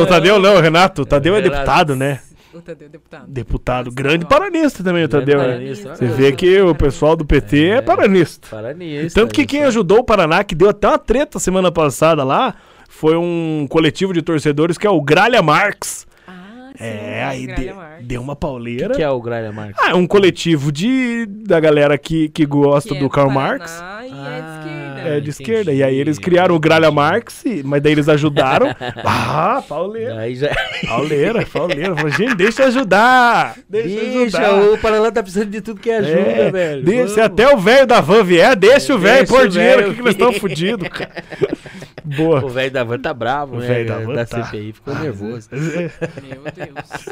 o 0.00 0.06
Tadeu 0.06 0.38
não, 0.38 0.60
Renato, 0.60 1.02
o 1.02 1.06
Tadeu 1.06 1.34
é 1.34 1.40
Renato. 1.40 1.52
deputado, 1.56 1.96
né? 1.96 2.20
O 2.54 2.60
Tadeu, 2.62 2.88
deputado. 2.88 3.24
Deputado, 3.26 3.90
grande 3.92 4.24
paranista 4.26 4.82
também 4.84 5.04
o 5.04 5.08
Tadeu. 5.08 5.38
né? 5.38 5.44
paranista, 5.44 5.94
Você 5.96 6.04
olha 6.04 6.14
vê 6.14 6.32
que 6.32 6.60
o 6.60 6.74
pessoal 6.74 7.16
do 7.16 7.24
PT 7.24 7.66
é 7.66 7.80
paranista. 7.82 8.48
Paranista. 8.50 9.20
Tanto 9.20 9.34
que 9.34 9.44
quem 9.44 9.64
ajudou 9.64 9.98
o 9.98 10.04
Paraná, 10.04 10.44
que 10.44 10.54
deu 10.54 10.68
até 10.68 10.86
uma 10.86 10.98
treta 10.98 11.38
semana 11.38 11.72
passada 11.72 12.22
lá, 12.22 12.54
foi 12.88 13.16
um 13.16 13.66
coletivo 13.68 14.12
de 14.12 14.22
torcedores 14.22 14.78
que 14.78 14.86
é 14.86 14.90
o 14.90 15.00
Gralha 15.02 15.42
Marx. 15.42 16.06
Ah, 16.28 16.70
sim. 16.78 16.84
É, 16.84 17.24
aí 17.24 17.46
de- 17.48 17.72
deu 18.02 18.22
uma 18.22 18.32
O 18.34 18.36
pauleira. 18.36 18.90
que, 18.90 18.96
que 18.96 19.02
é 19.02 19.10
o 19.10 19.20
Gralha 19.20 19.50
Marques? 19.52 19.76
Ah, 19.82 19.90
é 19.90 19.94
um 19.94 20.06
coletivo 20.06 20.70
de 20.70 21.26
da 21.26 21.58
galera 21.58 21.98
que, 21.98 22.28
que 22.28 22.46
gosta 22.46 22.90
Que 22.90 22.96
é 22.96 23.00
do 23.00 23.10
Karl 23.10 23.28
Paraná 23.28 23.48
Marx. 23.58 23.80
E 23.80 24.06
é 24.06 24.08
de 24.08 24.14
Ah, 24.14 24.58
esquerda. 24.60 24.73
É, 25.06 25.10
de 25.12 25.16
entendi, 25.18 25.30
esquerda. 25.30 25.72
E 25.72 25.82
aí 25.82 25.96
eles 25.96 26.18
criaram 26.18 26.54
o 26.54 26.58
Gralha. 26.60 26.90
Marx, 26.90 27.44
e- 27.44 27.62
mas 27.64 27.82
daí 27.82 27.92
eles 27.92 28.08
ajudaram. 28.08 28.68
ah, 29.04 29.62
pauleira. 29.68 30.18
Aí 30.20 30.34
já... 30.36 30.50
Pauleira, 30.86 31.44
pauleira. 31.46 31.96
Falei, 31.96 32.12
gente, 32.12 32.34
deixa 32.34 32.62
eu 32.62 32.66
ajudar. 32.68 33.56
Deixa, 33.68 33.88
eu 33.88 34.12
Deixa, 34.20 34.38
ajudar. 34.38 34.70
o 34.72 34.78
Paraná 34.78 35.10
tá 35.10 35.22
precisando 35.22 35.50
de 35.50 35.60
tudo 35.60 35.80
que 35.80 35.90
ajuda, 35.90 36.12
É, 36.20 36.50
velho. 36.50 36.82
deixa- 36.84 37.04
Vamos. 37.14 37.18
até 37.18 37.54
o 37.54 37.58
velho 37.58 37.86
da 37.86 38.00
van 38.00 38.22
vier, 38.22 38.54
deixa 38.56 38.94
o 38.94 38.98
velho 38.98 39.26
pôr 39.26 39.46
o 39.46 39.48
dinheiro 39.48 39.86
aqui 39.86 39.94
que 39.96 40.02
nós 40.02 40.12
estamos 40.12 40.34
vir. 40.34 40.40
fodidos, 40.40 40.88
cara. 40.88 41.10
Boa. 42.04 42.44
O 42.44 42.48
velho 42.50 42.70
da 42.70 42.84
van 42.84 42.98
tá 42.98 43.14
bravo, 43.14 43.56
O 43.56 43.60
né? 43.60 43.66
velho 43.66 43.88
da 43.88 43.98
van 43.98 44.12
da 44.14 44.26
tá. 44.26 44.44
CPI 44.44 44.72
ficou 44.74 44.94
nervoso. 44.94 45.48
O 45.50 45.56
Meu 45.56 46.42
Deus. 46.54 47.04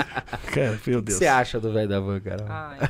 Cara, 0.52 0.78
meu 0.86 0.98
que 1.00 1.06
Deus. 1.06 1.18
você 1.18 1.26
acha 1.26 1.58
do 1.58 1.72
velho 1.72 1.88
da 1.88 1.98
van, 1.98 2.20
cara? 2.20 2.44
Ai. 2.46 2.88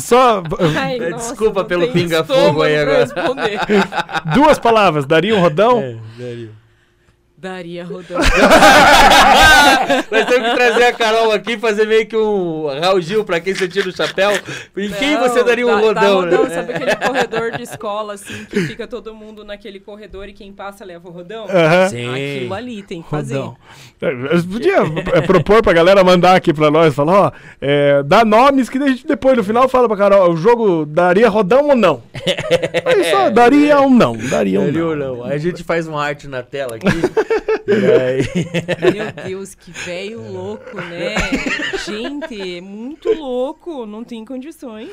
Só 0.00 0.42
Ai, 0.76 0.96
É, 0.98 1.10
nossa, 1.10 1.28
desculpa 1.30 1.60
não 1.60 1.68
pelo 1.68 1.88
pinga-fogo 1.92 2.62
aí 2.62 2.76
agora. 2.76 3.00
responder. 3.00 3.60
duas 4.34 4.58
palavras. 4.58 5.04
Daria 5.06 5.34
um 5.36 5.40
rodão? 5.40 5.80
É. 5.80 6.63
Daria 7.44 7.84
rodando. 7.84 8.24
Nós 10.10 10.24
temos 10.26 10.48
que 10.48 10.54
trazer 10.56 10.84
a 10.84 10.92
Carol 10.94 11.30
aqui 11.30 11.58
fazer 11.58 11.86
meio 11.86 12.06
que 12.06 12.16
um 12.16 12.66
Raul 12.80 13.02
Gil 13.02 13.22
pra 13.22 13.38
quem 13.38 13.54
você 13.54 13.68
tira 13.68 13.86
o 13.86 13.94
chapéu. 13.94 14.30
Em 14.74 14.90
quem 14.90 15.12
Não, 15.14 15.20
você 15.28 15.44
daria 15.44 15.66
um 15.66 15.70
dá- 15.70 15.92
dá 15.92 16.00
rodão, 16.00 16.20
rodão, 16.22 16.44
né? 16.44 16.54
Sabe 16.54 16.72
aquele 16.72 16.96
corredor 16.96 17.50
de 17.52 17.62
escola, 17.62 18.14
assim, 18.14 18.46
que 18.46 18.60
fica 18.62 18.86
todo 18.86 19.14
mundo 19.14 19.44
naquele 19.44 19.78
corredor 19.78 20.26
e 20.26 20.32
quem 20.32 20.52
passa 20.54 20.86
leva 20.86 21.06
o 21.06 21.12
rodão? 21.12 21.44
Aham. 21.50 21.88
Sim. 21.90 22.08
Aquilo 22.14 22.54
ali 22.54 22.82
tem 22.82 23.02
que 23.02 23.10
fazer. 23.10 23.34
Rodão. 23.36 23.56
É, 24.00 24.06
Eu 24.36 24.42
podia 24.44 24.76
é, 25.12 25.20
propor 25.20 25.62
pra 25.62 25.74
galera 25.74 26.02
mandar 26.02 26.34
aqui 26.36 26.54
pra 26.54 26.70
nós, 26.70 26.94
falar, 26.94 27.12
ó, 27.26 27.32
é, 27.60 28.02
dá 28.04 28.24
nomes 28.24 28.70
que 28.70 28.78
a 28.78 28.88
gente 28.88 29.06
depois 29.06 29.36
no 29.36 29.44
final 29.44 29.68
fala 29.68 29.86
pra 29.86 29.98
Carol, 29.98 30.30
o 30.32 30.36
jogo 30.36 30.86
daria 30.86 31.28
rodão 31.28 31.68
ou 31.68 31.76
não? 31.76 32.02
Aí 32.86 33.04
só 33.10 33.28
daria 33.28 33.80
ou 33.80 33.90
não, 33.90 34.16
daria 34.16 34.60
ou 34.60 34.66
Daria 34.66 34.80
não. 34.80 34.88
ou 34.88 34.96
não? 35.18 35.24
Aí 35.24 35.34
a 35.34 35.38
gente 35.38 35.62
faz 35.62 35.86
uma 35.86 36.02
arte 36.02 36.26
na 36.26 36.42
tela 36.42 36.76
aqui. 36.76 36.86
Meu 37.66 39.24
Deus, 39.26 39.54
que 39.54 39.70
velho 39.70 40.20
louco, 40.32 40.76
né? 40.76 41.14
Gente, 41.84 42.58
é 42.58 42.60
muito 42.60 43.12
louco, 43.12 43.86
não 43.86 44.04
tem 44.04 44.24
condições. 44.24 44.90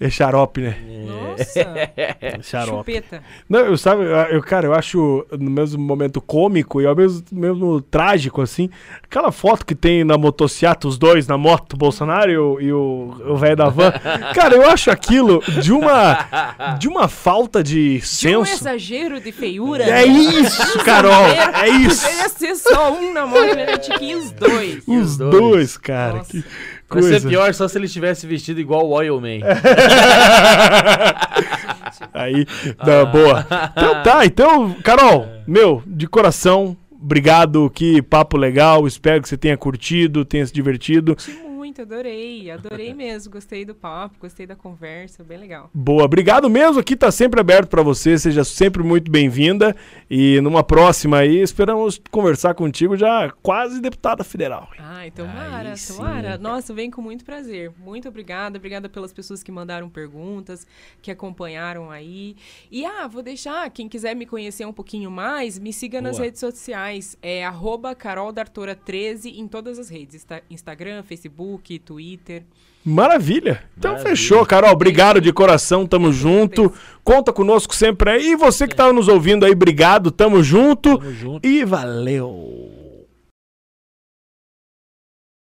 É 0.00 0.08
xarope, 0.10 0.60
né? 0.60 0.76
Nossa, 1.06 2.42
Xarope. 2.42 2.92
chupeta. 2.94 3.22
Não, 3.48 3.60
eu 3.60 3.76
sabe, 3.76 4.02
eu, 4.30 4.42
cara, 4.42 4.66
eu 4.66 4.74
acho 4.74 5.26
no 5.38 5.50
mesmo 5.50 5.82
momento 5.82 6.20
cômico 6.20 6.80
e 6.80 6.86
ao 6.86 6.94
mesmo, 6.94 7.24
mesmo 7.32 7.80
trágico, 7.80 8.40
assim, 8.42 8.68
aquela 9.02 9.32
foto 9.32 9.64
que 9.64 9.74
tem 9.74 10.04
na 10.04 10.16
motociata, 10.18 10.86
os 10.86 10.98
dois 10.98 11.26
na 11.26 11.38
moto, 11.38 11.74
o 11.74 11.76
Bolsonaro 11.76 12.30
e 12.30 12.36
o- 12.38 12.60
e 12.60 12.72
o 12.72 13.36
velho 13.36 13.56
da 13.56 13.68
van. 13.68 13.90
Cara, 14.34 14.54
eu 14.54 14.66
acho 14.68 14.90
aquilo 14.90 15.42
de 15.60 15.72
uma, 15.72 16.76
de 16.78 16.88
uma 16.88 17.08
falta 17.08 17.62
de 17.62 17.72
De 17.72 17.98
um 18.36 18.44
senso. 18.44 18.52
exagero 18.54 19.20
de 19.20 19.32
feiura. 19.32 19.84
É 19.84 20.04
isso, 20.06 20.78
Carol, 20.84 21.12
é 21.26 21.68
isso. 21.72 22.04
Deveria 22.06 22.28
ser 22.28 22.56
só 22.56 22.92
um 22.92 23.12
na 23.12 23.26
mão, 23.26 23.40
deveria 23.46 23.78
ter 23.78 23.98
que 23.98 24.04
ir 24.04 24.14
os 24.16 24.30
dois. 24.32 24.82
Os 24.86 25.16
dois. 25.16 25.30
dois, 25.30 25.76
cara, 25.76 26.18
Nossa. 26.18 26.30
que 26.30 26.44
Vai 26.88 27.02
ser 27.02 27.10
coisa. 27.10 27.28
pior 27.28 27.54
só 27.54 27.66
se 27.68 27.78
ele 27.78 27.88
tivesse 27.88 28.26
vestido 28.26 28.60
igual 28.60 28.86
o 28.86 28.90
Oil 28.90 29.20
Man. 29.20 29.40
Aí, 32.12 32.46
da 32.84 33.04
boa. 33.06 33.46
Então 33.72 34.02
tá, 34.02 34.26
então, 34.26 34.74
Carol, 34.82 35.26
meu, 35.46 35.82
de 35.86 36.06
coração, 36.06 36.76
obrigado, 37.00 37.70
que 37.74 38.02
papo 38.02 38.36
legal. 38.36 38.86
Espero 38.86 39.22
que 39.22 39.28
você 39.28 39.36
tenha 39.36 39.56
curtido, 39.56 40.24
tenha 40.24 40.46
se 40.46 40.52
divertido. 40.52 41.16
Curti 41.16 41.32
muito, 41.62 41.82
adorei. 41.82 42.50
Adorei 42.50 42.92
mesmo. 42.92 43.32
Gostei 43.32 43.64
do 43.64 43.72
papo, 43.72 44.16
gostei 44.18 44.46
da 44.46 44.56
conversa, 44.56 45.22
bem 45.22 45.38
legal. 45.38 45.70
Boa, 45.72 46.02
obrigado 46.02 46.50
mesmo. 46.50 46.80
Aqui 46.80 46.96
tá 46.96 47.08
sempre 47.12 47.40
aberto 47.40 47.68
para 47.68 47.82
você. 47.82 48.18
Seja 48.18 48.42
sempre 48.42 48.82
muito 48.82 49.10
bem-vinda. 49.12 49.76
E 50.10 50.40
numa 50.40 50.64
próxima 50.64 51.18
aí, 51.18 51.40
esperamos 51.40 52.00
conversar 52.10 52.54
contigo 52.54 52.96
já 52.96 53.32
quase 53.42 53.80
deputada 53.80 54.24
federal. 54.24 54.68
Ai, 54.76 55.12
tomara, 55.12 55.74
tomara. 55.86 56.36
Nossa, 56.36 56.74
vem 56.74 56.90
com 56.90 57.00
muito 57.00 57.24
prazer. 57.24 57.72
Muito 57.78 58.08
obrigada. 58.08 58.58
Obrigada 58.58 58.88
pelas 58.88 59.12
pessoas 59.12 59.40
que 59.40 59.52
mandaram 59.52 59.88
perguntas, 59.88 60.66
que 61.00 61.12
acompanharam 61.12 61.92
aí. 61.92 62.34
E 62.72 62.84
ah, 62.84 63.06
vou 63.06 63.22
deixar, 63.22 63.70
quem 63.70 63.88
quiser 63.88 64.16
me 64.16 64.26
conhecer 64.26 64.66
um 64.66 64.72
pouquinho 64.72 65.12
mais, 65.12 65.60
me 65.60 65.72
siga 65.72 66.00
Boa. 66.00 66.10
nas 66.10 66.18
redes 66.18 66.40
sociais. 66.40 67.16
É 67.22 67.44
arroba 67.44 67.94
Carol 67.94 68.32
D'Artora 68.32 68.74
13 68.74 69.30
em 69.30 69.46
todas 69.46 69.78
as 69.78 69.88
redes. 69.88 70.26
Instagram, 70.50 71.04
Facebook, 71.04 71.51
Twitter. 71.58 72.42
Maravilha. 72.84 73.62
Então 73.78 73.92
Maravilha. 73.92 74.16
fechou, 74.16 74.44
Carol. 74.44 74.72
Obrigado 74.72 75.20
de 75.20 75.32
coração, 75.32 75.86
tamo 75.86 76.12
junto. 76.12 76.72
Conta 77.04 77.32
conosco 77.32 77.74
sempre 77.74 78.10
aí. 78.10 78.32
E 78.32 78.36
você 78.36 78.66
que 78.66 78.74
tá 78.74 78.92
nos 78.92 79.08
ouvindo 79.08 79.46
aí, 79.46 79.52
obrigado, 79.52 80.10
tamo 80.10 80.42
junto. 80.42 80.98
Tamo 80.98 81.12
junto. 81.12 81.46
E 81.46 81.64
valeu. 81.64 82.81